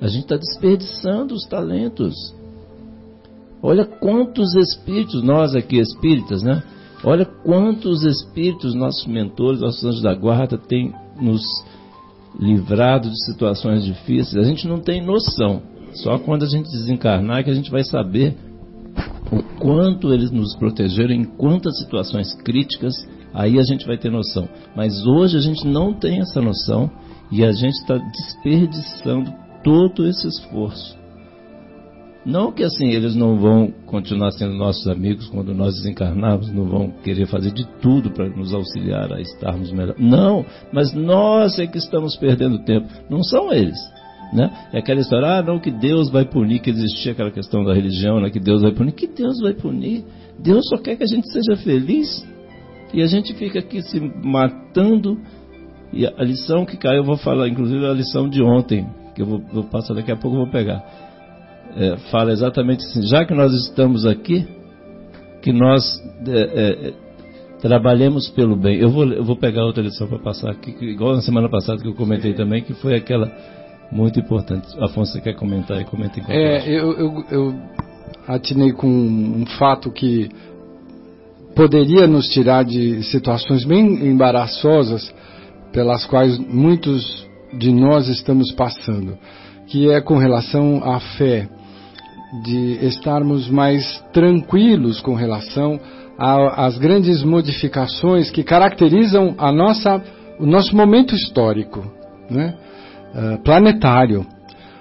a 0.00 0.06
gente 0.06 0.22
está 0.22 0.36
desperdiçando 0.36 1.34
os 1.34 1.44
talentos. 1.46 2.14
Olha 3.62 3.84
quantos 3.84 4.54
espíritos, 4.54 5.22
nós 5.22 5.56
aqui 5.56 5.78
espíritas, 5.78 6.42
né? 6.42 6.62
Olha 7.04 7.24
quantos 7.24 8.04
espíritos, 8.04 8.74
nossos 8.74 9.06
mentores, 9.06 9.60
nossos 9.60 9.84
anjos 9.84 10.02
da 10.02 10.14
guarda, 10.14 10.56
têm 10.56 10.94
nos 11.20 11.42
livrado 12.38 13.10
de 13.10 13.24
situações 13.24 13.84
difíceis. 13.84 14.36
A 14.36 14.48
gente 14.48 14.68
não 14.68 14.80
tem 14.80 15.04
noção. 15.04 15.62
Só 15.94 16.18
quando 16.18 16.44
a 16.44 16.48
gente 16.48 16.70
desencarnar 16.70 17.42
que 17.42 17.50
a 17.50 17.54
gente 17.54 17.70
vai 17.70 17.82
saber 17.82 18.36
o 19.30 19.42
quanto 19.58 20.12
eles 20.12 20.30
nos 20.30 20.56
protegeram 20.56 21.14
em 21.14 21.24
quantas 21.24 21.78
situações 21.78 22.34
críticas 22.42 22.94
aí 23.34 23.58
a 23.58 23.62
gente 23.62 23.86
vai 23.86 23.98
ter 23.98 24.10
noção. 24.10 24.48
Mas 24.74 25.04
hoje 25.06 25.36
a 25.36 25.40
gente 25.40 25.66
não 25.66 25.92
tem 25.92 26.20
essa 26.20 26.40
noção 26.40 26.90
e 27.30 27.44
a 27.44 27.52
gente 27.52 27.74
está 27.74 27.96
desperdiçando 27.96 29.32
todo 29.62 30.06
esse 30.06 30.26
esforço. 30.26 30.96
Não 32.24 32.52
que 32.52 32.62
assim 32.62 32.88
eles 32.88 33.14
não 33.14 33.38
vão 33.38 33.72
continuar 33.86 34.32
sendo 34.32 34.52
nossos 34.52 34.86
amigos 34.86 35.28
quando 35.28 35.54
nós 35.54 35.76
desencarnarmos, 35.76 36.52
não 36.52 36.66
vão 36.66 36.90
querer 37.02 37.26
fazer 37.26 37.52
de 37.52 37.66
tudo 37.80 38.10
para 38.10 38.28
nos 38.28 38.52
auxiliar 38.52 39.12
a 39.12 39.20
estarmos 39.20 39.72
melhor. 39.72 39.94
Não, 39.98 40.44
mas 40.72 40.92
nós 40.92 41.58
é 41.58 41.66
que 41.66 41.78
estamos 41.78 42.16
perdendo 42.16 42.64
tempo, 42.64 42.86
não 43.08 43.22
são 43.22 43.52
eles. 43.52 43.78
Né? 44.32 44.50
É 44.72 44.78
aquela 44.78 45.00
história, 45.00 45.26
ah, 45.26 45.42
não, 45.42 45.58
que 45.58 45.70
Deus 45.70 46.10
vai 46.10 46.24
punir, 46.24 46.60
que 46.60 46.70
existia 46.70 47.12
aquela 47.12 47.30
questão 47.30 47.64
da 47.64 47.72
religião, 47.72 48.20
né, 48.20 48.30
que 48.30 48.40
Deus 48.40 48.62
vai 48.62 48.72
punir. 48.72 48.92
Que 48.92 49.06
Deus 49.06 49.40
vai 49.40 49.54
punir? 49.54 50.04
Deus 50.38 50.68
só 50.68 50.76
quer 50.76 50.96
que 50.96 51.02
a 51.02 51.06
gente 51.06 51.30
seja 51.32 51.56
feliz. 51.56 52.26
E 52.92 53.02
a 53.02 53.06
gente 53.06 53.34
fica 53.34 53.58
aqui 53.58 53.82
se 53.82 54.00
matando. 54.22 55.18
E 55.92 56.06
a 56.06 56.22
lição 56.22 56.64
que 56.64 56.76
caiu, 56.76 56.98
eu 56.98 57.04
vou 57.04 57.16
falar, 57.16 57.48
inclusive 57.48 57.84
a 57.86 57.92
lição 57.92 58.28
de 58.28 58.42
ontem, 58.42 58.86
que 59.14 59.22
eu 59.22 59.26
vou, 59.26 59.40
vou 59.52 59.64
passar 59.64 59.94
daqui 59.94 60.12
a 60.12 60.16
pouco, 60.16 60.36
eu 60.36 60.42
vou 60.42 60.52
pegar. 60.52 60.82
É, 61.76 61.96
fala 62.10 62.32
exatamente 62.32 62.84
assim: 62.84 63.02
já 63.02 63.24
que 63.24 63.34
nós 63.34 63.52
estamos 63.52 64.06
aqui, 64.06 64.46
que 65.42 65.52
nós 65.52 65.84
é, 66.26 66.88
é, 66.88 66.92
trabalhemos 67.60 68.28
pelo 68.30 68.56
bem. 68.56 68.78
Eu 68.78 68.90
vou, 68.90 69.04
eu 69.06 69.24
vou 69.24 69.36
pegar 69.36 69.64
outra 69.64 69.82
lição 69.82 70.06
para 70.06 70.18
passar 70.18 70.50
aqui, 70.50 70.74
igual 70.82 71.14
na 71.14 71.22
semana 71.22 71.48
passada 71.48 71.80
que 71.80 71.88
eu 71.88 71.94
comentei 71.94 72.34
também, 72.34 72.62
que 72.62 72.74
foi 72.74 72.94
aquela 72.94 73.30
muito 73.90 74.18
importante. 74.18 74.66
Afonso, 74.82 75.12
você 75.12 75.20
quer 75.20 75.34
comentar 75.34 75.78
aí? 75.78 75.84
Comenta 75.84 76.20
em 76.20 76.24
É, 76.28 76.68
eu, 76.68 76.92
eu, 76.92 77.24
eu 77.30 77.54
atinei 78.26 78.72
com 78.72 78.88
um 78.88 79.46
fato 79.58 79.90
que 79.90 80.28
poderia 81.54 82.06
nos 82.06 82.26
tirar 82.28 82.64
de 82.64 83.02
situações 83.04 83.64
bem 83.64 84.06
embaraçosas 84.06 85.12
pelas 85.72 86.04
quais 86.04 86.38
muitos 86.38 87.26
de 87.52 87.72
nós 87.72 88.08
estamos 88.08 88.52
passando, 88.52 89.18
que 89.66 89.90
é 89.90 90.00
com 90.00 90.18
relação 90.18 90.82
à 90.84 91.00
fé, 91.00 91.48
de 92.44 92.84
estarmos 92.86 93.48
mais 93.48 94.04
tranquilos 94.12 95.00
com 95.00 95.14
relação 95.14 95.80
às 96.18 96.76
grandes 96.76 97.22
modificações 97.22 98.30
que 98.30 98.42
caracterizam 98.42 99.34
a 99.38 99.50
nossa, 99.50 100.02
o 100.38 100.44
nosso 100.44 100.76
momento 100.76 101.14
histórico, 101.14 101.84
né? 102.30 102.54
Uh, 103.14 103.42
planetário. 103.42 104.26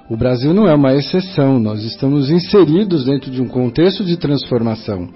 O 0.10 0.16
Brasil 0.16 0.54
não 0.54 0.68
é 0.68 0.74
uma 0.74 0.94
exceção, 0.94 1.60
nós 1.60 1.84
estamos 1.84 2.30
inseridos 2.30 3.04
dentro 3.06 3.30
de 3.30 3.42
um 3.42 3.48
contexto 3.48 4.06
de 4.06 4.16
transformação. 4.18 5.10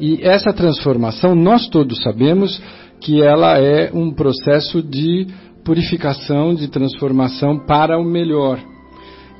E 0.00 0.18
essa 0.22 0.52
transformação, 0.52 1.34
nós 1.34 1.68
todos 1.68 2.02
sabemos 2.02 2.60
que 3.00 3.22
ela 3.22 3.58
é 3.58 3.90
um 3.92 4.12
processo 4.12 4.82
de 4.82 5.26
purificação, 5.62 6.54
de 6.54 6.68
transformação 6.68 7.66
para 7.66 7.98
o 7.98 8.04
melhor. 8.04 8.58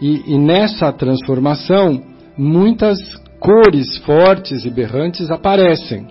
E, 0.03 0.35
e 0.35 0.39
nessa 0.39 0.93
transformação, 0.93 2.03
muitas 2.37 2.99
cores 3.41 3.97
fortes 3.99 4.67
e 4.67 4.71
berrantes 4.71 5.31
aparecem, 5.31 6.07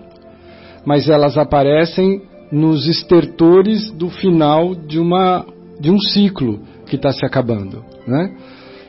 mas 0.84 1.08
elas 1.08 1.38
aparecem 1.38 2.22
nos 2.50 2.88
estertores 2.88 3.90
do 3.92 4.08
final 4.10 4.74
de, 4.74 4.98
uma, 4.98 5.46
de 5.80 5.90
um 5.90 5.98
ciclo 5.98 6.60
que 6.90 6.96
está 6.96 7.12
se 7.12 7.24
acabando. 7.24 7.82
Né? 8.06 8.32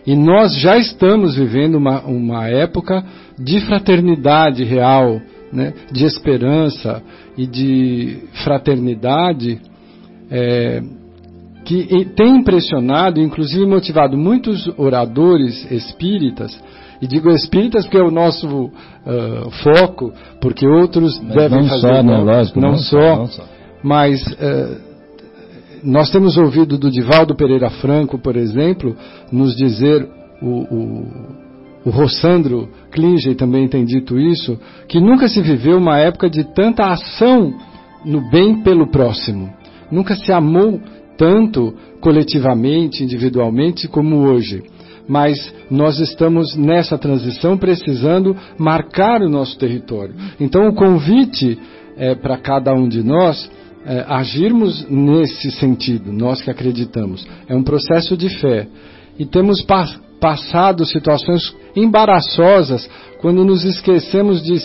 E 0.06 0.16
nós 0.16 0.60
já 0.60 0.78
estamos 0.78 1.36
vivendo 1.36 1.76
uma, 1.76 2.02
uma 2.02 2.48
época 2.48 3.04
de 3.38 3.62
fraternidade 3.62 4.64
real, 4.64 5.22
né, 5.54 5.74
de 5.92 6.06
esperança 6.06 7.02
e 7.38 7.46
de 7.46 8.24
fraternidade 8.44 9.60
é, 10.30 10.82
que 11.64 12.06
tem 12.16 12.38
impressionado, 12.38 13.22
inclusive 13.22 13.66
motivado 13.66 14.18
muitos 14.18 14.68
oradores 14.78 15.70
espíritas, 15.72 16.58
e 17.02 17.08
digo 17.08 17.30
espíritas 17.32 17.86
porque 17.86 17.98
é 17.98 18.04
o 18.04 18.12
nosso 18.12 18.48
uh, 18.48 19.52
foco, 19.64 20.14
porque 20.40 20.68
outros 20.68 21.20
mas 21.20 21.36
devem 21.36 21.62
não 21.62 21.70
fazer. 21.70 21.82
Só, 21.82 22.04
não, 22.04 22.26
né, 22.26 22.34
lógico, 22.36 22.60
não, 22.60 22.70
não 22.70 22.78
só, 22.78 23.16
não 23.18 23.28
só, 23.28 23.44
mas 23.84 24.22
uh, 24.28 24.91
nós 25.84 26.10
temos 26.12 26.38
ouvido 26.38 26.78
do 26.78 26.92
Divaldo 26.92 27.36
Pereira 27.36 27.70
Franco, 27.70 28.18
por 28.18 28.36
exemplo, 28.36 28.96
nos 29.32 29.56
dizer 29.56 30.08
o, 30.42 30.48
o 30.48 31.42
o 31.84 31.90
Rossandro 31.90 32.70
Klinger 32.92 33.36
também 33.36 33.68
tem 33.68 33.84
dito 33.84 34.20
isso, 34.20 34.60
que 34.88 35.00
nunca 35.00 35.28
se 35.28 35.42
viveu 35.42 35.78
uma 35.78 35.98
época 35.98 36.30
de 36.30 36.44
tanta 36.54 36.86
ação 36.86 37.54
no 38.06 38.30
bem 38.30 38.62
pelo 38.62 38.88
próximo. 38.92 39.52
Nunca 39.92 40.16
se 40.16 40.32
amou 40.32 40.80
tanto 41.18 41.74
coletivamente, 42.00 43.04
individualmente, 43.04 43.88
como 43.88 44.28
hoje. 44.28 44.64
Mas 45.08 45.54
nós 45.70 46.00
estamos 46.00 46.56
nessa 46.56 46.98
transição 46.98 47.58
precisando 47.58 48.36
marcar 48.58 49.22
o 49.22 49.30
nosso 49.30 49.58
território. 49.58 50.14
Então, 50.40 50.68
o 50.68 50.74
convite 50.74 51.58
é, 51.98 52.16
para 52.16 52.38
cada 52.38 52.74
um 52.74 52.88
de 52.88 53.04
nós 53.04 53.50
é, 53.86 54.06
agirmos 54.08 54.88
nesse 54.90 55.52
sentido, 55.52 56.12
nós 56.12 56.42
que 56.42 56.52
acreditamos. 56.52 57.28
É 57.48 57.56
um 57.56 57.64
processo 57.64 58.16
de 58.16 58.30
fé. 58.30 58.68
E 59.18 59.26
temos 59.26 59.62
pa 59.62 59.86
passado 60.20 60.86
situações 60.86 61.52
embaraçosas 61.76 62.88
quando 63.22 63.44
nos 63.44 63.66
esquecemos 63.66 64.44
de, 64.44 64.62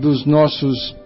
dos 0.00 0.24
nossos 0.24 0.96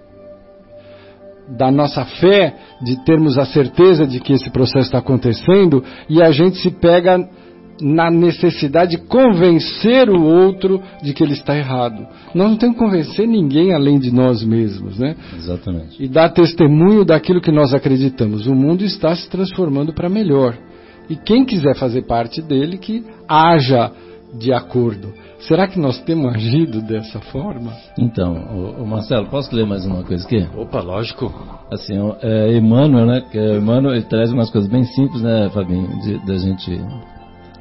da 1.48 1.70
nossa 1.70 2.04
fé, 2.04 2.54
de 2.82 3.04
termos 3.04 3.36
a 3.36 3.44
certeza 3.44 4.06
de 4.06 4.20
que 4.20 4.32
esse 4.32 4.48
processo 4.50 4.86
está 4.86 4.98
acontecendo, 4.98 5.84
e 6.08 6.22
a 6.22 6.30
gente 6.30 6.58
se 6.58 6.70
pega 6.70 7.28
na 7.82 8.10
necessidade 8.10 8.92
de 8.92 8.98
convencer 8.98 10.08
o 10.08 10.22
outro 10.22 10.80
de 11.02 11.12
que 11.12 11.22
ele 11.22 11.32
está 11.32 11.56
errado. 11.56 12.06
Nós 12.34 12.50
não 12.50 12.56
temos 12.56 12.76
que 12.76 12.82
convencer 12.84 13.26
ninguém 13.26 13.74
além 13.74 13.98
de 13.98 14.14
nós 14.14 14.44
mesmos, 14.44 14.98
né? 14.98 15.16
Exatamente. 15.36 16.02
E 16.02 16.08
dar 16.08 16.30
testemunho 16.30 17.04
daquilo 17.04 17.40
que 17.40 17.50
nós 17.50 17.74
acreditamos. 17.74 18.46
O 18.46 18.54
mundo 18.54 18.84
está 18.84 19.14
se 19.14 19.28
transformando 19.28 19.92
para 19.92 20.08
melhor. 20.08 20.56
E 21.10 21.16
quem 21.16 21.44
quiser 21.44 21.74
fazer 21.74 22.02
parte 22.02 22.40
dele, 22.40 22.78
que 22.78 23.04
haja 23.28 23.90
de 24.38 24.52
acordo. 24.52 25.12
Será 25.40 25.66
que 25.66 25.78
nós 25.78 26.00
temos 26.02 26.32
agido 26.34 26.80
dessa 26.80 27.20
forma? 27.20 27.72
Então, 27.98 28.32
o, 28.32 28.82
o 28.82 28.86
Marcelo, 28.86 29.26
posso 29.26 29.54
ler 29.54 29.66
mais 29.66 29.84
uma 29.84 30.04
coisa 30.04 30.24
aqui? 30.24 30.46
Opa, 30.56 30.80
lógico. 30.80 31.32
Assim, 31.70 31.94
é, 32.22 32.56
Emmanuel, 32.56 33.06
né? 33.06 33.22
Que 33.30 33.38
é, 33.38 33.56
Emmanuel 33.56 33.96
ele 33.96 34.04
traz 34.04 34.32
umas 34.32 34.50
coisas 34.50 34.70
bem 34.70 34.84
simples, 34.84 35.20
né, 35.20 35.50
Fabinho? 35.52 35.88
Da 36.24 36.36
gente. 36.36 36.80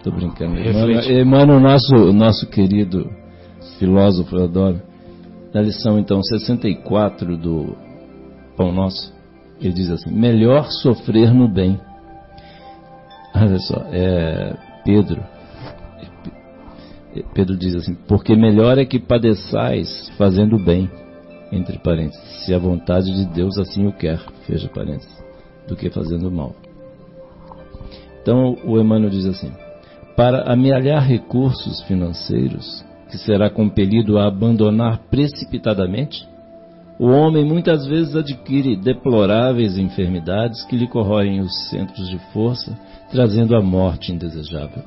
Tô 0.04 0.12
brincando. 0.12 0.60
Emmanuel, 0.60 1.22
Emmanuel, 1.22 1.60
nosso, 1.60 2.14
nosso 2.14 2.48
querido 2.48 3.10
filósofo, 3.78 4.36
eu 4.36 4.46
adoro. 4.46 4.82
Na 5.54 5.62
lição, 5.62 6.00
então, 6.00 6.24
64 6.24 7.38
do 7.38 7.76
Pão 8.56 8.72
Nosso, 8.72 9.14
ele 9.60 9.74
diz 9.74 9.90
assim: 9.90 10.12
melhor 10.12 10.72
sofrer 10.72 11.34
no 11.34 11.48
bem. 11.48 11.80
Olha 13.36 13.60
só, 13.60 13.86
é 13.92 14.56
Pedro 14.84 15.22
Pedro 17.34 17.58
diz 17.58 17.76
assim: 17.76 17.96
Porque 18.08 18.36
melhor 18.36 18.78
é 18.78 18.86
que 18.86 19.00
padeçais 19.00 20.10
fazendo 20.18 20.58
bem, 20.58 20.90
entre 21.52 21.78
parênteses, 21.80 22.46
se 22.46 22.54
a 22.54 22.60
vontade 22.60 23.14
de 23.14 23.26
Deus 23.34 23.58
assim 23.58 23.86
o 23.86 23.92
quer, 23.92 24.20
fecha 24.48 24.70
parênteses, 24.70 25.12
do 25.68 25.76
que 25.76 25.90
fazendo 25.90 26.32
mal. 26.32 26.56
Então 28.22 28.58
o 28.64 28.80
Emmanuel 28.80 29.10
diz 29.10 29.26
assim: 29.26 29.52
Para 30.22 30.54
amealhar 30.54 31.04
recursos 31.04 31.82
financeiros, 31.88 32.86
que 33.10 33.18
será 33.18 33.50
compelido 33.50 34.20
a 34.20 34.28
abandonar 34.28 35.00
precipitadamente, 35.10 36.30
o 37.00 37.08
homem 37.08 37.44
muitas 37.44 37.88
vezes 37.88 38.16
adquire 38.16 38.76
deploráveis 38.76 39.80
enfermidades 39.80 40.64
que 40.66 40.78
lhe 40.78 40.88
corroem 40.88 41.40
os 41.40 41.70
centros 41.72 42.08
de 42.08 42.20
força, 42.32 42.78
trazendo 43.10 43.56
a 43.56 43.64
morte 43.64 44.12
indesejável. 44.12 44.84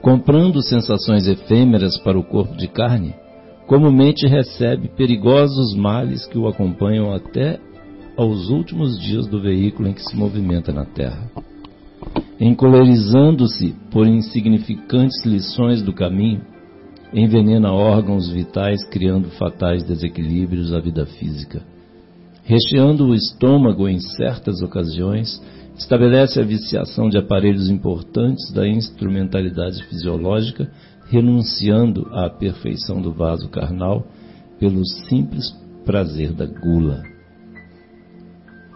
Comprando 0.00 0.62
sensações 0.62 1.28
efêmeras 1.28 1.98
para 1.98 2.18
o 2.18 2.24
corpo 2.24 2.56
de 2.56 2.68
carne, 2.68 3.14
comumente 3.66 4.26
recebe 4.26 4.88
perigosos 4.96 5.76
males 5.76 6.24
que 6.24 6.38
o 6.38 6.48
acompanham 6.48 7.12
até 7.12 7.60
aos 8.16 8.48
últimos 8.48 8.98
dias 8.98 9.26
do 9.26 9.42
veículo 9.42 9.90
em 9.90 9.92
que 9.92 10.02
se 10.02 10.16
movimenta 10.16 10.72
na 10.72 10.86
terra. 10.86 11.30
Encolerizando-se 12.40 13.74
por 13.90 14.06
insignificantes 14.06 15.24
lições 15.24 15.82
do 15.82 15.92
caminho, 15.92 16.42
envenena 17.12 17.72
órgãos 17.72 18.28
vitais, 18.30 18.84
criando 18.90 19.30
fatais 19.30 19.82
desequilíbrios 19.82 20.72
à 20.72 20.80
vida 20.80 21.04
física. 21.06 21.62
Recheando 22.44 23.08
o 23.08 23.14
estômago 23.14 23.88
em 23.88 23.98
certas 23.98 24.62
ocasiões, 24.62 25.40
Estabelece 25.78 26.40
a 26.40 26.44
viciação 26.44 27.08
de 27.08 27.16
aparelhos 27.16 27.70
importantes 27.70 28.52
da 28.52 28.68
instrumentalidade 28.68 29.84
fisiológica, 29.84 30.68
renunciando 31.08 32.08
à 32.12 32.28
perfeição 32.28 33.00
do 33.00 33.12
vaso 33.12 33.48
carnal 33.48 34.04
pelo 34.58 34.84
simples 35.08 35.56
prazer 35.84 36.32
da 36.32 36.46
gula. 36.46 37.00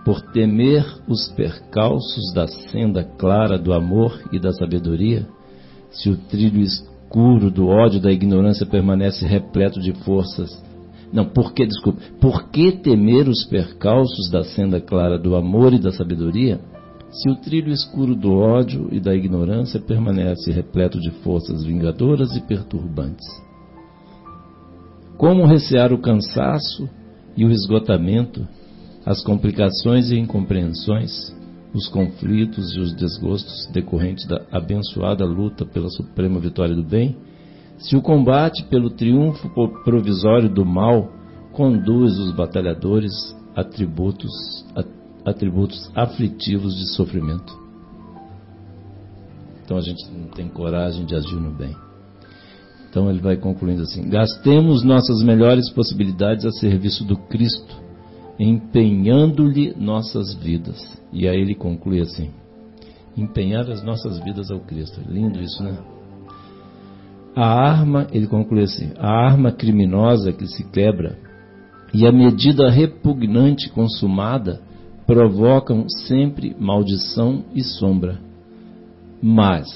Por 0.05 0.21
temer 0.33 0.85
os 1.09 1.29
percalços 1.29 2.33
da 2.35 2.47
senda 2.49 3.05
clara 3.05 3.59
do 3.59 3.73
amor 3.73 4.21
e 4.33 4.39
da 4.41 4.53
sabedoria, 4.53 5.27
se 5.91 6.11
o 6.11 6.17
trilho 6.17 6.61
escuro 6.61 7.51
do 7.51 7.69
ódio 7.69 8.01
da 8.01 8.11
ignorância 8.11 8.67
permanece 8.67 9.27
repleto 9.27 9.81
de 9.81 9.93
forças 10.05 10.51
não, 11.13 11.27
por 11.27 11.53
que, 11.53 11.67
desculpe, 11.67 12.01
por 12.19 12.49
que 12.49 12.73
temer 12.73 13.29
os 13.29 13.45
percalços 13.45 14.31
da 14.31 14.45
senda 14.45 14.81
clara 14.81 15.19
do 15.19 15.37
amor 15.37 15.75
e 15.75 15.79
da 15.79 15.93
sabedoria? 15.93 16.59
se 17.13 17.29
o 17.29 17.37
trilho 17.37 17.71
escuro 17.71 18.15
do 18.17 18.33
ódio 18.33 18.89
e 18.91 18.99
da 18.99 19.15
ignorância 19.15 19.79
permanece 19.79 20.51
repleto 20.51 20.99
de 20.99 21.11
forças 21.23 21.63
vingadoras 21.63 22.35
e 22.35 22.41
perturbantes? 22.41 23.27
Como 25.19 25.47
recear 25.47 25.93
o 25.93 26.01
cansaço 26.01 26.89
e 27.37 27.45
o 27.45 27.51
esgotamento, 27.51 28.49
as 29.05 29.23
complicações 29.23 30.11
e 30.11 30.19
incompreensões, 30.19 31.35
os 31.75 31.89
conflitos 31.89 32.75
e 32.77 32.81
os 32.81 32.95
desgostos 32.95 33.67
decorrentes 33.73 34.27
da 34.27 34.43
abençoada 34.53 35.25
luta 35.25 35.65
pela 35.65 35.89
suprema 35.89 36.39
vitória 36.39 36.75
do 36.75 36.85
bem, 36.85 37.17
se 37.79 37.97
o 37.97 38.03
combate 38.03 38.65
pelo 38.65 38.91
triunfo 38.91 39.49
provisório 39.85 40.49
do 40.49 40.65
mal 40.65 41.11
conduz 41.53 42.19
os 42.19 42.33
batalhadores 42.33 43.13
a 43.57 43.65
tributos, 43.65 44.31
a 44.77 44.85
atributos 45.29 45.91
aflitivos 45.95 46.77
de 46.77 46.95
sofrimento. 46.95 47.61
Então 49.65 49.77
a 49.77 49.81
gente 49.81 50.05
não 50.11 50.29
tem 50.29 50.49
coragem 50.49 51.05
de 51.07 51.15
agir 51.15 51.37
no 51.37 51.51
bem. 51.51 51.75
Então 52.89 53.09
ele 53.09 53.21
vai 53.21 53.37
concluindo 53.37 53.83
assim: 53.83 54.09
gastemos 54.09 54.83
nossas 54.83 55.23
melhores 55.23 55.71
possibilidades 55.71 56.45
a 56.45 56.51
serviço 56.51 57.05
do 57.05 57.17
Cristo, 57.17 57.82
empenhando-lhe 58.43 59.75
nossas 59.77 60.35
vidas. 60.35 61.01
E 61.13 61.29
aí 61.29 61.41
ele 61.41 61.55
conclui 61.55 62.01
assim: 62.01 62.31
empenhar 63.17 63.71
as 63.71 63.83
nossas 63.83 64.19
vidas 64.23 64.51
ao 64.51 64.61
Cristo. 64.61 65.01
Lindo 65.09 65.41
isso, 65.41 65.63
né? 65.63 65.79
A 67.35 67.47
arma, 67.47 68.07
ele 68.13 68.27
conclui 68.27 68.65
assim: 68.65 68.93
a 68.99 69.11
arma 69.11 69.53
criminosa 69.53 70.33
que 70.33 70.47
se 70.47 70.65
quebra 70.71 71.19
e 71.95 72.07
a 72.07 72.13
medida 72.13 72.71
repugnante 72.71 73.71
consumada 73.71 74.61
provocam 75.07 75.89
sempre 75.89 76.57
maldição 76.59 77.45
e 77.55 77.63
sombra. 77.63 78.19
Mas, 79.23 79.67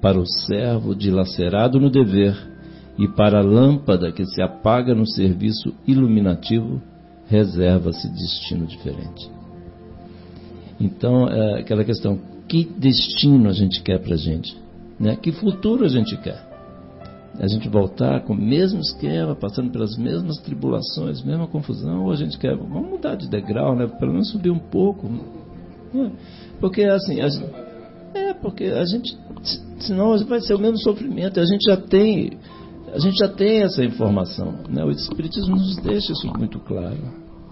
para 0.00 0.18
o 0.18 0.26
servo 0.26 0.94
dilacerado 0.94 1.78
no 1.78 1.90
dever 1.90 2.34
e 2.98 3.06
para 3.06 3.38
a 3.38 3.44
lâmpada 3.44 4.10
que 4.10 4.24
se 4.24 4.42
apaga 4.42 4.94
no 4.94 5.06
serviço 5.06 5.74
iluminativo, 5.86 6.80
reserva-se 7.28 8.08
destino 8.10 8.66
diferente. 8.66 9.30
Então, 10.80 11.28
é 11.28 11.60
aquela 11.60 11.84
questão: 11.84 12.18
que 12.48 12.64
destino 12.64 13.48
a 13.48 13.52
gente 13.52 13.82
quer 13.82 13.98
para 14.00 14.14
a 14.14 14.18
gente? 14.18 14.56
Né? 14.98 15.16
Que 15.16 15.32
futuro 15.32 15.84
a 15.84 15.88
gente 15.88 16.16
quer? 16.16 16.48
a 17.38 17.46
gente 17.46 17.68
voltar 17.68 18.22
com 18.24 18.32
o 18.32 18.36
mesmo 18.36 18.80
esquema, 18.80 19.34
passando 19.34 19.70
pelas 19.70 19.96
mesmas 19.96 20.38
tribulações, 20.38 21.22
mesma 21.22 21.46
confusão, 21.46 22.04
ou 22.04 22.10
a 22.10 22.16
gente 22.16 22.36
quer, 22.36 22.56
vamos 22.56 22.90
mudar 22.90 23.14
de 23.14 23.28
degrau, 23.28 23.76
né? 23.76 23.86
Pelo 23.86 24.12
menos 24.12 24.30
subir 24.30 24.50
um 24.50 24.58
pouco. 24.58 25.08
Né? 25.94 26.12
Porque 26.60 26.82
assim, 26.82 27.20
a, 27.20 27.28
é 28.18 28.34
porque 28.34 28.64
a 28.64 28.84
gente, 28.84 29.16
senão 29.78 30.18
vai 30.26 30.40
ser 30.40 30.54
o 30.54 30.58
mesmo 30.58 30.78
sofrimento. 30.78 31.38
A 31.38 31.44
gente 31.44 31.64
já 31.64 31.76
tem, 31.76 32.32
a 32.94 32.98
gente 32.98 33.16
já 33.18 33.28
tem 33.28 33.62
essa 33.62 33.84
informação, 33.84 34.64
né? 34.68 34.84
O 34.84 34.90
Espiritismo 34.90 35.56
nos 35.56 35.76
deixa 35.76 36.12
isso 36.12 36.26
muito 36.36 36.58
claro. 36.60 36.96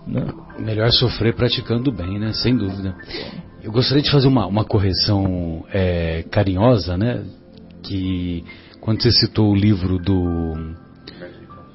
Né? 0.07 0.24
Melhor 0.59 0.91
sofrer 0.93 1.34
praticando 1.34 1.91
bem, 1.91 2.18
né? 2.18 2.32
Sem 2.32 2.57
dúvida. 2.57 2.95
Eu 3.62 3.72
gostaria 3.72 4.03
de 4.03 4.11
fazer 4.11 4.28
uma, 4.28 4.47
uma 4.47 4.64
correção 4.64 5.64
é, 5.72 6.22
carinhosa, 6.30 6.97
né? 6.97 7.24
Que 7.82 8.45
quando 8.80 9.03
você 9.03 9.11
citou 9.11 9.51
o 9.51 9.55
livro 9.55 9.99
do, 9.99 10.55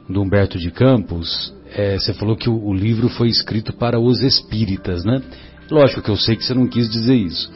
do 0.10 0.22
Humberto 0.22 0.58
de 0.58 0.72
Campos, 0.72 1.54
é, 1.74 2.00
você 2.00 2.14
falou 2.14 2.36
que 2.36 2.50
o, 2.50 2.66
o, 2.66 2.74
livro 2.74 3.10
foi 3.10 3.28
escrito 3.28 3.74
para 3.74 4.00
os 4.00 4.22
espíritas, 4.22 5.04
né? 5.04 5.22
Lógico 5.70 6.02
que 6.02 6.10
eu 6.10 6.18
sei 6.18 6.36
que 6.36 6.44
você 6.44 6.54
não 6.54 6.68
quis 6.68 6.90
dizer 6.90 7.16
isso, 7.16 7.52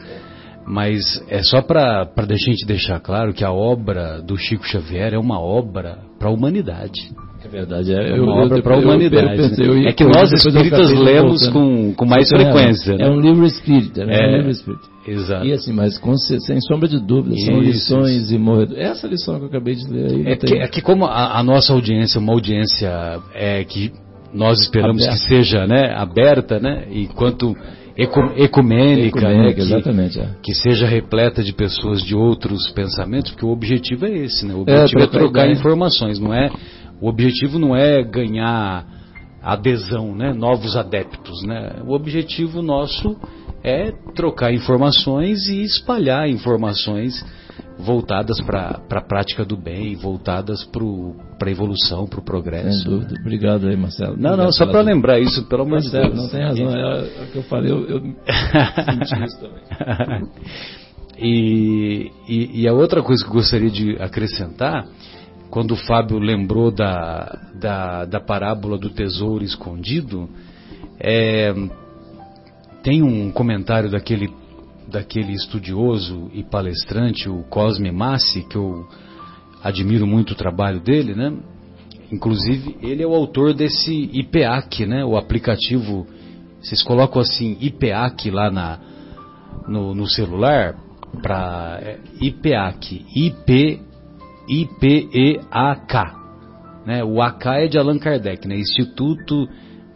mas 0.66 1.22
é 1.28 1.42
só 1.42 1.62
para 1.62 2.08
a 2.16 2.36
gente 2.36 2.66
deixar 2.66 3.00
claro 3.00 3.32
que 3.32 3.44
a 3.44 3.52
obra 3.52 4.20
do 4.20 4.36
Chico 4.36 4.66
Xavier 4.66 5.14
é 5.14 5.18
uma 5.18 5.40
obra 5.40 5.98
para 6.18 6.28
a 6.28 6.32
humanidade. 6.32 7.12
É 7.44 7.48
verdade, 7.48 7.92
é, 7.92 8.10
é 8.10 8.20
uma 8.20 8.40
eu, 8.40 8.44
obra 8.44 8.62
para 8.62 8.74
a 8.74 8.78
humanidade. 8.78 9.62
Eu, 9.62 9.66
eu, 9.66 9.74
né? 9.74 9.90
é 9.90 9.92
que 9.92 10.04
nós 10.04 10.32
espíritas 10.32 10.90
lemos 10.90 11.46
com, 11.48 11.94
com 11.94 12.04
mais 12.04 12.28
frequência. 12.28 12.94
É, 12.94 12.96
né? 12.96 13.06
é 13.06 13.10
um 13.10 13.20
livro 13.20 13.46
espírita, 13.46 14.04
né? 14.04 14.16
É, 14.18 14.26
um 14.26 14.36
livro 14.38 14.50
espírita. 14.50 14.96
Exato. 15.06 15.46
E 15.46 15.52
assim, 15.52 15.72
mas 15.72 15.96
com, 15.98 16.16
sem 16.16 16.60
sombra 16.62 16.88
de 16.88 16.98
dúvida, 16.98 17.36
são 17.36 17.60
lições 17.60 18.32
e 18.32 18.38
morredores. 18.38 18.82
Essa 18.82 19.06
lição 19.06 19.36
que 19.38 19.44
eu 19.44 19.48
acabei 19.48 19.76
de 19.76 19.86
ler 19.86 20.10
aí. 20.10 20.26
É, 20.26 20.36
que, 20.36 20.54
é 20.56 20.66
que, 20.66 20.80
como 20.82 21.04
a, 21.04 21.38
a, 21.38 21.42
nossa 21.44 21.72
audiência 21.72 22.18
é 22.18 22.20
uma 22.20 22.32
audiência 22.32 23.20
é, 23.32 23.62
que 23.62 23.92
nós 24.34 24.60
esperamos 24.62 25.02
aberta. 25.02 25.22
que 25.22 25.28
seja 25.28 25.66
né, 25.66 25.94
aberta, 25.94 26.58
né? 26.58 26.88
E 26.90 27.06
quanto 27.06 27.54
ecu, 27.96 28.20
ecumênica, 28.36 29.28
né, 29.28 29.52
que, 29.52 29.60
exatamente, 29.60 30.20
é. 30.20 30.28
que 30.42 30.54
seja 30.54 30.86
repleta 30.86 31.42
de 31.42 31.52
pessoas 31.52 32.02
de 32.02 32.14
outros 32.14 32.70
pensamentos, 32.70 33.30
porque 33.32 33.46
o 33.46 33.50
objetivo 33.50 34.06
é 34.06 34.10
esse, 34.18 34.44
né? 34.44 34.54
O 34.54 34.64
é, 34.66 34.82
objetivo 34.82 35.00
é, 35.00 35.04
é 35.04 35.06
trocar 35.06 35.50
informações, 35.50 36.18
não 36.18 36.32
é? 36.32 36.50
O 37.00 37.08
objetivo 37.08 37.58
não 37.58 37.74
é 37.74 38.02
ganhar 38.02 38.86
adesão, 39.42 40.14
né? 40.14 40.32
Novos 40.32 40.76
adeptos, 40.76 41.42
né? 41.44 41.82
O 41.86 41.92
objetivo 41.92 42.62
nosso 42.62 43.16
é 43.62 43.92
trocar 44.14 44.52
informações 44.52 45.48
e 45.48 45.62
espalhar 45.62 46.28
informações 46.28 47.24
voltadas 47.78 48.40
para 48.40 48.80
a 48.90 49.00
prática 49.00 49.44
do 49.44 49.56
bem, 49.56 49.94
voltadas 49.94 50.64
para 50.64 51.48
a 51.48 51.50
evolução, 51.50 52.06
para 52.06 52.20
o 52.20 52.24
progresso. 52.24 52.82
Sem 52.82 52.90
dúvida. 52.90 53.14
Obrigado 53.20 53.68
aí, 53.68 53.76
Marcelo. 53.76 54.16
Não, 54.16 54.36
não, 54.36 54.50
só 54.50 54.66
para 54.66 54.80
lembrar 54.80 55.20
isso, 55.20 55.46
pelo 55.46 55.62
amor 55.62 55.80
de 55.80 55.90
Deus. 55.90 56.14
Não 56.14 56.28
tem 56.28 56.42
razão, 56.42 56.70
é, 56.70 56.98
é, 56.98 57.22
o 57.22 57.26
que 57.32 57.36
eu 57.36 57.42
falei, 57.42 57.70
eu, 57.70 57.86
eu 57.86 58.00
senti 58.00 59.24
isso 59.24 59.40
também. 59.40 60.28
e, 61.18 62.10
e, 62.28 62.62
e, 62.62 62.68
a 62.68 62.72
outra 62.72 63.02
coisa 63.02 63.22
que 63.22 63.30
eu 63.30 63.34
gostaria 63.34 63.70
de 63.70 63.96
acrescentar, 64.00 64.86
quando 65.50 65.72
o 65.72 65.76
Fábio 65.76 66.18
lembrou 66.18 66.70
da, 66.70 67.38
da, 67.54 68.04
da 68.06 68.20
parábola 68.20 68.78
do 68.78 68.88
tesouro 68.88 69.44
escondido, 69.44 70.28
é, 70.98 71.52
tem 72.82 73.02
um 73.02 73.30
comentário 73.30 73.90
daquele 73.90 74.30
daquele 74.96 75.32
estudioso 75.32 76.30
e 76.32 76.42
palestrante, 76.42 77.28
o 77.28 77.42
Cosme 77.44 77.92
Massi, 77.92 78.42
que 78.42 78.56
eu 78.56 78.88
admiro 79.62 80.06
muito 80.06 80.30
o 80.30 80.34
trabalho 80.34 80.80
dele, 80.80 81.14
né? 81.14 81.36
Inclusive, 82.10 82.78
ele 82.80 83.02
é 83.02 83.06
o 83.06 83.14
autor 83.14 83.52
desse 83.52 83.92
IPAC, 83.92 84.86
né? 84.86 85.04
O 85.04 85.18
aplicativo, 85.18 86.06
vocês 86.62 86.82
colocam 86.82 87.20
assim, 87.20 87.58
IPAC 87.60 88.30
lá 88.30 88.50
na, 88.50 88.78
no, 89.68 89.94
no 89.94 90.06
celular, 90.06 90.78
para 91.22 91.78
é, 91.82 91.98
IPAC, 92.22 93.04
IP, 93.14 93.82
IPEAK, 94.48 95.94
né? 96.86 97.04
O 97.04 97.20
AK 97.20 97.46
é 97.46 97.66
de 97.66 97.76
Allan 97.76 97.98
Kardec, 97.98 98.48
né? 98.48 98.56
Instituto 98.56 99.46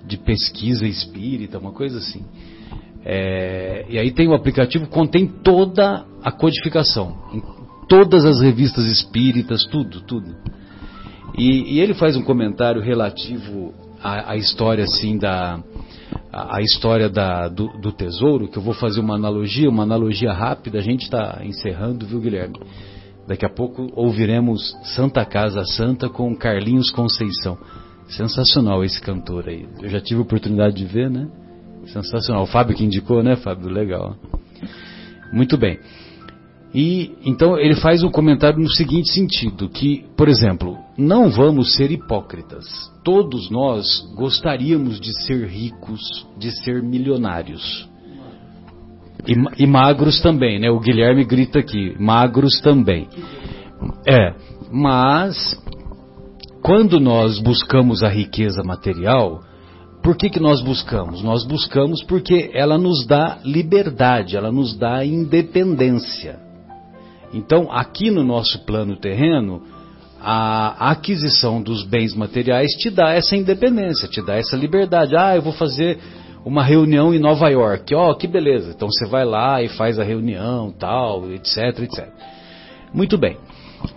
de 0.07 0.19
Pesquisa 0.19 0.87
Espírita, 0.87 1.59
uma 1.59 1.73
coisa 1.73 1.99
assim. 1.99 2.23
É, 3.05 3.87
e 3.89 3.99
aí 3.99 4.11
tem 4.11 4.29
o 4.29 4.35
aplicativo 4.35 4.87
contém 4.89 5.27
toda 5.27 6.05
a 6.23 6.31
codificação, 6.31 7.17
todas 7.89 8.25
as 8.25 8.41
revistas 8.41 8.85
espíritas, 8.87 9.65
tudo, 9.65 10.03
tudo. 10.03 10.37
E, 11.37 11.77
e 11.77 11.81
ele 11.81 11.95
faz 11.95 12.17
um 12.17 12.23
comentário 12.23 12.83
relativo 12.83 13.73
à, 14.03 14.33
à 14.33 14.37
história 14.37 14.85
assim 14.85 15.17
da 15.17 15.61
a, 16.33 16.61
história 16.61 17.09
da, 17.09 17.49
do, 17.49 17.69
do, 17.81 17.93
tesouro, 17.93 18.49
que 18.49 18.57
eu 18.57 18.63
vou 18.63 18.75
fazer 18.75 19.01
uma 19.01 19.15
analogia, 19.15 19.69
uma 19.69 19.83
analogia 19.83 20.33
rápida. 20.33 20.79
A 20.79 20.83
gente 20.83 21.03
está 21.03 21.41
encerrando, 21.43 22.07
viu, 22.07 22.21
Guilherme? 22.21 22.59
Daqui 23.27 23.45
a 23.45 23.49
pouco 23.49 23.89
ouviremos 23.95 24.77
Santa 24.95 25.25
Casa 25.25 25.65
Santa 25.65 26.09
com 26.09 26.35
Carlinhos 26.37 26.91
Conceição. 26.91 27.59
Sensacional 28.09 28.85
esse 28.85 29.01
cantor 29.01 29.49
aí. 29.49 29.69
Eu 29.81 29.89
já 29.89 30.01
tive 30.01 30.21
a 30.21 30.23
oportunidade 30.23 30.75
de 30.75 30.85
ver, 30.85 31.11
né? 31.11 31.29
Sensacional. 31.93 32.45
O 32.45 32.47
Fábio 32.47 32.77
que 32.77 32.85
indicou, 32.85 33.23
né, 33.23 33.37
Fábio? 33.37 33.69
Legal. 33.69 34.17
Muito 35.33 35.57
bem. 35.57 35.79
E 36.73 37.13
então 37.25 37.59
ele 37.59 37.75
faz 37.75 38.05
um 38.05 38.11
comentário 38.11 38.61
no 38.61 38.71
seguinte 38.71 39.11
sentido, 39.13 39.69
que, 39.69 40.05
por 40.17 40.29
exemplo, 40.29 40.79
não 40.97 41.29
vamos 41.29 41.75
ser 41.75 41.91
hipócritas. 41.91 42.65
Todos 43.03 43.51
nós 43.51 44.09
gostaríamos 44.15 45.01
de 45.01 45.13
ser 45.25 45.47
ricos, 45.49 46.01
de 46.39 46.53
ser 46.63 46.83
milionários. 46.83 47.89
E, 49.27 49.63
e 49.63 49.67
magros 49.67 50.21
também, 50.21 50.61
né? 50.61 50.71
O 50.71 50.79
Guilherme 50.79 51.25
grita 51.25 51.59
aqui, 51.59 51.95
magros 51.99 52.61
também. 52.61 53.09
É, 54.07 54.35
mas 54.71 55.61
quando 56.63 57.01
nós 57.01 57.41
buscamos 57.41 58.03
a 58.03 58.09
riqueza 58.09 58.63
material, 58.63 59.43
por 60.03 60.17
que, 60.17 60.31
que 60.31 60.41
nós 60.41 60.63
buscamos? 60.63 61.23
Nós 61.23 61.45
buscamos 61.47 62.03
porque 62.03 62.51
ela 62.55 62.79
nos 62.79 63.07
dá 63.07 63.39
liberdade, 63.45 64.37
ela 64.37 64.51
nos 64.51 64.77
dá 64.77 65.05
independência. 65.05 66.39
Então, 67.33 67.71
aqui 67.71 68.11
no 68.11 68.25
nosso 68.25 68.65
plano 68.65 68.97
terreno, 68.97 69.63
a 70.21 70.91
aquisição 70.91 71.63
dos 71.63 71.85
bens 71.85 72.15
materiais 72.15 72.73
te 72.73 72.91
dá 72.91 73.13
essa 73.13 73.37
independência, 73.37 74.09
te 74.09 74.23
dá 74.25 74.37
essa 74.37 74.57
liberdade. 74.57 75.17
Ah, 75.17 75.37
eu 75.37 75.43
vou 75.43 75.53
fazer 75.53 75.99
uma 76.45 76.63
reunião 76.63 77.15
em 77.15 77.19
Nova 77.19 77.49
York. 77.49 77.95
Ó, 77.95 78.11
oh, 78.11 78.15
que 78.15 78.27
beleza. 78.27 78.73
Então 78.75 78.89
você 78.91 79.07
vai 79.07 79.25
lá 79.25 79.63
e 79.63 79.69
faz 79.69 79.99
a 79.99 80.05
reunião, 80.05 80.73
tal, 80.73 81.31
etc, 81.31 81.79
etc. 81.81 82.09
Muito 82.93 83.17
bem. 83.17 83.37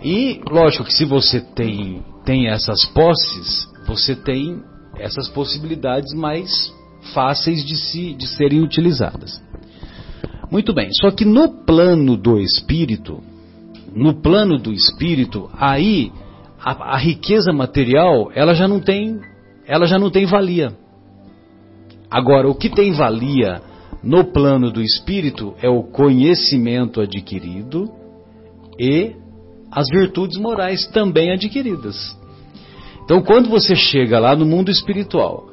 E 0.02 0.40
lógico 0.50 0.84
que 0.84 0.92
se 0.94 1.04
você 1.04 1.40
tem, 1.40 2.02
tem 2.24 2.48
essas 2.48 2.84
posses, 2.86 3.68
você 3.86 4.14
tem 4.14 4.62
essas 4.98 5.28
possibilidades 5.28 6.12
mais 6.14 6.72
fáceis 7.12 7.64
de, 7.64 7.76
se, 7.76 8.14
de 8.14 8.26
serem 8.26 8.62
utilizadas. 8.62 9.42
Muito 10.50 10.72
bem, 10.72 10.88
só 11.00 11.10
que 11.10 11.24
no 11.24 11.64
plano 11.64 12.16
do 12.16 12.38
espírito, 12.38 13.20
no 13.94 14.20
plano 14.22 14.58
do 14.58 14.72
espírito, 14.72 15.50
aí 15.52 16.12
a, 16.60 16.94
a, 16.94 16.96
riqueza 16.96 17.52
material 17.52 18.30
ela 18.34 18.54
já 18.54 18.68
não 18.68 18.80
tem, 18.80 19.20
ela 19.66 19.86
já 19.86 19.98
não 19.98 20.10
tem 20.10 20.26
valia. 20.26 20.72
Agora, 22.10 22.48
o 22.48 22.54
que 22.54 22.68
tem 22.68 22.92
valia 22.92 23.60
no 24.02 24.24
plano 24.24 24.70
do 24.70 24.80
espírito 24.80 25.54
é 25.60 25.68
o 25.68 25.82
conhecimento 25.82 27.00
adquirido 27.00 27.90
e 28.78 29.16
as 29.70 29.88
virtudes 29.88 30.38
morais 30.38 30.86
também 30.88 31.32
adquiridas. 31.32 32.16
Então, 33.04 33.22
quando 33.22 33.48
você 33.48 33.76
chega 33.76 34.18
lá 34.18 34.34
no 34.34 34.46
mundo 34.46 34.70
espiritual, 34.70 35.48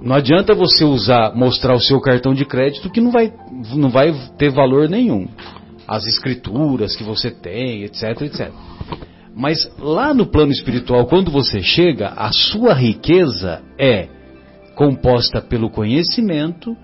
não 0.00 0.16
adianta 0.16 0.54
você 0.54 0.84
usar, 0.84 1.34
mostrar 1.34 1.74
o 1.74 1.80
seu 1.80 2.00
cartão 2.00 2.32
de 2.32 2.44
crédito 2.44 2.88
que 2.90 3.00
não 3.00 3.10
vai, 3.10 3.32
não 3.74 3.90
vai 3.90 4.12
ter 4.38 4.50
valor 4.50 4.88
nenhum. 4.88 5.28
As 5.86 6.06
escrituras 6.06 6.96
que 6.96 7.02
você 7.02 7.30
tem, 7.30 7.82
etc, 7.82 8.22
etc. 8.22 8.50
Mas 9.34 9.70
lá 9.78 10.14
no 10.14 10.26
plano 10.26 10.52
espiritual, 10.52 11.06
quando 11.06 11.30
você 11.30 11.60
chega, 11.60 12.08
a 12.16 12.32
sua 12.32 12.72
riqueza 12.72 13.62
é 13.78 14.08
composta 14.74 15.40
pelo 15.40 15.70
conhecimento 15.70 16.76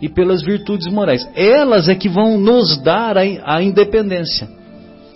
e 0.00 0.08
pelas 0.08 0.42
virtudes 0.42 0.90
morais. 0.92 1.28
Elas 1.34 1.88
é 1.88 1.94
que 1.94 2.08
vão 2.08 2.38
nos 2.38 2.82
dar 2.82 3.16
a, 3.16 3.22
a 3.44 3.62
independência 3.62 4.48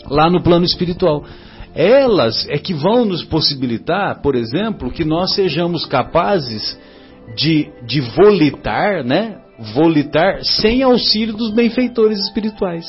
lá 0.09 0.31
no 0.31 0.43
plano 0.43 0.64
espiritual 0.64 1.24
elas 1.79 2.45
é 2.51 2.59
que 2.59 2.74
vão 2.74 3.05
nos 3.05 3.22
possibilitar, 3.22 4.20
por 4.20 4.35
exemplo, 4.35 4.91
que 4.91 5.05
nós 5.05 5.33
sejamos 5.35 5.87
capazes 5.87 6.76
de, 7.37 7.70
de 7.87 8.01
volitar, 8.01 9.05
né? 9.05 9.37
Volitar 9.74 10.43
sem 10.43 10.83
auxílio 10.83 11.37
dos 11.37 11.55
benfeitores 11.55 12.18
espirituais. 12.18 12.85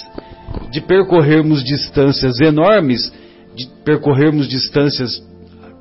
De 0.72 0.82
percorrermos 0.82 1.64
distâncias 1.64 2.40
enormes, 2.40 3.14
de 3.56 3.68
percorrermos 3.86 4.48
distâncias 4.48 5.24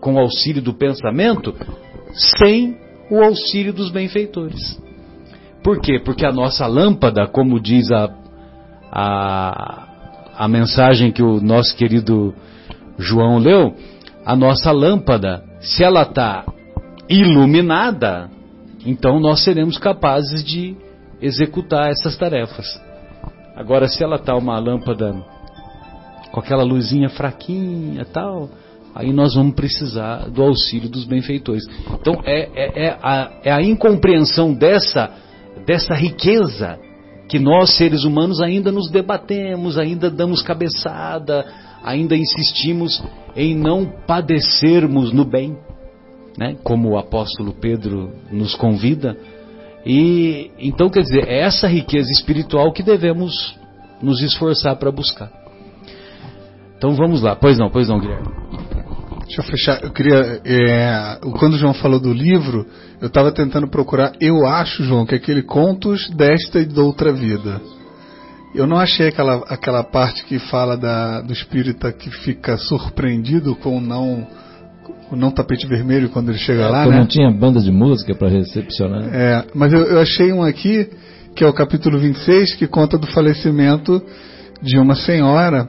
com 0.02 0.18
auxílio 0.18 0.60
do 0.60 0.74
pensamento, 0.74 1.54
sem 2.12 2.76
o 3.10 3.22
auxílio 3.22 3.72
dos 3.72 3.90
benfeitores. 3.90 4.78
Por 5.64 5.80
quê? 5.80 5.98
Porque 5.98 6.26
a 6.26 6.32
nossa 6.32 6.66
lâmpada, 6.66 7.26
como 7.26 7.58
diz 7.58 7.90
a, 7.90 8.10
a, 8.92 9.88
a 10.36 10.46
mensagem 10.46 11.10
que 11.10 11.22
o 11.22 11.40
nosso 11.40 11.74
querido 11.74 12.34
João 12.98 13.38
leu, 13.38 13.74
a 14.24 14.34
nossa 14.34 14.72
lâmpada, 14.72 15.44
se 15.60 15.84
ela 15.84 16.02
está 16.02 16.44
iluminada, 17.08 18.28
então 18.84 19.18
nós 19.20 19.42
seremos 19.44 19.78
capazes 19.78 20.44
de 20.44 20.76
executar 21.20 21.90
essas 21.90 22.16
tarefas. 22.16 22.66
Agora, 23.56 23.88
se 23.88 24.02
ela 24.02 24.16
está 24.16 24.36
uma 24.36 24.58
lâmpada 24.58 25.14
com 26.30 26.40
aquela 26.40 26.62
luzinha 26.62 27.08
fraquinha 27.08 28.04
tal, 28.04 28.50
aí 28.94 29.12
nós 29.12 29.34
vamos 29.34 29.54
precisar 29.54 30.28
do 30.28 30.42
auxílio 30.42 30.88
dos 30.88 31.04
benfeitores. 31.04 31.64
Então, 32.00 32.20
é, 32.24 32.48
é, 32.54 32.86
é, 32.86 32.98
a, 33.02 33.30
é 33.44 33.52
a 33.52 33.62
incompreensão 33.62 34.52
dessa, 34.52 35.10
dessa 35.66 35.94
riqueza 35.94 36.78
que 37.28 37.38
nós, 37.38 37.76
seres 37.76 38.04
humanos, 38.04 38.40
ainda 38.40 38.72
nos 38.72 38.90
debatemos, 38.90 39.76
ainda 39.78 40.10
damos 40.10 40.42
cabeçada, 40.42 41.44
ainda 41.82 42.16
insistimos 42.16 43.02
em 43.34 43.54
não 43.56 43.86
padecermos 44.06 45.12
no 45.12 45.24
bem. 45.24 45.56
né? 46.36 46.56
como 46.62 46.90
o 46.90 46.98
apóstolo 46.98 47.52
Pedro 47.52 48.12
nos 48.30 48.54
convida. 48.54 49.16
E 49.84 50.50
então, 50.58 50.88
quer 50.88 51.02
dizer, 51.02 51.26
é 51.26 51.40
essa 51.40 51.66
riqueza 51.66 52.10
espiritual 52.12 52.72
que 52.72 52.82
devemos 52.82 53.58
nos 54.00 54.22
esforçar 54.22 54.76
para 54.76 54.92
buscar. 54.92 55.30
Então 56.76 56.92
vamos 56.92 57.22
lá. 57.22 57.34
Pois 57.34 57.58
não, 57.58 57.68
pois 57.68 57.88
não, 57.88 57.98
Guilherme. 57.98 58.28
Deixa 59.26 59.40
eu 59.40 59.44
fechar. 59.44 59.82
Eu 59.82 59.90
queria. 59.90 60.40
É, 60.44 61.18
quando 61.38 61.54
o 61.54 61.58
João 61.58 61.74
falou 61.74 62.00
do 62.00 62.12
livro, 62.12 62.66
eu 63.00 63.08
estava 63.08 63.32
tentando 63.32 63.68
procurar. 63.68 64.12
Eu 64.20 64.46
acho, 64.46 64.84
João, 64.84 65.04
que 65.04 65.14
é 65.14 65.18
aquele 65.18 65.42
Contos 65.42 66.08
desta 66.10 66.60
e 66.60 66.64
de 66.64 66.80
outra 66.80 67.12
vida. 67.12 67.60
Eu 68.54 68.66
não 68.66 68.78
achei 68.78 69.08
aquela, 69.08 69.44
aquela 69.48 69.84
parte 69.84 70.24
que 70.24 70.38
fala 70.38 70.76
da, 70.76 71.20
do 71.20 71.32
espírita 71.32 71.92
que 71.92 72.10
fica 72.10 72.56
surpreendido 72.56 73.54
com 73.54 73.76
o 73.76 73.80
não, 73.80 74.26
o 75.10 75.16
não 75.16 75.30
tapete 75.30 75.66
vermelho 75.66 76.08
quando 76.08 76.30
ele 76.30 76.38
chega 76.38 76.62
é, 76.62 76.68
lá, 76.68 76.86
né? 76.86 76.98
não 76.98 77.06
tinha 77.06 77.30
banda 77.30 77.60
de 77.60 77.70
música 77.70 78.14
para 78.14 78.28
recepcionar. 78.28 79.04
É, 79.12 79.44
mas 79.54 79.72
eu, 79.72 79.84
eu 79.84 80.00
achei 80.00 80.32
um 80.32 80.42
aqui, 80.42 80.88
que 81.36 81.44
é 81.44 81.46
o 81.46 81.52
capítulo 81.52 81.98
26, 81.98 82.54
que 82.54 82.66
conta 82.66 82.96
do 82.96 83.06
falecimento 83.06 84.02
de 84.62 84.78
uma 84.78 84.94
senhora. 84.94 85.68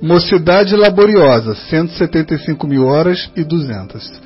mocidade 0.00 0.76
laboriosa 0.76 1.56
175 1.56 2.64
mil 2.68 2.86
horas 2.86 3.28
e 3.34 3.42
200. 3.42 4.22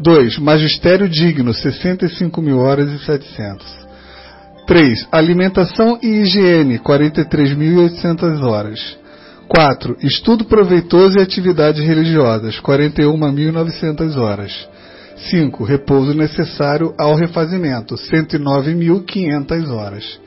2. 0.00 0.38
Magistério 0.38 1.08
digno 1.08 1.54
65 1.54 2.42
mil 2.42 2.58
horas 2.58 2.90
e 2.90 2.98
700. 2.98 3.64
3. 4.66 5.06
Alimentação 5.12 6.00
e 6.02 6.08
higiene 6.08 6.80
43.800 6.80 8.42
horas. 8.42 9.00
4. 9.54 9.98
Estudo 10.00 10.46
proveitoso 10.46 11.18
e 11.18 11.22
atividades 11.22 11.84
religiosas, 11.84 12.58
41.900 12.58 14.16
horas. 14.16 14.66
5. 15.30 15.62
Repouso 15.62 16.14
necessário 16.14 16.94
ao 16.98 17.14
refazimento, 17.14 17.94
109.500 17.94 19.68
horas. 19.68 20.20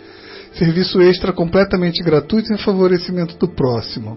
Serviço 0.54 1.02
extra 1.02 1.34
completamente 1.34 2.04
gratuito 2.04 2.54
em 2.54 2.58
favorecimento 2.60 3.36
do 3.38 3.48
próximo. 3.48 4.16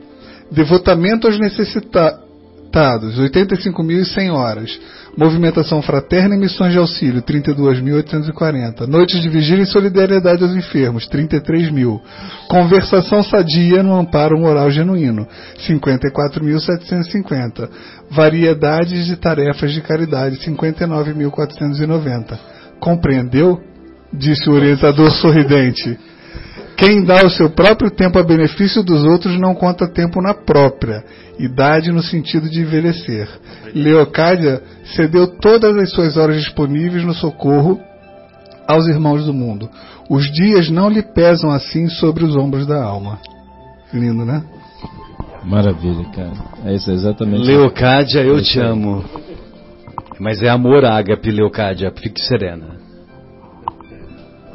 Devotamento 0.53 1.27
aos 1.27 1.39
necessitados, 1.39 2.28
85.100 2.73 4.33
horas. 4.33 4.81
Movimentação 5.17 5.81
fraterna 5.83 6.37
e 6.37 6.39
missões 6.39 6.73
de 6.73 6.79
auxílio, 6.79 7.21
32.840. 7.23 8.87
Noites 8.87 9.21
de 9.21 9.29
vigília 9.29 9.65
e 9.65 9.67
solidariedade 9.67 10.45
aos 10.45 10.55
enfermos, 10.55 11.09
33 11.09 11.73
mil. 11.73 12.01
Conversação 12.49 13.25
sadia 13.25 13.83
no 13.83 13.97
amparo 13.97 14.39
moral 14.39 14.71
genuíno, 14.71 15.27
54.750. 15.67 17.69
Variedades 18.11 19.07
de 19.07 19.17
tarefas 19.17 19.73
de 19.73 19.81
caridade, 19.81 20.39
59.490. 20.39 22.39
Compreendeu? 22.79 23.59
Disse 24.13 24.49
o 24.49 24.53
orientador 24.53 25.11
sorridente. 25.11 25.99
Quem 26.79 27.03
dá 27.05 27.27
o 27.27 27.31
seu 27.31 27.51
próprio 27.51 27.91
tempo 27.91 28.21
a 28.21 28.23
benefício 28.23 28.85
dos 28.85 29.05
outros 29.05 29.37
não 29.37 29.53
conta 29.53 29.89
tempo 29.89 30.23
na 30.23 30.33
própria, 30.33 31.05
idade 31.37 31.91
no 31.91 32.01
sentido 32.01 32.49
de 32.49 32.61
envelhecer. 32.61 33.29
Leocádia 33.75 34.63
cedeu 34.95 35.27
todas 35.27 35.77
as 35.77 35.91
suas 35.91 36.17
horas 36.17 36.37
disponíveis 36.37 37.05
no 37.05 37.13
socorro 37.13 37.81
aos 38.69 38.87
irmãos 38.87 39.25
do 39.25 39.35
mundo. 39.35 39.69
Os 40.09 40.31
dias 40.33 40.71
não 40.71 40.89
lhe 40.89 41.03
pesam 41.03 41.51
assim 41.51 41.89
sobre 41.89 42.25
os 42.25 42.37
ombros 42.37 42.65
da 42.65 42.81
alma. 42.81 43.19
Lindo, 43.93 44.25
né? 44.25 44.45
Maravilha, 45.45 46.05
cara. 46.15 46.33
É 46.65 46.75
isso 46.77 46.93
exatamente. 46.93 47.45
Leocádia, 47.45 48.21
eu 48.21 48.39
é 48.39 48.41
te 48.41 48.61
amo. 48.61 49.05
Mas 50.21 50.41
é 50.43 50.49
amor 50.49 50.85
ágape, 50.85 51.33
Leocádia. 51.33 51.91
Fique 51.91 52.23
serena. 52.23 52.88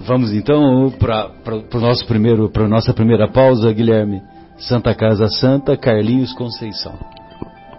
Vamos 0.05 0.33
então 0.33 0.91
para 0.99 1.31
o 1.73 1.79
nosso 1.79 2.05
primeiro, 2.05 2.49
para 2.49 2.67
nossa 2.67 2.93
primeira 2.93 3.27
pausa, 3.27 3.71
Guilherme. 3.71 4.21
Santa 4.57 4.93
Casa 4.93 5.27
Santa, 5.27 5.77
Carlinhos 5.77 6.33
Conceição. 6.33 6.93